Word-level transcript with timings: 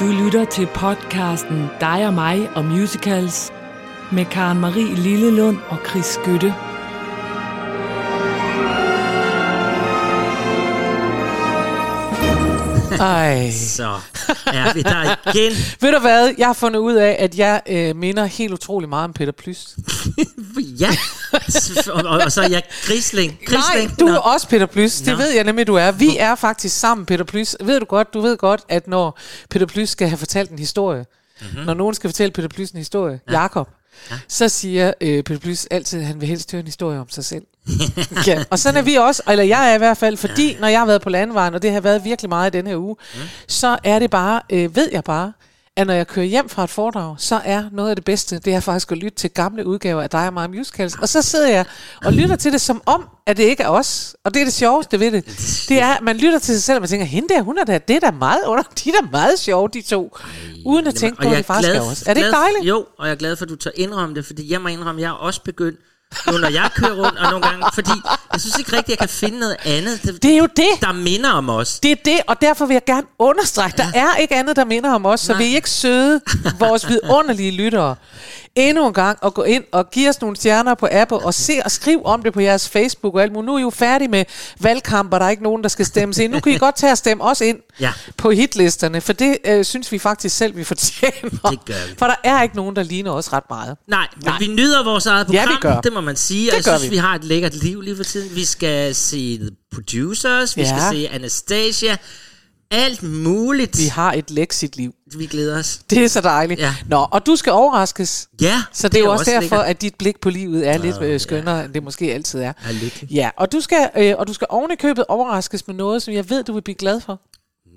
Du 0.00 0.04
lytter 0.24 0.44
til 0.44 0.66
podcasten 0.74 1.66
Dig 1.80 2.06
og 2.06 2.14
mig 2.14 2.48
og 2.54 2.64
musicals 2.64 3.52
med 4.12 4.24
Karen 4.24 4.60
Marie 4.60 4.94
Lillelund 4.94 5.58
og 5.68 5.78
Chris 5.88 6.04
Skytte. 6.04 6.54
Ej. 13.00 13.50
Så 13.50 14.00
er 14.46 14.74
vi 14.74 14.82
der 14.82 15.30
igen. 15.30 15.52
Ved 15.80 15.92
du 15.92 15.98
hvad? 16.00 16.34
Jeg 16.38 16.46
har 16.46 16.54
fundet 16.54 16.80
ud 16.80 16.94
af, 16.94 17.16
at 17.18 17.38
jeg 17.38 17.62
øh, 17.68 17.96
minder 17.96 18.24
helt 18.24 18.52
utrolig 18.52 18.88
meget 18.88 19.04
om 19.04 19.12
Peter 19.12 19.32
Plys. 19.32 19.76
ja. 20.80 20.90
Og, 21.92 22.02
og, 22.04 22.18
og 22.24 22.32
så 22.32 22.42
er 22.42 22.48
jeg 22.48 22.62
Grisling. 22.86 23.38
Grisling. 23.46 23.86
Nej, 23.86 23.96
du 24.00 24.06
er 24.06 24.18
også 24.18 24.48
Peter 24.48 24.66
Plys. 24.66 24.98
Det 24.98 25.06
Nå. 25.06 25.16
ved 25.16 25.34
jeg 25.34 25.44
nemlig, 25.44 25.66
du 25.66 25.74
er. 25.74 25.92
Vi 25.92 26.16
er 26.18 26.34
faktisk 26.34 26.78
sammen, 26.78 27.06
Peter 27.06 27.24
Plys. 27.24 27.56
Ved 27.60 27.80
du 27.80 27.86
godt, 27.86 28.14
du 28.14 28.20
ved 28.20 28.36
godt, 28.36 28.60
at 28.68 28.88
når 28.88 29.18
Peter 29.50 29.66
Plys 29.66 29.90
skal 29.90 30.08
have 30.08 30.18
fortalt 30.18 30.50
en 30.50 30.58
historie, 30.58 31.06
mm-hmm. 31.40 31.64
når 31.64 31.74
nogen 31.74 31.94
skal 31.94 32.10
fortælle 32.10 32.32
Peter 32.32 32.48
Plys 32.48 32.70
en 32.70 32.78
historie, 32.78 33.20
ja. 33.30 33.40
Jakob, 33.40 33.68
ja. 34.10 34.16
så 34.28 34.48
siger 34.48 34.92
øh, 35.00 35.22
Peter 35.22 35.40
Plys 35.40 35.66
altid, 35.70 36.00
at 36.00 36.06
han 36.06 36.20
vil 36.20 36.28
helst 36.28 36.52
høre 36.52 36.60
en 36.60 36.66
historie 36.66 37.00
om 37.00 37.08
sig 37.08 37.24
selv. 37.24 37.42
ja. 38.26 38.44
Og 38.50 38.58
sådan 38.58 38.78
er 38.78 38.82
vi 38.82 38.94
også, 38.94 39.22
eller 39.28 39.44
jeg 39.44 39.70
er 39.70 39.74
i 39.74 39.78
hvert 39.78 39.96
fald, 39.96 40.16
fordi 40.16 40.56
når 40.60 40.68
jeg 40.68 40.78
har 40.78 40.86
været 40.86 41.02
på 41.02 41.10
landvejen, 41.10 41.54
og 41.54 41.62
det 41.62 41.72
har 41.72 41.80
været 41.80 42.04
virkelig 42.04 42.28
meget 42.28 42.54
i 42.54 42.56
den 42.56 42.66
her 42.66 42.76
uge, 42.76 42.96
mm. 43.14 43.20
så 43.48 43.78
er 43.84 43.98
det 43.98 44.10
bare, 44.10 44.40
øh, 44.50 44.76
ved 44.76 44.88
jeg 44.92 45.04
bare, 45.04 45.32
at 45.76 45.86
når 45.86 45.94
jeg 45.94 46.06
kører 46.06 46.26
hjem 46.26 46.48
fra 46.48 46.64
et 46.64 46.70
foredrag, 46.70 47.14
så 47.18 47.40
er 47.44 47.64
noget 47.72 47.90
af 47.90 47.96
det 47.96 48.04
bedste, 48.04 48.38
det 48.38 48.54
er 48.54 48.60
faktisk 48.60 48.92
at 48.92 48.98
lytte 48.98 49.18
til 49.18 49.30
gamle 49.30 49.66
udgaver 49.66 50.02
af 50.02 50.10
dig 50.10 50.26
og 50.26 50.32
mig 50.32 50.50
musicals. 50.50 50.94
Og 50.94 51.08
så 51.08 51.22
sidder 51.22 51.48
jeg 51.48 51.64
og 52.04 52.12
lytter 52.12 52.36
til 52.36 52.52
det 52.52 52.60
som 52.60 52.82
om, 52.86 53.08
at 53.26 53.36
det 53.36 53.42
ikke 53.42 53.62
er 53.62 53.68
os. 53.68 54.16
Og 54.24 54.34
det 54.34 54.40
er 54.40 54.44
det 54.44 54.54
sjoveste 54.54 55.00
ved 55.00 55.12
det. 55.12 55.24
Det 55.68 55.80
er, 55.80 55.94
at 55.94 56.02
man 56.02 56.16
lytter 56.16 56.38
til 56.38 56.54
sig 56.54 56.62
selv, 56.62 56.76
og 56.76 56.82
man 56.82 56.88
tænker, 56.88 57.06
hende 57.06 57.28
der, 57.28 57.42
hun 57.42 57.58
er 57.58 57.64
der, 57.64 57.78
det 57.78 57.96
er 57.96 58.00
da 58.00 58.10
meget 58.10 58.40
under, 58.46 58.62
de 58.84 58.88
er 58.88 58.92
da 59.02 59.06
meget 59.10 59.38
sjove, 59.38 59.68
de 59.68 59.82
to. 59.82 60.16
Uden 60.66 60.86
at 60.86 60.94
tænke 60.94 61.22
på, 61.22 61.28
at 61.28 61.36
det 61.36 61.46
faktisk 61.46 61.74
er 61.74 61.80
os. 61.80 62.02
Er 62.02 62.14
det 62.14 62.20
ikke 62.20 62.30
dejligt? 62.30 62.64
Jo, 62.64 62.86
og 62.98 63.06
jeg 63.06 63.12
er 63.12 63.16
glad 63.16 63.36
for, 63.36 63.44
at 63.44 63.48
du 63.48 63.56
tør 63.56 63.70
indrømme 63.74 64.14
det, 64.14 64.26
fordi 64.26 64.52
jeg 64.52 64.60
må 64.60 64.68
indrømme, 64.68 65.00
at 65.00 65.02
jeg 65.02 65.08
er 65.08 65.12
også 65.12 65.42
begyndt, 65.42 65.80
nu 66.26 66.38
når 66.38 66.48
jeg 66.48 66.70
kører 66.74 66.94
rundt, 66.94 67.18
og 67.18 67.30
nogle 67.30 67.46
gange, 67.48 67.64
fordi 67.74 67.90
jeg 68.32 68.40
synes 68.40 68.58
ikke 68.58 68.72
rigtigt, 68.72 68.88
jeg 68.88 68.98
kan 68.98 69.08
finde 69.08 69.38
noget 69.38 69.56
andet, 69.64 70.02
der, 70.02 70.12
Det 70.12 70.32
er 70.32 70.36
jo 70.38 70.46
det. 70.56 70.68
der 70.80 70.92
minder 70.92 71.30
om 71.32 71.50
os. 71.50 71.80
Det 71.80 71.90
er 71.90 71.96
det, 72.04 72.18
og 72.26 72.40
derfor 72.40 72.66
vil 72.66 72.74
jeg 72.74 72.84
gerne 72.84 73.06
understrege, 73.18 73.72
der 73.76 73.86
er 73.94 74.16
ikke 74.16 74.34
andet, 74.34 74.56
der 74.56 74.64
minder 74.64 74.94
om 74.94 75.06
os, 75.06 75.20
så 75.20 75.32
Nej. 75.32 75.42
vi 75.42 75.54
ikke 75.54 75.70
søde, 75.70 76.20
vores 76.58 76.88
vidunderlige 76.88 77.50
lyttere, 77.50 77.94
endnu 78.54 78.86
en 78.86 78.92
gang 78.94 79.18
at 79.24 79.34
gå 79.34 79.42
ind 79.42 79.64
og 79.72 79.90
give 79.90 80.08
os 80.08 80.20
nogle 80.20 80.36
stjerner 80.36 80.74
på 80.74 80.88
Apple 80.92 81.18
og 81.18 81.34
se 81.34 81.52
og 81.64 81.70
skrive 81.70 82.06
om 82.06 82.22
det 82.22 82.32
på 82.32 82.40
jeres 82.40 82.68
Facebook 82.68 83.14
og 83.14 83.22
alt 83.22 83.32
muligt. 83.32 83.46
Nu 83.46 83.54
er 83.54 83.58
I 83.58 83.62
jo 83.62 83.70
færdige 83.70 84.08
med 84.08 84.24
valgkamp, 84.60 85.12
og 85.14 85.20
der 85.20 85.26
er 85.26 85.30
ikke 85.30 85.42
nogen, 85.42 85.62
der 85.62 85.68
skal 85.68 85.86
stemmes 85.86 86.18
ind. 86.18 86.32
Nu 86.32 86.40
kan 86.40 86.52
I 86.52 86.58
godt 86.58 86.76
tage 86.76 86.92
og 86.92 86.98
stemme 86.98 87.24
os 87.24 87.40
ind 87.40 87.58
Ja. 87.80 87.92
på 88.16 88.30
hitlisterne, 88.30 89.00
for 89.00 89.12
det 89.12 89.36
øh, 89.44 89.64
synes 89.64 89.92
vi 89.92 89.98
faktisk 89.98 90.36
selv, 90.36 90.56
vi 90.56 90.64
fortjener. 90.64 91.30
Det 91.50 91.64
gør 91.64 91.74
vi. 91.88 91.94
For 91.98 92.06
der 92.06 92.14
er 92.24 92.42
ikke 92.42 92.56
nogen, 92.56 92.76
der 92.76 92.82
ligner 92.82 93.10
os 93.12 93.32
ret 93.32 93.44
meget. 93.50 93.76
Nej, 93.88 94.06
men 94.16 94.24
Nej. 94.24 94.38
vi 94.38 94.46
nyder 94.46 94.84
vores 94.84 95.06
eget 95.06 95.26
Ja, 95.32 95.40
program, 95.42 95.56
vi 95.56 95.60
gør. 95.60 95.80
det 95.80 95.92
må 95.92 96.00
man 96.06 96.16
sige. 96.16 96.46
Det 96.50 96.56
jeg 96.56 96.64
synes, 96.64 96.82
vi. 96.82 96.88
vi 96.88 96.96
har 96.96 97.14
et 97.14 97.24
lækkert 97.24 97.54
liv 97.54 97.80
lige 97.80 97.96
for 97.96 98.04
tiden. 98.04 98.34
Vi 98.36 98.44
skal 98.44 98.94
se 98.94 99.38
The 99.38 99.50
Producers, 99.74 100.56
vi 100.56 100.62
Ja. 100.62 100.68
skal 100.68 100.82
se 100.98 101.08
Anastasia, 101.08 101.96
alt 102.70 103.02
muligt. 103.02 103.78
Vi 103.78 103.86
har 103.86 104.12
et 104.12 104.30
læksit 104.30 104.76
liv. 104.76 104.92
Vi 105.16 105.26
glæder 105.26 105.58
os. 105.58 105.80
Det 105.90 106.04
er 106.04 106.08
så 106.08 106.20
dejligt. 106.20 106.60
Ja. 106.60 106.74
Nå, 106.88 107.06
og 107.10 107.26
du 107.26 107.36
skal 107.36 107.52
overraskes. 107.52 108.28
Ja, 108.40 108.62
Så 108.72 108.88
det 108.88 108.96
er 108.98 109.04
jo 109.04 109.12
også 109.12 109.30
derfor, 109.30 109.40
lækkert. 109.56 109.66
at 109.70 109.82
dit 109.82 109.94
blik 109.94 110.20
på 110.20 110.30
livet 110.30 110.68
er 110.68 110.78
lidt 110.78 111.02
øh, 111.02 111.20
skønnere, 111.20 111.64
end 111.64 111.72
det 111.74 111.82
måske 111.82 112.14
altid 112.14 112.40
er. 112.40 112.52
Er 112.68 112.72
lykkelig. 112.72 113.10
Ja, 113.10 113.30
og 113.36 113.52
du 113.52 113.60
skal, 113.60 113.90
øh, 113.98 114.14
og 114.18 114.26
du 114.26 114.32
skal 114.32 114.46
oven 114.50 114.70
i 114.72 114.76
købet 114.76 115.04
overraskes 115.08 115.66
med 115.66 115.74
noget, 115.76 116.02
som 116.02 116.14
jeg 116.14 116.30
ved, 116.30 116.44
du 116.44 116.52
vil 116.52 116.62
blive 116.62 116.76
glad 116.76 117.00
for. 117.00 117.20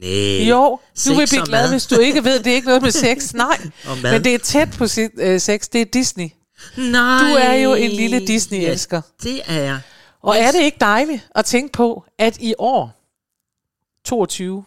Nej. 0.02 0.50
Jo, 0.50 0.80
du 1.08 1.14
vil 1.14 1.28
blive 1.30 1.46
glad, 1.46 1.70
hvis 1.72 1.86
du 1.86 2.00
ikke 2.00 2.24
ved, 2.24 2.40
det 2.40 2.48
er 2.52 2.56
ikke 2.56 2.68
noget 2.68 2.82
med 2.82 2.92
sex. 2.92 3.34
Nej, 3.34 3.58
men 4.04 4.24
det 4.24 4.34
er 4.34 4.38
tæt 4.40 4.70
på 4.78 4.88
sit, 4.88 5.12
øh, 5.18 5.40
sex. 5.40 5.68
Det 5.74 5.82
er 5.82 5.86
Disney. 5.86 6.30
Nej. 6.78 7.20
Du 7.20 7.26
er 7.36 7.54
jo 7.54 7.74
en 7.74 7.92
lille 7.92 8.20
Disney-elsker. 8.28 9.02
Ja, 9.26 9.30
det 9.30 9.42
er 9.48 9.62
jeg. 9.62 9.80
Og 10.22 10.38
er 10.38 10.52
det 10.52 10.62
ikke 10.62 10.78
dejligt 10.82 11.28
at 11.36 11.46
tænke 11.46 11.72
på, 11.72 12.04
at 12.18 12.38
i 12.42 12.54
år 12.58 12.96
22, 14.06 14.64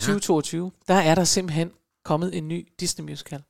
2022, 0.00 0.70
der 0.88 0.94
er 0.94 1.14
der 1.14 1.24
simpelthen 1.24 1.70
kommet 2.04 2.36
en 2.38 2.48
ny 2.48 2.68
Disney 2.80 3.10
musical. 3.10 3.42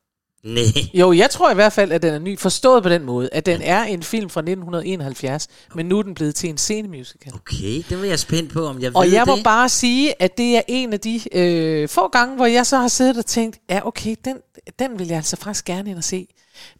Nej. 0.45 0.63
Jo, 0.95 1.13
jeg 1.13 1.31
tror 1.31 1.51
i 1.51 1.55
hvert 1.55 1.73
fald, 1.73 1.93
at 1.93 2.03
den 2.03 2.15
er 2.15 2.19
ny. 2.19 2.39
Forstået 2.39 2.83
på 2.83 2.89
den 2.89 3.03
måde, 3.05 3.29
at 3.33 3.47
den 3.47 3.63
er 3.63 3.83
en 3.85 4.03
film 4.03 4.31
fra 4.31 4.41
1971, 4.41 5.49
men 5.75 5.87
nu 5.87 5.99
er 5.99 6.03
den 6.03 6.15
blevet 6.15 6.35
til 6.35 6.49
en 6.51 6.59
scenemusical. 6.59 7.33
Okay, 7.35 7.83
det 7.89 8.01
vil 8.03 8.09
jeg 8.09 8.19
spændt 8.19 8.53
på, 8.53 8.67
om 8.67 8.81
jeg 8.81 8.97
Og 8.97 9.05
ved 9.05 9.13
jeg 9.13 9.25
må 9.27 9.37
det. 9.37 9.45
bare 9.45 9.69
sige, 9.69 10.23
at 10.23 10.39
det 10.39 10.57
er 10.57 10.63
en 10.69 10.93
af 10.93 11.01
de 11.01 11.21
øh, 11.33 11.89
få 11.89 12.09
gange, 12.09 12.37
hvor 12.37 12.47
jeg 12.47 12.67
så 12.67 12.77
har 12.79 12.89
siddet 12.89 13.17
og 13.19 13.27
tænkt, 13.27 13.59
ja 13.71 13.87
okay, 13.87 14.17
den, 14.25 14.37
den 14.79 14.99
vil 14.99 15.07
jeg 15.09 15.17
altså 15.17 15.37
faktisk 15.37 15.65
gerne 15.65 15.91
ind 15.91 15.99
og 15.99 16.05
se. 16.05 16.29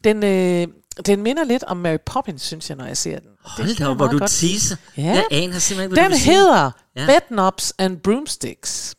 Den, 0.05 0.25
øh, 0.25 0.67
den 1.07 1.23
minder 1.23 1.45
lidt 1.45 1.65
om 1.65 1.77
Mary 1.77 1.97
Poppins, 2.07 2.43
synes 2.43 2.69
jeg, 2.69 2.77
når 2.77 2.87
jeg 2.87 2.97
ser 2.97 3.19
den. 3.19 3.29
Hold 3.45 3.77
da 3.77 3.87
op, 3.89 3.97
hvor 3.97 4.07
du 4.07 4.19
godt. 4.19 4.31
teaser. 4.31 4.77
Ja. 4.97 5.03
Jeg 5.03 5.25
aner 5.31 5.59
simpelthen 5.59 5.91
ikke, 5.91 5.95
hvad 5.95 6.03
Den 6.05 6.11
du 6.11 6.17
hedder 6.33 6.71
Ja. 6.97 7.07
Bedknobs 7.07 7.73
and 7.79 7.97
Broomsticks. 7.97 8.95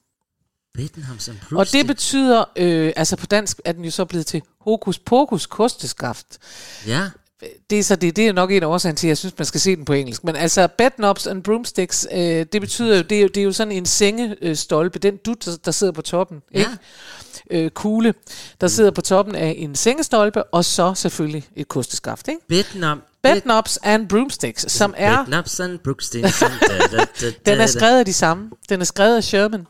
Bednams 0.74 1.28
and 1.28 1.38
Og 1.38 1.42
det 1.42 1.50
Broomsticks. 1.50 1.88
betyder, 1.88 2.44
øh, 2.56 2.94
altså 2.96 3.16
på 3.16 3.26
dansk 3.26 3.60
er 3.66 3.72
den 3.72 3.86
jo 3.86 3.92
så 3.92 4.06
blevet 4.06 4.26
til 4.26 4.42
hokus 4.62 5.00
pokus 5.00 5.46
kosteskaft. 5.46 6.26
Ja. 6.88 7.10
det 7.70 7.80
er 7.80 7.84
så 7.84 7.96
det, 7.96 8.16
det 8.16 8.28
er 8.28 8.34
nok 8.34 8.52
en 8.52 8.64
af 8.64 8.68
årsagen 8.68 8.96
til, 8.96 9.08
at 9.08 9.10
jeg 9.10 9.18
synes, 9.18 9.34
man 9.38 9.46
skal 9.46 9.60
se 9.62 9.76
den 9.76 9.86
på 9.86 9.94
engelsk. 9.94 10.24
Men 10.24 10.36
altså, 10.36 10.68
bedknobs 10.78 11.28
and 11.28 11.44
broomsticks, 11.44 12.08
øh, 12.12 12.46
det 12.54 12.62
betyder 12.62 12.96
jo, 12.98 13.02
det 13.04 13.18
er 13.18 13.22
jo, 13.22 13.28
det 13.28 13.38
er 13.38 13.44
jo 13.44 13.52
sådan 13.52 13.72
en 13.72 13.86
sengestolpe, 13.86 15.00
den 15.00 15.18
dut, 15.18 15.46
der, 15.46 15.58
der 15.66 15.72
sidder 15.72 15.94
på 15.94 16.02
toppen, 16.02 16.42
Ja. 16.54 16.60
ikke? 16.60 16.72
Øh, 17.52 17.70
kugle, 17.72 18.14
der 18.62 18.68
sidder 18.68 18.92
på 18.92 19.02
toppen 19.02 19.36
af 19.36 19.56
en 19.58 19.76
sengestolpe, 19.76 20.44
og 20.44 20.66
så 20.66 20.94
selvfølgelig 20.96 21.44
et 21.56 21.68
kosteskaft, 21.68 22.28
ikke? 22.28 22.42
Bednam. 22.48 23.02
Bedknobs 23.24 23.80
and 23.84 24.10
broomsticks, 24.10 24.72
som 24.72 24.94
er, 24.98 25.24
Bednams 25.24 25.60
and 25.60 25.80
Broomsticks. 25.80 26.44
den 27.46 27.62
er 27.62 27.66
skrevet 27.68 28.00
af 28.00 28.06
de 28.06 28.14
samme. 28.14 28.50
Den 28.70 28.82
er 28.82 28.86
skrevet 28.86 29.18
af 29.18 29.24
Sherman. 29.24 29.68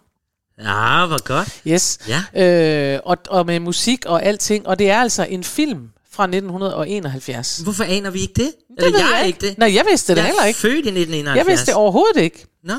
Ja, 0.59 1.05
hvor 1.05 1.23
godt. 1.23 1.61
Yes. 1.67 1.99
Ja. 2.35 2.93
Øh, 2.95 2.99
og, 3.05 3.17
og 3.29 3.45
med 3.45 3.59
musik 3.59 4.05
og 4.05 4.23
alting. 4.23 4.67
Og 4.67 4.79
det 4.79 4.89
er 4.89 5.01
altså 5.01 5.23
en 5.29 5.43
film 5.43 5.89
fra 6.11 6.23
1971. 6.23 7.57
Hvorfor 7.63 7.83
aner 7.83 8.09
vi 8.09 8.19
ikke 8.21 8.33
det? 8.33 8.51
Det 8.79 8.93
ved 8.93 8.99
jeg 9.19 9.23
ikke 9.27 9.47
det. 9.47 9.57
Nej, 9.57 9.75
jeg 9.75 9.85
vidste 9.89 10.13
det 10.13 10.17
jeg 10.17 10.25
heller 10.25 10.41
er 10.41 10.45
ikke. 10.45 10.59
født 10.59 10.73
i 10.73 10.77
1971. 10.77 11.37
Jeg 11.37 11.47
vidste 11.51 11.65
det 11.65 11.73
overhovedet 11.75 12.17
ikke. 12.21 12.45
Nå. 12.63 12.73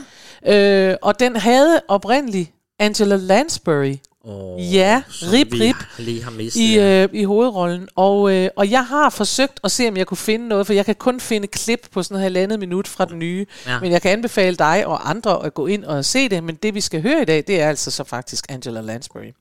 Øh, 0.52 0.94
og 1.02 1.20
den 1.20 1.36
havde 1.36 1.80
oprindeligt 1.88 2.50
Angela 2.78 3.16
Lansbury 3.16 3.94
Oh, 4.26 4.74
Ja, 4.74 5.02
rip, 5.22 5.48
rip. 5.52 5.76
lige 5.98 6.22
har 6.24 6.30
mistet. 6.30 6.60
i, 6.60 6.74
ja. 6.74 7.02
øh, 7.02 7.08
i 7.12 7.24
hovedrollen. 7.24 7.88
Og, 7.94 8.32
øh, 8.34 8.50
og 8.56 8.70
jeg 8.70 8.86
har 8.86 9.10
forsøgt 9.10 9.60
at 9.64 9.70
se, 9.70 9.88
om 9.88 9.96
jeg 9.96 10.06
kunne 10.06 10.16
finde 10.18 10.48
noget, 10.48 10.66
for 10.66 10.72
jeg 10.72 10.84
kan 10.84 10.94
kun 10.94 11.20
finde 11.20 11.46
klip 11.46 11.88
på 11.92 12.02
sådan 12.02 12.16
en 12.16 12.22
halvandet 12.22 12.58
minut 12.60 12.88
fra 12.88 13.04
den 13.04 13.18
nye. 13.18 13.46
Ja. 13.66 13.72
Ja. 13.72 13.80
Men 13.80 13.92
jeg 13.92 14.02
kan 14.02 14.10
anbefale 14.10 14.56
dig 14.56 14.86
og 14.86 15.10
andre 15.10 15.46
at 15.46 15.54
gå 15.54 15.66
ind 15.66 15.84
og 15.84 16.04
se 16.04 16.28
det. 16.28 16.44
Men 16.44 16.54
det, 16.54 16.74
vi 16.74 16.80
skal 16.80 17.02
høre 17.02 17.22
i 17.22 17.24
dag, 17.24 17.44
det 17.46 17.60
er 17.60 17.68
altså 17.68 17.90
så 17.90 18.04
faktisk 18.04 18.44
Angela 18.48 18.80
Lansbury. 18.80 19.32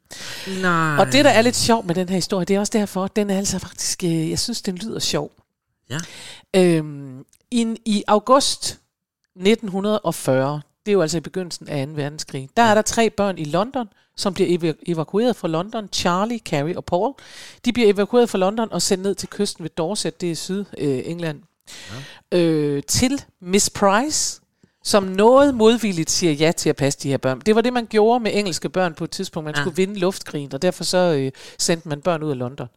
Nej. 0.61 0.97
Og 0.97 1.05
det, 1.11 1.25
der 1.25 1.31
er 1.31 1.41
lidt 1.41 1.55
sjovt 1.55 1.85
med 1.85 1.95
den 1.95 2.09
her 2.09 2.16
historie, 2.16 2.45
det 2.45 2.55
er 2.55 2.59
også 2.59 2.72
derfor, 2.73 3.03
at 3.03 3.16
den 3.16 3.29
er 3.29 3.38
altså 3.38 3.59
faktisk, 3.59 4.03
øh, 4.03 4.29
jeg 4.29 4.39
synes, 4.39 4.61
den 4.61 4.75
lyder 4.75 4.99
sjov. 4.99 5.31
Ja. 5.89 5.97
Øhm, 6.55 7.25
i, 7.51 7.75
I 7.85 8.03
august 8.07 8.79
1940, 9.35 10.61
det 10.85 10.91
er 10.91 10.93
jo 10.93 11.01
altså 11.01 11.17
i 11.17 11.22
begyndelsen 11.22 11.67
af 11.67 11.88
2. 11.88 11.93
verdenskrig, 11.95 12.49
der 12.57 12.63
er 12.63 12.73
der 12.75 12.81
tre 12.81 13.09
børn 13.09 13.38
i 13.38 13.43
London, 13.45 13.88
som 14.18 14.34
bliver 14.34 14.57
ev- 14.57 14.84
evakueret 14.88 15.35
fra 15.35 15.47
London. 15.47 15.90
Charlie, 15.91 16.40
Carrie 16.40 16.78
og 16.78 16.85
Paul. 16.85 17.13
De 17.66 17.74
bliver 17.74 17.94
evakueret 17.94 18.29
fra 18.29 18.38
London 18.38 18.68
og 18.72 18.81
sendt 18.81 19.03
ned 19.03 19.16
til 19.16 19.29
kysten 19.29 19.63
ved 19.63 19.69
Dorset, 19.69 20.22
det 20.22 20.31
er 20.31 20.35
syd 20.35 20.66
øh, 20.78 21.01
England, 21.06 21.41
ja. 22.31 22.38
øh, 22.40 22.84
til 22.84 23.23
Miss 23.41 23.69
Price, 23.69 24.41
som 24.85 25.03
noget 25.03 25.56
modvilligt 25.56 26.12
siger 26.12 26.34
ja 26.34 26.52
til 26.52 26.70
at 26.70 26.76
passe 26.76 27.00
de 27.03 27.09
her 27.09 27.18
børn. 27.18 27.40
Det 27.46 27.56
var 27.56 27.62
det, 27.62 27.74
man 27.74 27.85
gjorde 27.90 28.24
med 28.24 28.32
engelske 28.34 28.70
børn 28.70 28.94
på 28.94 29.03
et 29.03 29.12
tidspunkt. 29.12 29.46
Man 29.46 29.53
Ja. 29.58 29.62
skulle 29.62 29.76
vinde 29.76 30.00
luftkrigen, 30.00 30.53
og 30.53 30.62
derfor 30.62 30.84
så 30.84 30.97
øh, 30.97 31.32
sendte 31.59 31.88
man 31.90 32.02
børn 32.02 32.24
ud 32.24 32.32
af 32.32 32.38
London. 32.38 32.68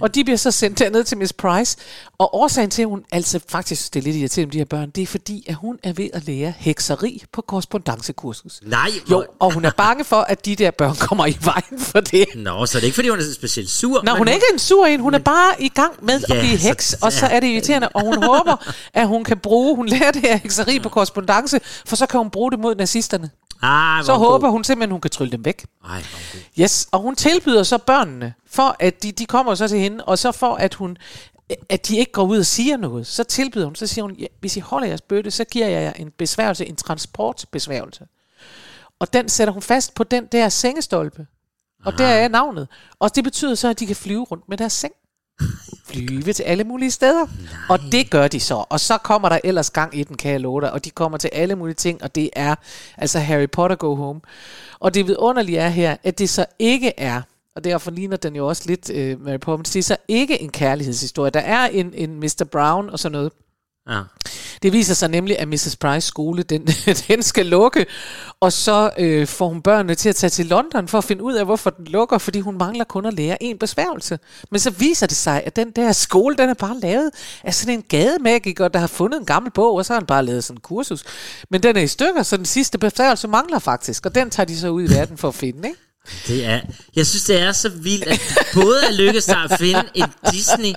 Og 0.00 0.14
de 0.14 0.24
bliver 0.24 0.36
så 0.36 0.50
sendt 0.50 0.78
derned 0.78 1.04
til 1.04 1.18
Miss 1.18 1.32
Price. 1.32 1.76
Og 2.18 2.34
årsagen 2.34 2.70
til, 2.70 2.82
at 2.82 2.88
hun 2.88 3.04
altså 3.12 3.40
faktisk 3.48 3.94
det 3.94 4.00
er 4.00 4.04
lidt 4.04 4.16
irriterende 4.16 4.52
de 4.52 4.58
her 4.58 4.64
børn, 4.64 4.90
det 4.90 5.02
er 5.02 5.06
fordi, 5.06 5.44
at 5.48 5.54
hun 5.54 5.78
er 5.82 5.92
ved 5.92 6.08
at 6.12 6.26
lære 6.26 6.52
hekseri 6.58 7.22
på 7.32 7.42
korrespondancekursus. 7.42 8.60
Nej, 8.62 8.88
Jo, 9.10 9.16
hvor- 9.16 9.26
og 9.40 9.52
hun 9.54 9.64
er 9.64 9.70
bange 9.76 10.04
for, 10.04 10.16
at 10.16 10.46
de 10.46 10.56
der 10.56 10.70
børn 10.70 10.94
kommer 10.96 11.26
i 11.26 11.36
vejen 11.44 11.78
for 11.78 12.00
det. 12.00 12.24
Nå, 12.34 12.66
så 12.66 12.78
er 12.78 12.80
det 12.80 12.86
ikke, 12.86 12.94
fordi 12.94 13.08
hun 13.08 13.18
er 13.18 13.22
specielt 13.34 13.70
sur. 13.70 14.02
Men 14.02 14.16
hun 14.16 14.28
er 14.28 14.32
ikke 14.32 14.46
en 14.52 14.58
sur 14.58 14.86
en, 14.86 15.00
hun 15.00 15.14
er 15.14 15.18
bare 15.18 15.62
i 15.62 15.68
gang 15.68 15.92
med 16.02 16.20
Ja, 16.28 16.34
at 16.34 16.40
blive 16.40 16.58
så- 16.58 16.68
heks, 16.68 16.92
og 17.02 17.12
så 17.12 17.26
er 17.26 17.40
det 17.40 17.46
irriterende, 17.46 17.88
og 17.88 18.02
hun 18.02 18.22
håber, 18.22 18.72
at 18.94 19.08
hun 19.08 19.24
kan 19.24 19.38
bruge, 19.38 19.76
hun 19.76 19.86
lærer 19.88 20.10
det 20.10 20.22
her 20.22 20.36
hekseri 20.36 20.78
på 20.78 20.88
korrespondance, 20.88 21.43
for 21.86 21.96
så 21.96 22.06
kan 22.06 22.18
hun 22.18 22.30
bruge 22.30 22.50
det 22.50 22.58
mod 22.58 22.74
nazisterne. 22.74 23.30
Ah, 23.62 24.04
Så 24.04 24.14
håber 24.14 24.46
god. 24.46 24.52
hun... 24.52 24.64
simpelthen, 24.64 24.90
hun 24.90 25.00
kan 25.00 25.10
trylle 25.10 25.32
dem 25.32 25.44
væk. 25.44 25.66
Ej. 25.88 26.02
Yes, 26.60 26.88
og 26.92 27.00
hun 27.00 27.16
tilbyder 27.16 27.62
så 27.62 27.78
børnene, 27.78 28.34
for 28.46 28.76
at 28.80 29.02
de, 29.02 29.12
de 29.12 29.26
kommer 29.26 29.54
så 29.54 29.68
til 29.68 29.78
hende, 29.78 30.04
og 30.04 30.18
så 30.18 30.32
for 30.32 30.54
at 30.54 30.74
hun 30.74 30.96
at 31.68 31.88
de 31.88 31.96
ikke 31.96 32.12
går 32.12 32.22
ud 32.24 32.38
og 32.38 32.46
siger 32.46 32.76
noget, 32.76 33.06
så 33.06 33.24
tilbyder 33.24 33.64
hun, 33.64 33.74
så 33.74 33.86
siger 33.86 34.02
hun, 34.02 34.14
ja, 34.14 34.26
hvis 34.40 34.56
I 34.56 34.60
holder 34.60 34.86
jeres 34.88 35.00
bøtte, 35.00 35.30
så 35.30 35.44
giver 35.44 35.66
jeg 35.68 35.82
jer 35.82 35.92
en 35.92 36.10
besværgelse, 36.18 36.66
en 36.66 36.76
transportbesværgelse. 36.76 38.06
Og 39.00 39.12
den 39.12 39.28
sætter 39.28 39.52
hun 39.52 39.62
fast 39.62 39.94
på 39.94 40.04
den 40.04 40.26
der 40.32 40.48
sengestolpe. 40.48 41.26
Og 41.84 41.98
der 41.98 42.06
er 42.06 42.28
navnet. 42.28 42.68
Og 42.98 43.14
det 43.14 43.24
betyder 43.24 43.54
så, 43.54 43.68
at 43.68 43.80
de 43.80 43.86
kan 43.86 43.96
flyve 43.96 44.24
rundt 44.24 44.48
med 44.48 44.56
deres 44.56 44.72
seng. 44.72 44.92
Flyve 45.94 46.32
til 46.32 46.42
alle 46.42 46.64
mulige 46.64 46.90
steder. 46.90 47.26
Nej. 47.26 47.60
Og 47.68 47.78
det 47.92 48.10
gør 48.10 48.28
de 48.28 48.40
så. 48.40 48.64
Og 48.68 48.80
så 48.80 48.98
kommer 48.98 49.28
der 49.28 49.38
ellers 49.44 49.70
gang 49.70 49.98
i 49.98 50.04
den, 50.04 50.16
kan 50.16 50.32
jeg 50.32 50.40
love 50.40 50.60
dig. 50.60 50.72
Og 50.72 50.84
de 50.84 50.90
kommer 50.90 51.18
til 51.18 51.30
alle 51.32 51.54
mulige 51.54 51.74
ting, 51.74 52.02
og 52.02 52.14
det 52.14 52.30
er 52.32 52.54
altså 52.98 53.18
Harry 53.18 53.50
Potter 53.50 53.76
Go 53.76 53.94
Home. 53.94 54.20
Og 54.78 54.94
det 54.94 55.06
vidunderlige 55.06 55.58
er 55.58 55.68
her, 55.68 55.96
at 56.04 56.18
det 56.18 56.30
så 56.30 56.46
ikke 56.58 56.92
er 57.00 57.22
og 57.56 57.64
derfor 57.64 57.90
ligner 57.90 58.16
den 58.16 58.36
jo 58.36 58.48
også 58.48 58.62
lidt 58.66 58.90
øh, 58.90 59.20
Mary 59.20 59.38
Poppins. 59.38 59.70
Det 59.70 59.78
er 59.78 59.82
så 59.82 59.96
ikke 60.08 60.42
en 60.42 60.50
kærlighedshistorie. 60.50 61.30
Der 61.30 61.40
er 61.40 61.66
en, 61.66 61.94
en 61.94 62.20
Mr. 62.20 62.44
Brown 62.52 62.90
og 62.90 62.98
sådan 62.98 63.12
noget. 63.12 63.32
Ja. 63.90 64.00
Det 64.62 64.72
viser 64.72 64.94
sig 64.94 65.08
nemlig, 65.08 65.38
at 65.38 65.48
Mrs. 65.48 65.76
Price 65.76 66.06
skole, 66.06 66.42
den, 66.42 66.66
den 67.08 67.22
skal 67.22 67.46
lukke, 67.46 67.86
og 68.40 68.52
så 68.52 68.90
øh, 68.98 69.26
får 69.26 69.48
hun 69.48 69.62
børnene 69.62 69.94
til 69.94 70.08
at 70.08 70.16
tage 70.16 70.30
til 70.30 70.46
London 70.46 70.88
for 70.88 70.98
at 70.98 71.04
finde 71.04 71.22
ud 71.22 71.34
af, 71.34 71.44
hvorfor 71.44 71.70
den 71.70 71.84
lukker, 71.84 72.18
fordi 72.18 72.40
hun 72.40 72.58
mangler 72.58 72.84
kun 72.84 73.06
at 73.06 73.14
lære 73.14 73.42
en 73.42 73.58
besværgelse. 73.58 74.18
Men 74.50 74.60
så 74.60 74.70
viser 74.70 75.06
det 75.06 75.16
sig, 75.16 75.42
at 75.46 75.56
den 75.56 75.70
der 75.70 75.92
skole, 75.92 76.36
den 76.36 76.48
er 76.48 76.54
bare 76.54 76.80
lavet 76.80 77.10
af 77.42 77.54
sådan 77.54 77.74
en 77.74 77.82
gademagiker, 77.88 78.68
der 78.68 78.78
har 78.78 78.86
fundet 78.86 79.20
en 79.20 79.26
gammel 79.26 79.52
bog, 79.52 79.74
og 79.74 79.86
så 79.86 79.92
har 79.92 80.00
han 80.00 80.06
bare 80.06 80.24
lavet 80.24 80.44
sådan 80.44 80.56
en 80.56 80.60
kursus. 80.60 81.04
Men 81.50 81.62
den 81.62 81.76
er 81.76 81.80
i 81.80 81.86
stykker, 81.86 82.22
så 82.22 82.36
den 82.36 82.46
sidste 82.46 82.78
besværgelse 82.78 83.28
mangler 83.28 83.58
faktisk, 83.58 84.06
og 84.06 84.14
den 84.14 84.30
tager 84.30 84.44
de 84.44 84.58
så 84.58 84.68
ud 84.68 84.82
i 84.82 84.90
verden 84.90 85.18
for 85.18 85.28
at 85.28 85.34
finde, 85.34 85.68
ikke? 85.68 85.80
Det 86.26 86.46
er, 86.46 86.60
jeg 86.96 87.06
synes, 87.06 87.24
det 87.24 87.40
er 87.40 87.52
så 87.52 87.68
vildt, 87.68 88.06
at 88.06 88.20
både 88.54 88.76
er 88.88 88.92
lykkedes 88.92 89.24
sig 89.24 89.38
at 89.50 89.58
finde 89.58 89.82
en 89.94 90.06
Disney 90.30 90.72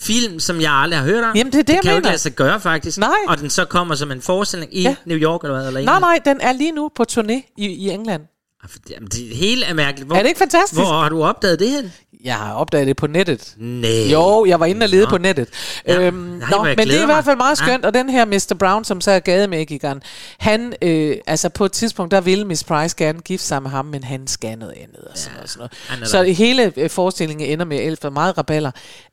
film, 0.00 0.40
som 0.40 0.60
jeg 0.60 0.72
aldrig 0.72 0.98
har 1.00 1.06
hørt 1.06 1.24
om. 1.24 1.36
Jamen, 1.36 1.52
det 1.52 1.58
er 1.58 1.62
det, 1.62 1.68
det 1.68 1.74
jeg 1.74 1.82
kan 1.82 1.90
jo 1.90 1.96
ikke 1.96 2.02
mener. 2.02 2.10
lade 2.10 2.18
sig 2.18 2.32
gøre, 2.32 2.60
faktisk. 2.60 2.98
Nej. 2.98 3.08
Og 3.28 3.38
den 3.38 3.50
så 3.50 3.64
kommer 3.64 3.94
som 3.94 4.10
en 4.12 4.22
forestilling 4.22 4.76
i 4.76 4.82
Ja. 4.82 4.96
New 5.04 5.18
York, 5.18 5.42
eller 5.44 5.56
hvad? 5.56 5.66
Eller 5.66 5.80
Nej, 5.80 6.00
nej, 6.00 6.18
den 6.24 6.40
er 6.40 6.52
lige 6.52 6.72
nu 6.72 6.90
på 6.94 7.04
turné 7.12 7.54
i, 7.56 7.66
i 7.66 7.90
England. 7.90 8.22
Ah, 8.64 8.70
Jamen, 8.90 9.08
det 9.08 9.36
hele 9.36 9.64
er 9.64 9.74
mærkeligt. 9.74 10.06
Hvor, 10.06 10.16
Er 10.16 10.22
det 10.22 10.28
ikke 10.28 10.38
fantastisk? 10.38 10.80
Hvor 10.80 11.00
har 11.00 11.08
du 11.08 11.24
opdaget 11.24 11.58
det 11.60 11.70
hen? 11.70 11.92
Jeg 12.24 12.34
har 12.36 12.54
opdaget 12.54 12.86
det 12.86 12.96
på 12.96 13.06
nettet. 13.06 13.54
Nej. 13.58 13.90
Jo, 14.12 14.44
jeg 14.48 14.60
var 14.60 14.66
inde 14.66 14.84
og 14.84 14.88
lede 14.88 15.04
Nå. 15.04 15.10
på 15.10 15.18
nettet. 15.18 15.48
Ja. 15.86 16.00
Øhm, 16.00 16.14
Nej, 16.16 16.50
nå, 16.50 16.64
men 16.64 16.78
det 16.78 16.98
er 16.98 17.02
i 17.02 17.06
hvert 17.06 17.24
fald 17.24 17.36
meget 17.36 17.60
Ja. 17.60 17.64
skønt, 17.64 17.84
og 17.84 17.94
den 17.94 18.10
her 18.10 18.24
Mr. 18.24 18.56
Brown, 18.58 18.84
som 18.84 19.00
så 19.00 19.10
er 19.10 19.18
gademagikeren, 19.18 20.02
han, 20.38 20.74
øh, 20.82 21.16
altså 21.26 21.48
på 21.48 21.64
et 21.64 21.72
tidspunkt, 21.72 22.10
der 22.10 22.20
ville 22.20 22.44
Miss 22.44 22.64
Price 22.64 22.96
gerne 22.96 23.20
gifte 23.20 23.46
sig 23.46 23.62
med 23.62 23.70
ham, 23.70 23.84
men 23.86 24.04
han 24.04 24.26
skal 24.26 24.58
noget 24.58 24.74
andet 24.76 25.00
og 25.10 25.18
sådan, 25.18 25.36
Ja, 25.36 25.42
og 25.42 25.48
sådan 25.48 25.68
noget. 25.90 26.08
Så 26.08 26.22
der. 26.22 26.32
hele 26.32 26.72
øh, 26.76 26.90
forestillingen 26.90 27.46
ender 27.48 27.64
med 27.64 27.96
og 28.04 28.12
meget 28.12 28.38
raballer, 28.38 28.70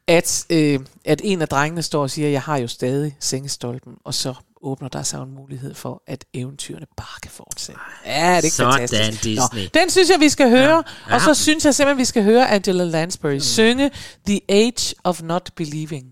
at, 0.07 0.45
øh, 0.49 0.79
at 1.05 1.21
en 1.23 1.41
af 1.41 1.47
drengene 1.47 1.81
står 1.81 2.01
og 2.01 2.09
siger, 2.09 2.29
jeg 2.29 2.41
har 2.41 2.57
jo 2.57 2.67
stadig 2.67 3.15
sengestolpen, 3.19 3.93
og 4.05 4.13
så 4.13 4.33
åbner 4.61 4.89
der 4.89 5.03
sig 5.03 5.23
en 5.23 5.31
mulighed 5.35 5.73
for, 5.73 6.03
at 6.07 6.25
eventyrene 6.33 6.85
bare 6.97 7.19
kan 7.21 7.31
fortsætte. 7.31 7.81
Ja, 8.05 8.11
det 8.11 8.17
er 8.31 8.35
ikke 8.37 8.49
Sådan, 8.49 8.73
fantastisk. 8.73 9.23
Disney. 9.23 9.63
Nå, 9.63 9.69
den 9.73 9.89
synes 9.89 10.09
jeg, 10.09 10.19
vi 10.19 10.29
skal 10.29 10.49
høre, 10.49 10.83
Ja. 11.09 11.15
og 11.15 11.21
så 11.21 11.33
synes 11.33 11.65
jeg 11.65 11.75
simpelthen, 11.75 11.97
vi 11.99 12.05
skal 12.05 12.23
høre 12.23 12.49
Angela 12.49 12.83
Lansbury 12.83 13.33
mm. 13.33 13.39
synge 13.39 13.91
The 14.27 14.41
Age 14.49 14.95
of 15.03 15.21
Not 15.21 15.49
Believing. 15.55 16.05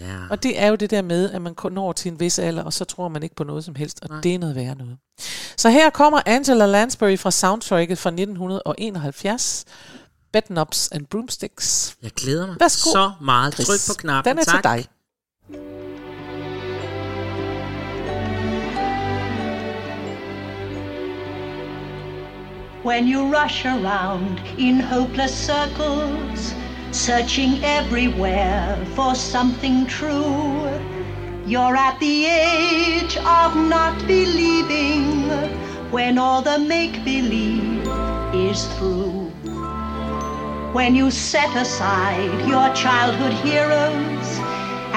Ja. 0.00 0.16
Og 0.30 0.42
det 0.42 0.60
er 0.60 0.66
jo 0.66 0.74
det 0.74 0.90
der 0.90 1.02
med, 1.02 1.30
at 1.30 1.42
man 1.42 1.54
når 1.70 1.92
til 1.92 2.12
en 2.12 2.20
vis 2.20 2.38
alder, 2.38 2.62
og 2.62 2.72
så 2.72 2.84
tror 2.84 3.08
man 3.08 3.22
ikke 3.22 3.34
på 3.34 3.44
noget 3.44 3.64
som 3.64 3.74
helst, 3.74 3.98
og 4.02 4.08
Nej. 4.08 4.20
det 4.20 4.34
er 4.34 4.38
noget 4.38 4.54
værre 4.56 4.74
noget. 4.74 4.96
Så 5.56 5.70
her 5.70 5.90
kommer 5.90 6.20
Angela 6.26 6.66
Lansbury 6.66 7.18
fra 7.18 7.30
soundtracket 7.30 7.98
fra 7.98 8.10
1971, 8.10 9.64
Bedknobs 10.32 10.88
and 10.92 11.06
Broomsticks. 11.06 11.96
Jeg 12.02 12.10
glæder 12.10 12.46
mig 12.46 12.56
Værsgo, 12.60 12.90
så 12.90 13.12
meget. 13.20 13.54
Tryk 13.54 13.80
på 13.88 13.94
knappen. 13.98 14.30
Den 14.30 14.38
er 14.38 14.44
tak. 14.44 14.62
til 14.62 14.70
dig. 15.58 15.81
When 22.82 23.06
you 23.06 23.28
rush 23.28 23.64
around 23.64 24.40
in 24.58 24.80
hopeless 24.80 25.32
circles, 25.32 26.52
searching 26.90 27.62
everywhere 27.62 28.76
for 28.96 29.14
something 29.14 29.86
true, 29.86 30.68
you're 31.46 31.76
at 31.76 32.00
the 32.00 32.24
age 32.24 33.16
of 33.18 33.54
not 33.54 34.04
believing 34.08 35.30
when 35.92 36.18
all 36.18 36.42
the 36.42 36.58
make 36.58 37.04
believe 37.04 37.86
is 38.34 38.66
through. 38.74 39.30
When 40.72 40.96
you 40.96 41.12
set 41.12 41.54
aside 41.54 42.48
your 42.48 42.74
childhood 42.74 43.34
heroes 43.44 44.38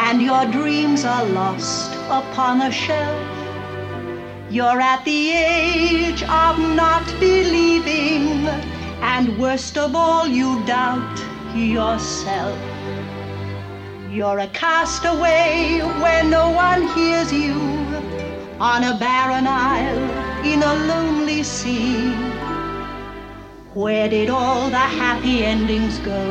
and 0.08 0.24
your 0.24 0.46
dreams 0.48 1.06
are 1.06 1.26
lost 1.26 1.94
upon 2.10 2.64
a 2.64 2.72
shelf, 2.72 3.45
you're 4.56 4.80
at 4.80 5.04
the 5.04 5.32
age 5.32 6.24
of 6.24 6.58
not 6.58 7.06
believing, 7.20 8.48
and 9.02 9.38
worst 9.38 9.78
of 9.78 9.94
all, 9.94 10.26
you 10.26 10.66
doubt 10.66 11.20
yourself. 11.54 12.58
You're 14.10 14.40
a 14.40 14.48
castaway 14.48 15.82
where 16.02 16.24
no 16.24 16.52
one 16.52 16.88
hears 16.96 17.34
you, 17.34 17.56
on 18.58 18.86
a 18.86 18.98
barren 18.98 19.46
isle 19.46 20.46
in 20.46 20.64
a 20.64 20.74
lonely 20.88 21.44
sea. 21.44 22.14
Where 23.74 24.08
did 24.08 24.30
all 24.30 24.70
the 24.70 24.88
happy 25.04 25.44
endings 25.44 26.00
go? 26.00 26.24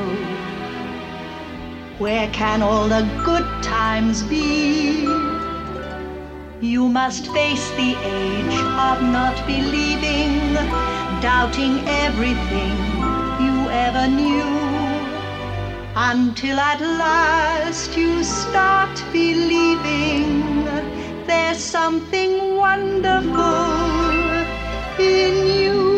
Where 1.99 2.31
can 2.31 2.63
all 2.63 2.89
the 2.89 3.03
good 3.23 3.47
times 3.63 4.23
be? 4.23 5.34
You 6.61 6.89
must 6.89 7.27
face 7.33 7.69
the 7.73 7.97
age 8.05 8.59
of 8.89 9.03
not 9.03 9.37
believing, 9.47 10.55
doubting 11.21 11.81
everything 11.87 12.77
you 13.45 13.69
ever 13.71 14.07
knew. 14.07 14.45
Until 15.97 16.59
at 16.59 16.81
last 16.81 17.97
you 17.97 18.23
start 18.25 19.03
believing 19.13 20.65
there's 21.27 21.59
something 21.59 22.57
wonderful 22.57 23.65
in 24.99 25.47
you. 25.47 25.94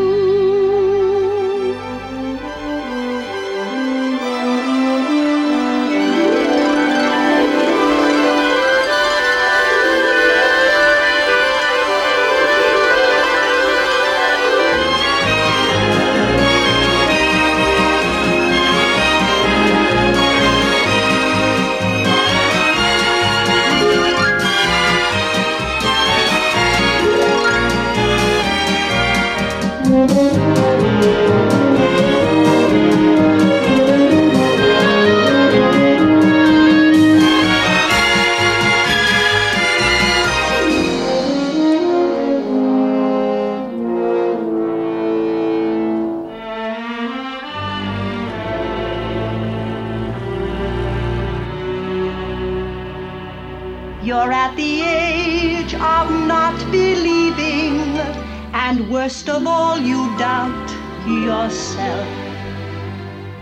Worst 59.06 59.28
of 59.28 59.46
all, 59.46 59.78
you 59.78 59.98
doubt 60.18 60.68
yourself. 61.06 62.08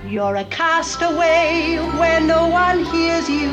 You're 0.07 0.37
a 0.37 0.45
castaway 0.45 1.79
where 1.99 2.21
no 2.21 2.49
one 2.49 2.85
hears 2.85 3.31
you, 3.31 3.49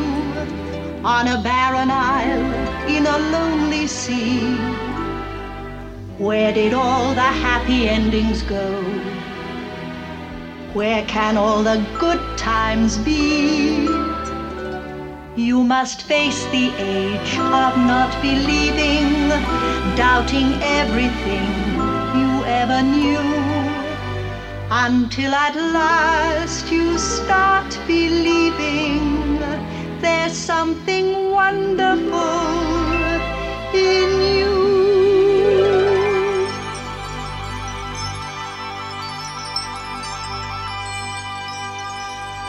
on 1.05 1.29
a 1.29 1.41
barren 1.41 1.89
isle 1.89 2.47
in 2.95 3.05
a 3.05 3.17
lonely 3.35 3.87
sea. 3.87 4.57
Where 6.17 6.51
did 6.53 6.73
all 6.73 7.13
the 7.13 7.31
happy 7.45 7.87
endings 7.87 8.41
go? 8.41 8.67
Where 10.73 11.05
can 11.05 11.37
all 11.37 11.63
the 11.63 11.79
good 11.97 12.21
times 12.37 12.97
be? 12.97 13.87
You 15.37 15.63
must 15.63 16.01
face 16.01 16.43
the 16.47 16.73
age 16.77 17.33
of 17.37 17.71
not 17.93 18.11
believing, 18.21 19.29
doubting 19.95 20.51
everything 20.61 21.70
never 22.61 22.83
knew 22.83 23.25
until 24.69 25.33
at 25.33 25.55
last 25.55 26.71
you 26.71 26.95
start 26.99 27.69
believing 27.87 29.39
there's 29.99 30.33
something 30.33 31.31
wonderful 31.31 32.45
in 33.73 34.11
you. 34.37 34.57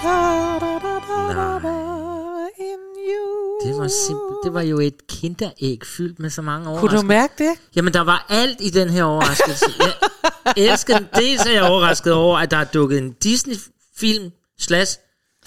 Da, 0.03 0.59
da, 0.59 0.79
da, 0.79 1.79
in 2.71 2.83
you. 3.11 3.27
Det 3.65 3.79
var 3.79 3.89
simpelthen 3.89 4.32
jo 4.45 4.81
et 4.81 5.07
kinderæg 5.09 5.79
fyldt 5.85 6.19
med 6.19 6.31
så 6.31 6.43
mange 6.43 6.65
Kunne 6.65 6.73
du 6.75 6.79
overraskelser. 6.81 7.07
mærke 7.07 7.35
det? 7.39 7.53
Jamen, 7.77 7.95
der 7.95 8.01
var 8.01 8.27
alt 8.29 8.57
i 8.61 8.71
den 8.71 8.91
her 8.91 9.05
overraskelse. 9.05 9.65
Jeg 10.57 10.65
elsker 10.73 10.99
den. 10.99 11.07
Dels 11.15 11.43
er 11.43 11.51
jeg 11.53 11.63
overrasket 11.63 12.13
over, 12.13 12.39
at 12.39 12.51
der 12.51 12.57
er 12.57 12.65
dukket 12.65 12.99
en 12.99 13.13
Disney-film 13.13 14.31
slash 14.61 14.99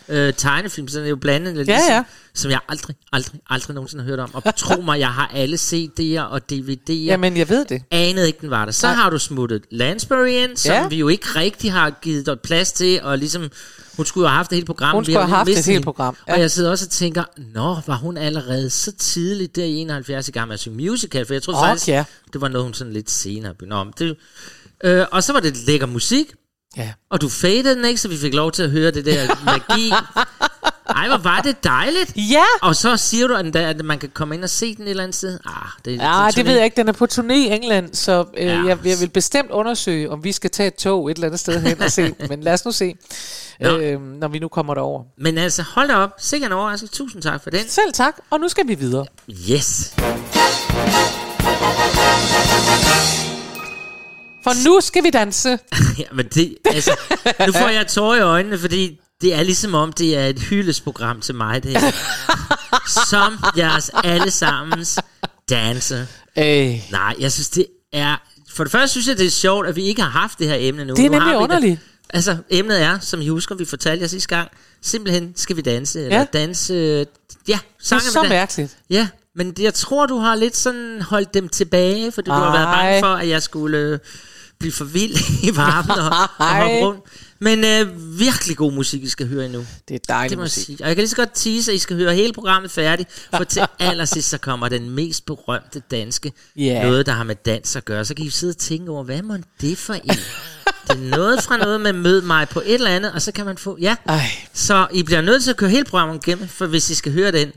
øh, 0.09 0.33
tegnefilm, 0.33 0.87
så 0.87 0.99
det 0.99 1.05
er 1.05 1.09
jo 1.09 1.15
blandet 1.15 1.67
Ja, 1.67 1.79
ja. 1.89 2.03
som 2.33 2.51
jeg 2.51 2.59
aldrig, 2.69 2.95
aldrig, 3.13 3.39
aldrig 3.49 3.73
nogensinde 3.75 4.03
har 4.03 4.09
hørt 4.09 4.19
om. 4.19 4.29
Og 4.33 4.55
tro 4.55 4.81
mig, 4.81 4.99
jeg 4.99 5.07
har 5.13 5.27
alle 5.33 5.55
CD'er 5.57 6.21
og 6.21 6.41
DVD'er. 6.53 6.93
Jamen, 6.93 7.37
jeg 7.37 7.49
ved 7.49 7.65
det. 7.65 7.83
anede 7.91 8.27
ikke, 8.27 8.39
den 8.41 8.49
var 8.49 8.65
der. 8.65 8.71
Så 8.71 8.87
Nej. 8.87 8.95
har 8.95 9.09
du 9.09 9.19
smuttet 9.19 9.63
Lansbury 9.71 10.27
ind, 10.27 10.57
som 10.57 10.71
Ja. 10.73 10.87
vi 10.87 10.95
jo 10.95 11.07
ikke 11.07 11.27
rigtig 11.35 11.71
har 11.71 11.89
givet 11.89 12.25
dig 12.25 12.39
plads 12.39 12.71
til, 12.71 12.99
og 13.03 13.17
ligesom, 13.17 13.49
hun 13.97 14.05
skulle 14.05 14.23
jo 14.23 14.27
have 14.29 14.37
haft 14.37 14.49
det 14.49 14.55
hele 14.55 14.65
program. 14.65 14.95
Hun 14.95 15.05
skulle 15.05 15.17
have 15.19 15.29
haft 15.29 15.47
mistet 15.47 15.59
et 15.61 15.65
helt 15.65 15.73
hende. 15.75 15.83
program, 15.83 16.15
ja. 16.27 16.33
Og 16.33 16.39
jeg 16.39 16.51
sidder 16.51 16.71
også 16.71 16.85
og 16.85 16.89
tænker, 16.89 17.23
nå, 17.53 17.77
var 17.87 17.95
hun 17.95 18.17
allerede 18.17 18.69
så 18.69 18.91
tidligt 18.91 19.55
der 19.55 19.63
i 19.63 19.71
71 19.73 20.27
i 20.27 20.31
gang 20.31 20.47
med 20.47 20.53
at 20.53 20.59
synge 20.59 20.77
musical, 20.89 21.25
for 21.25 21.33
jeg 21.33 21.43
troede 21.43 21.59
Åh, 21.59 21.65
faktisk, 21.67 21.87
ja. 21.87 22.03
det 22.33 22.41
var 22.41 22.47
noget, 22.47 22.65
hun 22.65 22.73
sådan 22.73 22.93
lidt 22.93 23.11
senere 23.11 23.53
begyndte 23.53 23.73
om. 23.73 23.93
Det, 23.93 24.15
øh, 24.83 25.05
og 25.11 25.23
så 25.23 25.33
var 25.33 25.39
det 25.39 25.57
lækker 25.57 25.87
musik, 25.87 26.25
Ja. 26.77 26.93
og 27.09 27.21
du 27.21 27.29
fadede 27.29 27.75
den 27.75 27.85
ikke, 27.85 28.01
så 28.01 28.07
vi 28.07 28.17
fik 28.17 28.33
lov 28.33 28.51
til 28.51 28.63
at 28.63 28.69
høre 28.69 28.91
det 28.91 29.05
der 29.05 29.27
magi. 29.45 29.91
Ej, 30.89 31.07
hvor 31.07 31.17
var 31.17 31.41
det 31.41 31.63
dejligt. 31.63 32.11
Ja! 32.15 32.43
Og 32.61 32.75
så 32.75 32.97
siger 32.97 33.27
du, 33.27 33.35
at, 33.55 33.85
man 33.85 33.99
kan 33.99 34.09
komme 34.13 34.35
ind 34.35 34.43
og 34.43 34.49
se 34.49 34.75
den 34.75 34.83
et 34.85 34.89
eller 34.89 35.03
andet 35.03 35.15
sted. 35.15 35.39
Ah, 35.45 35.51
det, 35.85 35.97
Ja, 35.97 36.27
det 36.35 36.45
ved 36.45 36.55
jeg 36.55 36.65
ikke. 36.65 36.75
Den 36.77 36.87
er 36.87 36.91
på 36.91 37.07
turné 37.11 37.33
i 37.33 37.47
England, 37.53 37.93
så 37.93 38.25
øh, 38.37 38.45
Ja. 38.45 38.53
jeg, 38.65 38.77
jeg 38.85 38.99
vil 38.99 39.09
bestemt 39.09 39.51
undersøge, 39.51 40.11
om 40.11 40.23
vi 40.23 40.31
skal 40.31 40.49
tage 40.49 40.67
et 40.67 40.75
tog 40.75 41.11
et 41.11 41.15
eller 41.15 41.27
andet 41.27 41.39
sted 41.39 41.61
hen 41.61 41.81
og 41.81 41.91
se. 41.91 42.15
Men 42.29 42.43
lad 42.43 42.53
os 42.53 42.65
nu 42.65 42.71
se, 42.71 42.95
Nå. 43.59 43.77
øh, 43.77 44.01
når 44.01 44.27
vi 44.27 44.39
nu 44.39 44.47
kommer 44.47 44.73
derover. 44.73 45.03
Men 45.17 45.37
altså, 45.37 45.61
hold 45.61 45.87
da 45.87 45.95
op. 45.95 46.09
Sikkert 46.19 46.51
en 46.51 46.57
overraskelse. 46.57 46.95
Tusind 46.95 47.21
tak 47.21 47.43
for 47.43 47.49
den. 47.49 47.67
Selv 47.69 47.93
tak, 47.93 48.15
og 48.29 48.39
nu 48.39 48.47
skal 48.49 48.67
vi 48.67 48.75
videre. 48.75 49.05
Yes. 49.51 49.93
For 54.43 54.65
nu 54.69 54.81
skal 54.81 55.03
vi 55.03 55.09
danse. 55.09 55.49
ja, 55.99 56.03
men 56.13 56.25
det, 56.33 56.55
altså, 56.65 56.91
nu 57.47 57.53
får 57.53 57.69
jeg 57.69 57.87
tårer 57.87 58.15
i 58.17 58.21
øjnene, 58.21 58.57
fordi 58.59 58.99
det 59.21 59.33
er 59.33 59.43
ligesom 59.43 59.73
om, 59.73 59.93
det 59.93 60.17
er 60.17 60.25
et 60.27 60.39
hyldesprogram 60.39 61.21
til 61.21 61.35
mig, 61.35 61.63
det 61.63 61.71
her. 61.81 61.91
Som 63.09 63.37
jeres 63.57 63.91
allesammens 64.03 64.99
danser. 65.49 66.05
Øh, 66.37 66.73
Nej, 66.91 67.15
jeg 67.19 67.31
synes, 67.31 67.49
det 67.49 67.65
er... 67.93 68.15
For 68.55 68.63
det 68.63 68.71
første 68.71 68.89
synes 68.89 69.07
jeg, 69.07 69.17
det 69.17 69.25
er 69.25 69.29
sjovt, 69.31 69.67
at 69.67 69.75
vi 69.75 69.83
ikke 69.83 70.01
har 70.01 70.09
haft 70.09 70.39
det 70.39 70.47
her 70.47 70.55
emne 70.59 70.85
nu. 70.85 70.93
Det 70.93 71.05
er 71.05 71.09
Nu 71.09 71.19
har 71.19 71.25
nemlig 71.25 71.37
underligt. 71.43 71.79
Altså, 72.09 72.37
emnet 72.49 72.81
er, 72.81 72.99
som 72.99 73.21
I 73.21 73.27
husker, 73.27 73.55
vi 73.55 73.65
fortalte 73.65 74.01
jer 74.01 74.07
sidste 74.07 74.29
gang, 74.35 74.49
simpelthen 74.81 75.33
skal 75.35 75.55
vi 75.55 75.61
danse. 75.61 75.99
Eller 76.05 76.17
Ja. 76.17 76.25
danse... 76.33 76.73
Ja, 76.73 76.99
det 77.47 77.53
er 77.53 77.57
sange 77.81 78.01
så 78.01 78.23
mærkeligt. 78.29 78.77
Ja, 78.89 79.07
men 79.35 79.51
det- 79.51 79.63
jeg 79.63 79.73
tror, 79.73 80.05
du 80.05 80.17
har 80.17 80.35
lidt 80.35 80.57
sådan 80.57 81.01
holdt 81.01 81.33
dem 81.33 81.49
tilbage, 81.49 82.11
fordi 82.11 82.25
du 82.29 82.33
har 82.35 82.51
været 82.51 82.65
bange 82.75 83.01
for, 83.01 83.13
at 83.15 83.29
jeg 83.29 83.41
skulle 83.43 83.77
øh, 83.77 83.99
blive 84.59 84.71
for 84.73 84.85
vild 84.85 85.15
i 85.43 85.55
varmen 85.55 85.91
og, 85.91 86.29
og 86.37 86.55
hoppe 86.61 86.75
rundt. 86.85 87.01
Men 87.39 87.65
øh, 87.65 88.19
virkelig 88.19 88.57
god 88.57 88.71
musik, 88.73 89.03
I 89.03 89.09
skal 89.09 89.27
høre 89.27 89.45
endnu. 89.45 89.65
Det 89.87 89.95
er 89.95 89.99
dejligt 90.07 90.29
Det 90.29 90.37
må 90.37 90.43
musik. 90.43 90.65
sige. 90.65 90.77
Og 90.81 90.87
jeg 90.87 90.95
kan 90.95 91.01
lige 91.01 91.09
så 91.09 91.15
godt 91.15 91.29
tease, 91.33 91.71
at 91.71 91.75
I 91.75 91.79
skal 91.79 91.95
høre 91.95 92.13
hele 92.15 92.33
programmet 92.33 92.71
færdigt, 92.71 93.27
for 93.35 93.43
til 93.43 93.61
allersidst 93.79 94.29
så 94.29 94.37
kommer 94.37 94.69
den 94.69 94.89
mest 94.89 95.25
berømte 95.25 95.81
danske 95.91 96.31
Ja. 96.55 96.83
noget, 96.83 97.05
der 97.05 97.11
har 97.11 97.23
med 97.23 97.35
dans 97.35 97.75
at 97.75 97.85
gøre. 97.85 98.05
Så 98.05 98.15
kan 98.15 98.25
I 98.25 98.29
sidde 98.29 98.51
og 98.51 98.57
tænke 98.57 98.91
over, 98.91 99.03
hvad 99.03 99.21
må 99.21 99.37
det 99.61 99.77
for 99.77 99.93
en? 99.93 100.01
det 100.07 100.15
er 100.89 100.95
noget 101.17 101.43
fra 101.43 101.57
noget 101.57 101.81
med 101.81 101.93
mød 101.93 102.21
mig 102.21 102.49
på 102.49 102.59
et 102.65 102.73
eller 102.73 102.89
andet, 102.89 103.11
og 103.11 103.21
så 103.21 103.31
kan 103.31 103.45
man 103.45 103.57
få... 103.57 103.77
Ja, 103.81 103.95
Ej. 104.07 104.19
så 104.53 104.87
I 104.93 105.03
bliver 105.03 105.21
nødt 105.21 105.43
til 105.43 105.49
at 105.49 105.57
køre 105.57 105.69
hele 105.69 105.85
programmet 105.85 106.27
igennem, 106.27 106.47
for 106.47 106.65
hvis 106.65 106.89
I 106.89 106.95
skal 106.95 107.11
høre 107.11 107.31
den, 107.31 107.51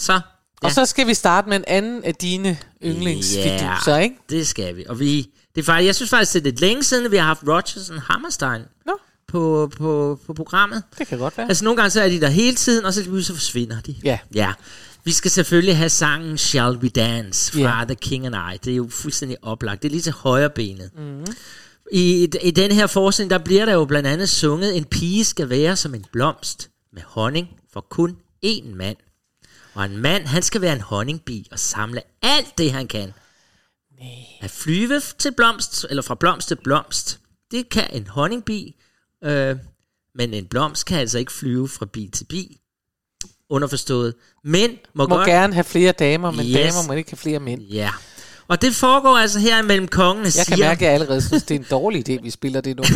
så... 0.00 0.12
Ja. 0.12 0.18
Og 0.62 0.72
så 0.72 0.86
skal 0.86 1.06
vi 1.06 1.14
starte 1.14 1.48
med 1.48 1.56
en 1.56 1.64
anden 1.66 2.04
af 2.04 2.14
dine 2.14 2.58
yndlingsfiduser, 2.84 3.96
ikke? 3.98 4.16
det 4.30 4.46
skal 4.46 4.76
vi. 4.76 4.84
Og 4.88 5.00
vi, 5.00 5.26
det 5.54 5.60
er 5.60 5.64
faktisk, 5.64 5.86
jeg 5.86 5.94
synes 5.94 6.10
faktisk, 6.10 6.32
det 6.32 6.40
er 6.40 6.44
lidt 6.44 6.60
længe 6.60 6.82
siden, 6.84 7.10
vi 7.10 7.16
har 7.16 7.24
haft 7.24 7.42
Rodgers 7.48 7.90
og 7.90 8.02
Hammerstein 8.02 8.62
Nå, 8.86 8.92
på, 9.28 9.70
på, 9.76 10.20
på 10.26 10.34
programmet. 10.34 10.82
det 10.98 11.06
kan 11.06 11.18
godt 11.18 11.38
være. 11.38 11.48
Altså 11.48 11.64
nogle 11.64 11.76
gange 11.76 11.90
så 11.90 12.00
er 12.00 12.08
de 12.08 12.20
der 12.20 12.28
hele 12.28 12.56
tiden, 12.56 12.84
og 12.84 12.94
så, 12.94 13.22
så 13.22 13.34
forsvinder 13.34 13.80
de. 13.80 13.94
Ja. 14.04 14.18
ja. 14.34 14.52
Vi 15.04 15.12
skal 15.12 15.30
selvfølgelig 15.30 15.76
have 15.76 15.90
sangen 15.90 16.38
Shall 16.38 16.76
We 16.76 16.88
Dance 16.88 17.52
fra 17.52 17.78
Ja. 17.78 17.84
The 17.84 17.94
King 17.94 18.26
and 18.26 18.34
I. 18.54 18.58
Det 18.64 18.72
er 18.72 18.76
jo 18.76 18.88
fuldstændig 18.90 19.36
oplagt. 19.42 19.82
Det 19.82 19.88
er 19.88 19.90
lige 19.90 20.02
til 20.02 20.12
højre 20.12 20.50
benet. 20.50 20.90
Mm. 20.96 21.24
I, 21.92 22.28
I 22.42 22.50
den 22.50 22.72
her 22.72 22.86
forestilling, 22.86 23.30
der 23.30 23.38
bliver 23.38 23.64
der 23.64 23.72
jo 23.72 23.84
blandt 23.84 24.08
andet 24.08 24.28
sunget, 24.28 24.76
en 24.76 24.84
pige 24.84 25.24
skal 25.24 25.48
være 25.48 25.76
som 25.76 25.94
en 25.94 26.04
blomst 26.12 26.70
med 26.92 27.02
honning 27.06 27.48
for 27.72 27.86
kun 27.90 28.16
én 28.46 28.74
mand. 28.74 28.96
Og 29.74 29.84
en 29.84 29.96
mand, 29.96 30.26
han 30.26 30.42
skal 30.42 30.60
være 30.60 30.72
en 30.72 30.80
honningbi 30.80 31.48
og 31.52 31.58
samle 31.58 32.02
alt 32.22 32.58
det, 32.58 32.72
han 32.72 32.86
kan. 32.86 33.12
At 34.40 34.50
flyve 34.50 35.00
til 35.18 35.32
blomst, 35.36 35.86
eller 35.90 36.02
fra 36.02 36.14
blomst 36.14 36.48
til 36.48 36.56
blomst, 36.64 37.20
det 37.50 37.68
kan 37.68 37.84
en 37.92 38.06
honningbi, 38.06 38.76
øh, 39.24 39.56
men 40.14 40.34
en 40.34 40.46
blomst 40.46 40.86
kan 40.86 40.98
altså 40.98 41.18
ikke 41.18 41.32
flyve 41.32 41.68
fra 41.68 41.86
bi 41.86 42.10
til 42.12 42.24
bi. 42.24 42.56
Underforstået. 43.50 44.14
Men 44.44 44.70
må, 44.94 45.06
Må 45.06 45.16
godt... 45.16 45.26
gerne 45.28 45.54
have 45.54 45.64
flere 45.64 45.92
damer, 45.92 46.30
men 46.30 46.46
Yes. 46.46 46.54
damer 46.54 46.86
må 46.86 46.92
ikke 46.92 47.10
have 47.10 47.16
flere 47.18 47.40
mænd. 47.40 47.62
Ja. 47.62 47.90
Og 48.50 48.62
det 48.62 48.74
foregår 48.74 49.18
altså 49.18 49.38
her 49.38 49.62
mellem 49.62 49.88
kongen 49.88 50.26
og 50.26 50.36
Jeg 50.36 50.46
kan 50.46 50.56
siger, 50.56 50.68
mærke, 50.68 50.84
at 50.86 50.86
jeg 50.86 50.94
allerede 50.94 51.20
synes, 51.20 51.42
det 51.42 51.54
er 51.54 51.58
en 51.58 51.66
dårlig 51.70 52.08
idé, 52.08 52.22
vi 52.22 52.30
spiller 52.30 52.60
det 52.60 52.76
nummer. 52.76 52.90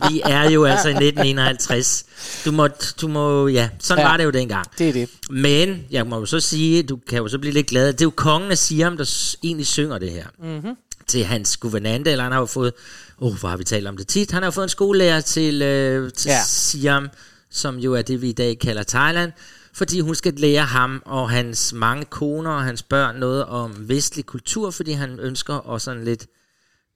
nu. 0.00 0.08
vi 0.10 0.20
er 0.24 0.50
jo 0.50 0.64
altså 0.64 0.88
i 0.88 0.92
1951. 0.92 2.04
Du 2.44 2.52
må, 2.52 2.68
du 3.00 3.08
må 3.08 3.48
ja, 3.48 3.68
sådan 3.80 4.04
Ja. 4.04 4.08
var 4.08 4.16
det 4.16 4.24
jo 4.24 4.30
dengang. 4.30 4.66
Det 4.78 4.88
er 4.88 4.92
det. 4.92 5.08
Men 5.30 5.84
jeg 5.90 6.06
må 6.06 6.18
jo 6.18 6.26
så 6.26 6.40
sige, 6.40 6.82
du 6.82 6.98
kan 7.08 7.18
jo 7.18 7.28
så 7.28 7.38
blive 7.38 7.54
lidt 7.54 7.66
glad, 7.66 7.92
det 7.92 8.00
er 8.00 8.04
jo 8.04 8.10
kongen 8.16 8.50
af 8.50 8.58
Siam, 8.58 8.96
der 8.96 9.36
egentlig 9.42 9.66
synger 9.66 9.98
det 9.98 10.10
her. 10.10 10.24
Mhm. 10.38 10.48
Mm-hmm. 10.50 10.74
Til 11.06 11.24
hans 11.24 11.56
guvernante, 11.56 12.10
eller 12.10 12.24
han 12.24 12.32
har 12.32 12.38
jo 12.40 12.46
fået, 12.46 12.72
åh, 13.20 13.28
oh, 13.32 13.38
hvor 13.38 13.48
har 13.48 13.56
vi 13.56 13.64
talt 13.64 13.86
om 13.86 13.96
det 13.96 14.06
tit, 14.06 14.30
han 14.30 14.42
har 14.42 14.46
jo 14.46 14.50
fået 14.50 14.64
en 14.64 14.68
skolelærer 14.68 15.20
til, 15.20 15.62
øh, 15.62 16.12
til 16.12 16.28
ja. 16.28 16.40
Siam, 16.46 17.08
som 17.50 17.78
jo 17.78 17.94
er 17.94 18.02
det, 18.02 18.22
vi 18.22 18.28
i 18.28 18.32
dag 18.32 18.58
kalder 18.58 18.82
Thailand, 18.82 19.32
fordi 19.78 20.00
hun 20.00 20.14
skal 20.14 20.34
lære 20.34 20.64
ham 20.64 21.02
og 21.04 21.30
hans 21.30 21.72
mange 21.72 22.04
koner 22.04 22.50
og 22.50 22.62
hans 22.62 22.82
børn 22.82 23.16
noget 23.16 23.44
om 23.44 23.88
vestlig 23.88 24.26
kultur, 24.26 24.70
fordi 24.70 24.92
han 24.92 25.20
ønsker 25.20 25.54
også 25.54 25.84
sådan 25.84 26.04
lidt, 26.04 26.26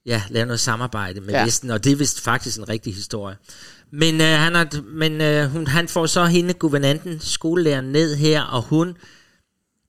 ja, 0.05 0.23
lave 0.29 0.45
noget 0.45 0.59
samarbejde 0.59 1.21
med 1.21 1.33
Ja. 1.33 1.43
Vesten, 1.43 1.69
og 1.69 1.83
det 1.83 1.91
er 1.91 1.95
vist 1.95 2.21
faktisk 2.21 2.57
en 2.57 2.69
rigtig 2.69 2.95
historie. 2.95 3.35
Men, 3.91 4.21
øh, 4.21 4.27
han, 4.27 4.55
har, 4.55 4.81
men 4.83 5.21
øh, 5.21 5.49
hun, 5.49 5.67
han 5.67 5.87
får 5.87 6.05
så 6.05 6.25
hende, 6.25 6.53
guvernanten, 6.53 7.19
skolelæreren, 7.19 7.85
ned 7.85 8.15
her, 8.15 8.41
og 8.41 8.61
hun, 8.61 8.97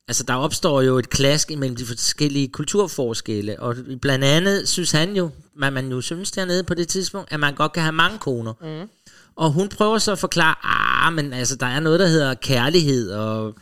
altså 0.08 0.24
der 0.24 0.34
opstår 0.34 0.82
jo 0.82 0.98
et 0.98 1.10
klask 1.10 1.50
imellem 1.50 1.76
de 1.76 1.86
forskellige 1.86 2.48
kulturforskelle, 2.48 3.60
og 3.60 3.76
blandt 4.02 4.24
andet 4.24 4.68
synes 4.68 4.92
han 4.92 5.16
jo, 5.16 5.30
hvad 5.56 5.70
man 5.70 5.88
jo 5.88 6.00
synes 6.00 6.30
dernede 6.30 6.64
på 6.64 6.74
det 6.74 6.88
tidspunkt, 6.88 7.32
at 7.32 7.40
man 7.40 7.54
godt 7.54 7.72
kan 7.72 7.82
have 7.82 7.92
mange 7.92 8.18
koner. 8.18 8.52
Mm. 8.60 8.88
Og 9.36 9.52
hun 9.52 9.68
prøver 9.68 9.98
så 9.98 10.12
at 10.12 10.18
forklare, 10.18 10.54
ah, 10.62 11.12
men 11.12 11.32
altså, 11.32 11.56
der 11.56 11.66
er 11.66 11.80
noget, 11.80 12.00
der 12.00 12.06
hedder 12.06 12.34
kærlighed, 12.34 13.10
og 13.10 13.54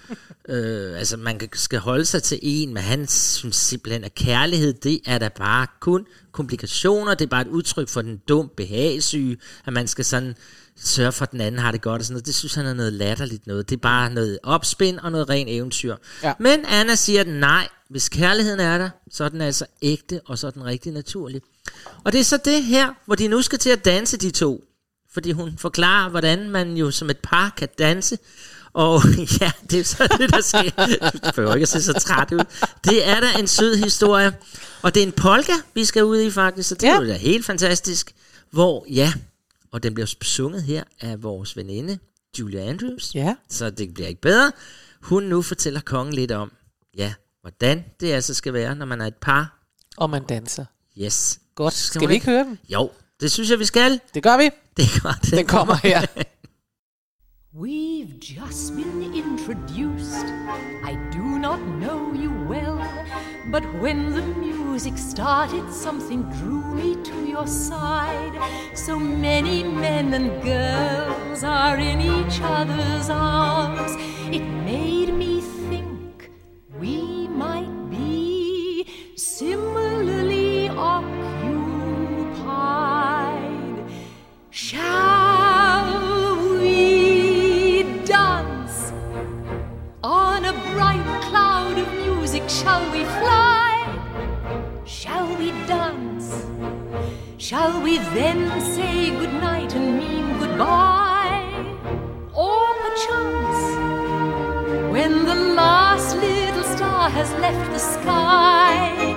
øh, 0.49 0.99
altså, 0.99 1.17
man 1.17 1.41
skal 1.53 1.79
holde 1.79 2.05
sig 2.05 2.23
til 2.23 2.39
en, 2.43 2.75
men 2.75 2.83
han 2.83 3.09
synes 3.09 3.57
simpelthen, 3.57 4.05
at 4.05 4.15
kærlighed, 4.15 4.73
det 4.73 5.01
er 5.07 5.19
da 5.19 5.29
bare 5.29 5.67
kun 5.81 6.07
komplikationer, 6.33 7.15
det 7.15 7.25
er 7.25 7.29
bare 7.29 7.43
et 7.43 7.49
udtryk 7.49 7.89
for 7.89 8.03
den 8.03 8.21
dum 8.29 8.51
behagesyge, 8.57 9.37
at 9.67 9.73
man 9.73 9.89
skal 9.89 10.05
sådan 10.05 10.35
sørge 10.77 11.13
for, 11.13 11.23
at 11.23 11.33
den 11.33 11.41
anden 11.41 11.59
har 11.59 11.73
det 11.73 11.83
godt 11.83 12.01
og 12.01 12.05
sådan 12.05 12.15
noget. 12.15 12.27
Det 12.27 12.35
synes 12.35 12.55
han 12.55 12.67
er 12.67 12.75
noget 12.75 12.93
latterligt 12.93 13.47
noget. 13.47 13.71
Det 13.71 13.77
er 13.77 13.81
bare 13.81 14.13
noget 14.13 14.39
opspind 14.43 14.99
og 14.99 15.13
noget 15.13 15.29
ren 15.29 15.49
eventyr. 15.49 15.97
Ja. 16.23 16.33
Men 16.39 16.65
Anna 16.65 16.95
siger, 16.95 17.21
at 17.21 17.29
nej, 17.29 17.69
hvis 17.91 18.09
kærligheden 18.09 18.61
er 18.61 18.79
der, 18.79 18.91
så 19.11 19.25
er 19.25 19.29
den 19.29 19.41
altså 19.41 19.67
ægte, 19.83 20.21
og 20.27 20.39
så 20.39 20.47
er 20.47 20.51
den 20.51 20.65
rigtig 20.65 20.93
naturlig. 20.93 21.41
Og 22.05 22.13
det 22.13 22.21
er 22.21 22.25
så 22.25 22.37
det 22.45 22.65
her, 22.65 22.89
hvor 23.07 23.15
de 23.15 23.29
nu 23.29 23.43
skal 23.43 23.59
til 23.59 23.71
at 23.71 23.85
danse 23.85 24.17
de 24.17 24.31
to. 24.31 24.65
Fordi 25.13 25.33
hun 25.33 25.55
forklarer, 25.59 26.09
hvordan 26.11 26.51
man 26.51 26.77
jo 26.77 26.91
som 26.91 27.11
et 27.11 27.19
par 27.19 27.55
kan 27.57 27.69
danse. 27.79 28.19
Og 28.73 29.03
ja, 29.41 29.53
det 29.71 29.81
er 29.81 29.85
så 29.85 30.17
det, 30.19 30.31
der 30.31 30.41
sker. 30.41 30.87
Du 31.13 31.33
behøver 31.35 31.55
ikke 31.55 31.63
at 31.63 31.69
se 31.69 31.83
så 31.83 31.93
træt 31.93 32.33
ud. 32.33 32.45
Det 32.85 33.09
er 33.09 33.21
da 33.21 33.27
en 33.39 33.47
sød 33.47 33.77
historie. 33.77 34.33
Og 34.83 34.95
det 34.95 35.03
er 35.03 35.07
en 35.07 35.13
polka, 35.13 35.53
vi 35.75 35.85
skal 35.85 36.05
ud 36.05 36.21
i 36.21 36.31
faktisk, 36.31 36.69
så 36.69 36.75
det 36.75 36.83
Ja. 36.83 36.97
er 36.97 37.01
jo 37.01 37.07
da 37.09 37.13
helt 37.17 37.45
fantastisk. 37.47 38.15
Hvor, 38.51 38.87
ja, 38.91 39.13
og 39.73 39.83
den 39.83 39.95
bliver 39.95 40.15
sunget 40.23 40.63
her 40.63 40.85
af 41.01 41.23
vores 41.23 41.57
veninde, 41.57 41.99
Julia 42.39 42.61
Andrews. 42.61 43.15
Ja. 43.15 43.35
Så 43.49 43.71
det 43.71 43.95
bliver 43.95 44.09
ikke 44.09 44.21
bedre. 44.21 44.53
Hun 45.03 45.23
nu 45.23 45.43
fortæller 45.43 45.81
kongen 45.81 46.15
lidt 46.15 46.31
om, 46.33 46.53
ja, 46.97 47.15
hvordan 47.41 47.85
det 48.01 48.13
altså 48.13 48.35
skal 48.35 48.53
være, 48.53 48.75
når 48.75 48.87
man 48.87 49.01
er 49.01 49.07
et 49.07 49.15
par. 49.15 49.59
Og 49.97 50.11
man 50.11 50.23
danser. 50.25 50.65
Yes. 50.99 51.39
Godt. 51.55 51.75
Skal 51.75 51.99
Skal 52.01 52.09
vi 52.09 52.15
ikke 52.15 52.27
høre 52.27 52.45
den? 52.45 52.59
Jo, 52.69 52.91
det 53.21 53.33
synes 53.33 53.51
jeg, 53.51 53.59
vi 53.59 53.65
skal. 53.65 54.01
Det 54.15 54.23
gør 54.23 54.37
vi. 54.39 54.51
Er 54.79 55.19
den 55.31 55.47
kommer 55.47 55.77
her. 55.83 56.09
We've 57.55 58.19
just 58.19 58.75
been 58.75 59.13
introduced. 59.15 60.25
I 60.83 60.95
do 61.13 61.39
not 61.39 61.61
know 61.61 62.15
you 62.15 62.33
well, 62.49 62.81
but 63.51 63.63
when 63.83 64.15
the 64.15 64.23
music 64.23 64.97
started, 64.97 65.71
something 65.71 66.23
drew 66.41 66.65
me 66.75 66.97
to 67.05 67.27
your 67.27 67.47
side. 67.47 68.33
So 68.75 68.99
many 68.99 69.63
men 69.63 70.15
and 70.15 70.43
girls 70.43 71.45
are 71.45 71.77
in 71.77 72.01
each 72.01 72.41
other's 72.41 73.11
arms. 73.11 73.93
It 74.31 74.47
made 74.65 75.13
me 75.13 75.43
think 75.69 76.31
we 76.81 77.29
might 77.29 77.91
be 77.91 78.87
similarly. 79.17 80.53
Shall 84.55 85.89
we 86.61 87.85
dance 88.05 88.93
on 90.05 90.45
a 90.45 90.53
bright 90.75 91.23
cloud 91.23 91.79
of 91.79 91.91
music? 91.95 92.43
Shall 92.51 92.85
we 92.93 93.03
fly? 93.05 93.99
Shall 94.85 95.35
we 95.39 95.53
dance? 95.67 96.45
Shall 97.39 97.81
we 97.81 97.97
then 98.13 98.61
say 98.61 99.09
goodnight 99.19 99.75
and 99.75 99.97
mean 99.97 100.39
goodbye? 100.39 101.49
Or 102.35 102.75
perchance, 102.83 103.65
when 104.93 105.25
the 105.25 105.55
last 105.57 106.15
little 106.17 106.65
star 106.65 107.09
has 107.09 107.33
left 107.41 107.73
the 107.73 107.79
sky, 107.79 109.12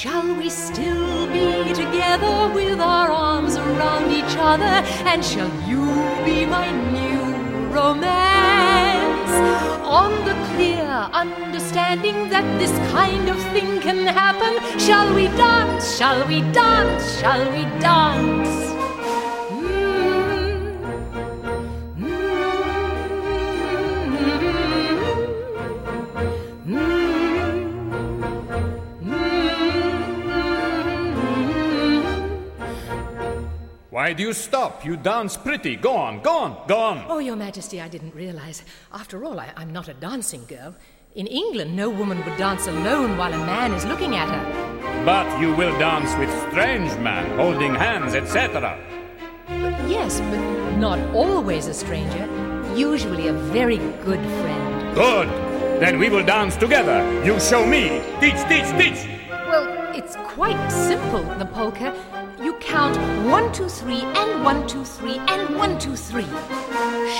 shall 0.00 0.34
we 0.34 0.48
still 0.48 1.26
be 1.26 1.74
together 1.74 2.50
with 2.54 2.80
our 2.80 3.10
arms 3.10 3.56
around 3.56 4.10
each 4.10 4.34
other? 4.38 4.74
And 5.04 5.22
shall 5.22 5.52
you 5.68 5.84
be 6.24 6.46
my 6.46 6.70
new 6.96 7.20
romance? 7.66 9.34
On 9.84 10.12
the 10.24 10.32
clear 10.54 10.88
understanding 11.12 12.30
that 12.30 12.46
this 12.58 12.72
kind 12.90 13.28
of 13.28 13.38
thing 13.52 13.78
can 13.80 14.06
happen, 14.06 14.54
shall 14.78 15.14
we 15.14 15.26
dance? 15.36 15.98
Shall 15.98 16.26
we 16.26 16.40
dance? 16.50 17.20
Shall 17.20 17.44
we 17.52 17.64
dance? 17.78 18.69
Why 34.10 34.14
do 34.14 34.24
you 34.24 34.32
stop? 34.32 34.84
You 34.84 34.96
dance 34.96 35.36
pretty. 35.36 35.76
Go 35.76 35.94
on, 35.94 36.20
go 36.20 36.36
on, 36.36 36.66
go 36.66 36.78
on. 36.78 37.04
Oh, 37.08 37.20
Your 37.20 37.36
Majesty, 37.36 37.80
I 37.80 37.86
didn't 37.86 38.12
realize. 38.12 38.64
After 38.92 39.24
all, 39.24 39.38
I, 39.38 39.52
I'm 39.56 39.72
not 39.72 39.86
a 39.86 39.94
dancing 39.94 40.44
girl. 40.46 40.74
In 41.14 41.28
England, 41.28 41.76
no 41.76 41.88
woman 41.88 42.18
would 42.24 42.36
dance 42.36 42.66
alone 42.66 43.16
while 43.16 43.32
a 43.32 43.38
man 43.38 43.70
is 43.70 43.84
looking 43.84 44.16
at 44.16 44.28
her. 44.28 45.04
But 45.04 45.40
you 45.40 45.54
will 45.54 45.70
dance 45.78 46.12
with 46.18 46.28
strange 46.50 46.90
men, 46.98 47.38
holding 47.38 47.72
hands, 47.72 48.16
etc. 48.16 48.76
Yes, 49.86 50.18
but 50.18 50.40
not 50.78 50.98
always 51.14 51.68
a 51.68 51.74
stranger. 51.74 52.28
Usually 52.74 53.28
a 53.28 53.32
very 53.32 53.78
good 54.04 54.24
friend. 54.42 54.94
Good. 54.96 55.28
Then 55.80 56.00
we 56.00 56.08
will 56.08 56.26
dance 56.26 56.56
together. 56.56 56.98
You 57.24 57.38
show 57.38 57.64
me. 57.64 58.02
Teach, 58.18 58.42
teach, 58.48 58.66
teach. 58.76 59.06
Well, 59.30 59.94
it's 59.94 60.16
quite 60.34 60.68
simple, 60.72 61.22
the 61.38 61.46
polka. 61.46 62.19
Count 62.60 62.96
one, 63.26 63.52
two, 63.52 63.68
three, 63.68 64.02
and 64.02 64.44
one, 64.44 64.66
two, 64.68 64.84
three, 64.84 65.18
and 65.28 65.56
one, 65.56 65.78
two, 65.78 65.96
three. 65.96 66.26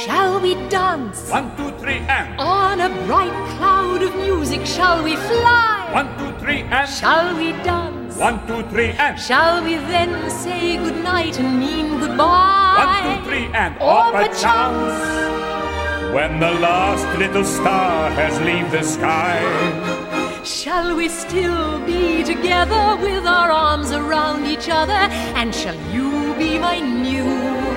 Shall 0.04 0.38
we 0.40 0.54
dance? 0.68 1.30
One, 1.30 1.56
two, 1.56 1.70
three, 1.78 1.98
and. 1.98 2.38
On 2.38 2.80
a 2.80 2.88
bright 3.06 3.32
cloud 3.56 4.02
of 4.02 4.14
music, 4.16 4.66
shall 4.66 5.02
we 5.02 5.16
fly? 5.16 5.88
One, 5.92 6.08
two, 6.18 6.38
three, 6.38 6.60
and. 6.62 6.88
Shall 6.88 7.36
we 7.36 7.52
dance? 7.64 8.16
One, 8.16 8.46
two, 8.46 8.62
three, 8.68 8.90
and. 8.90 9.18
Shall 9.18 9.64
we 9.64 9.76
then 9.76 10.30
say 10.30 10.76
goodnight 10.76 11.40
and 11.40 11.58
mean 11.58 11.98
goodbye? 11.98 12.76
One, 12.78 13.18
two, 13.18 13.28
three, 13.28 13.46
and. 13.54 13.74
Or 13.80 14.12
perchance. 14.12 14.42
chance. 14.42 16.14
When 16.14 16.38
the 16.38 16.50
last 16.50 17.18
little 17.18 17.44
star 17.44 18.10
has 18.10 18.38
leave 18.42 18.70
the 18.70 18.82
sky. 18.82 19.99
Shall 20.44 20.96
we 20.96 21.08
still 21.08 21.78
be 21.84 22.24
together 22.24 22.96
with 22.96 23.26
our 23.26 23.50
arms 23.50 23.92
around 23.92 24.46
each 24.46 24.68
other? 24.70 24.92
And 25.36 25.54
shall 25.54 25.76
you 25.92 26.34
be 26.38 26.58
my 26.58 26.80
new 26.80 27.24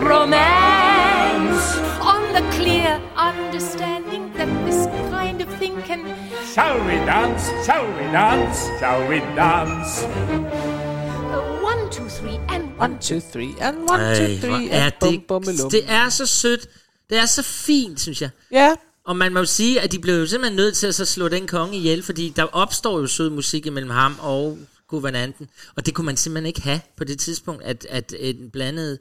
romance? 0.08 1.78
On 2.00 2.22
the 2.34 2.42
clear 2.56 3.02
understanding 3.16 4.32
that 4.34 4.48
this 4.66 4.86
kind 5.12 5.42
of 5.42 5.50
thing 5.60 5.82
can. 5.84 6.06
Shall 6.54 6.80
we 6.86 6.96
dance? 7.06 7.50
Shall 7.66 7.86
we 7.86 8.04
dance? 8.12 8.68
Shall 8.80 9.08
we 9.10 9.20
dance? 9.36 10.04
Uh, 10.04 11.60
one, 11.62 11.90
two, 11.92 12.08
three, 12.08 12.40
and 12.50 12.78
One, 12.78 12.98
two, 13.00 13.20
three, 13.20 13.56
and 13.62 13.90
one, 13.90 14.00
Ej, 14.00 14.18
two, 14.18 14.38
three, 14.48 14.72
er 14.72 14.86
and 14.86 14.94
bum, 15.00 15.12
det, 15.12 15.28
bum, 15.28 15.42
bum. 15.44 15.70
det 15.70 15.84
er 15.88 16.10
så 16.10 16.26
sødt. 16.26 16.68
Det 17.10 17.18
er 17.18 17.26
så 17.26 17.44
fint, 17.44 18.00
synes 18.00 18.22
jeg. 18.22 18.30
Ja, 18.52 18.76
Og 19.06 19.16
man 19.16 19.34
må 19.34 19.40
jo 19.40 19.46
sige, 19.46 19.82
at 19.82 19.92
de 19.92 20.00
blev 20.00 20.16
jo 20.16 20.28
simpelthen 20.28 20.56
nødt 20.56 20.76
til 20.76 20.88
at 20.88 20.96
så 20.96 21.06
slå 21.06 21.28
den 21.28 21.48
konge 21.48 21.78
ihjel, 21.78 22.04
fordi 22.04 22.34
der 22.36 22.44
opstår 22.44 23.00
jo 23.00 23.08
sød 23.08 23.30
musik 23.30 23.66
imellem 23.66 23.92
ham 23.92 24.16
og 24.20 24.60
guvernanten. 24.88 25.50
Og 25.76 25.86
det 25.86 25.94
kunne 25.94 26.06
man 26.06 26.18
simpelthen 26.18 26.46
ikke 26.46 26.62
have 26.62 26.82
på 26.98 27.04
det 27.04 27.20
tidspunkt, 27.20 27.64
at, 27.64 27.86
at 27.90 28.14
en 28.20 28.50
blandet 28.50 29.00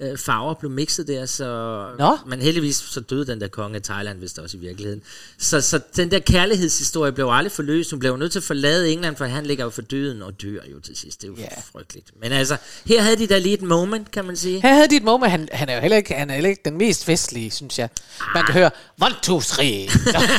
øh, 0.00 0.18
farver 0.18 0.54
blev 0.54 0.70
mixet 0.70 1.08
der, 1.08 1.26
så... 1.26 1.44
Nå. 1.98 2.18
Men 2.26 2.40
heldigvis 2.40 2.76
så 2.76 3.00
døde 3.00 3.26
den 3.26 3.40
der 3.40 3.48
konge 3.48 3.76
af 3.76 3.82
Thailand, 3.82 4.18
hvis 4.18 4.32
det 4.32 4.44
også 4.44 4.56
i 4.56 4.60
virkeligheden. 4.60 5.02
Så, 5.38 5.60
så 5.60 5.80
den 5.96 6.10
der 6.10 6.18
kærlighedshistorie 6.18 7.12
blev 7.12 7.28
aldrig 7.30 7.52
forløst. 7.52 7.90
Hun 7.90 8.00
blev 8.00 8.16
nødt 8.16 8.32
til 8.32 8.38
at 8.38 8.44
forlade 8.44 8.92
England, 8.92 9.16
for 9.16 9.24
han 9.24 9.46
ligger 9.46 9.64
jo 9.64 9.70
for 9.70 9.82
døden 9.82 10.22
og 10.22 10.42
dør 10.42 10.60
jo 10.72 10.80
til 10.80 10.96
sidst. 10.96 11.22
Det 11.22 11.28
er 11.28 11.32
jo 11.32 11.38
yeah. 11.38 11.50
frygteligt. 11.72 12.06
Men 12.20 12.32
altså, 12.32 12.56
her 12.86 13.02
havde 13.02 13.16
de 13.16 13.26
da 13.26 13.38
lige 13.38 13.54
et 13.54 13.62
moment, 13.62 14.10
kan 14.10 14.24
man 14.24 14.36
sige. 14.36 14.62
her 14.62 14.74
havde 14.74 14.88
de 14.88 14.96
et 14.96 15.04
moment. 15.04 15.30
Han, 15.30 15.48
han 15.52 15.68
er 15.68 15.74
jo 15.74 15.80
heller 15.80 15.96
ikke, 15.96 16.14
han 16.14 16.30
er 16.30 16.34
heller 16.34 16.50
ikke 16.50 16.62
den 16.64 16.78
mest 16.78 17.04
festlige, 17.04 17.50
synes 17.50 17.78
jeg. 17.78 17.88
Man 18.34 18.44
kan 18.44 18.54
høre, 18.54 18.70
one, 19.02 19.14
two, 19.22 19.40
three. 19.40 19.88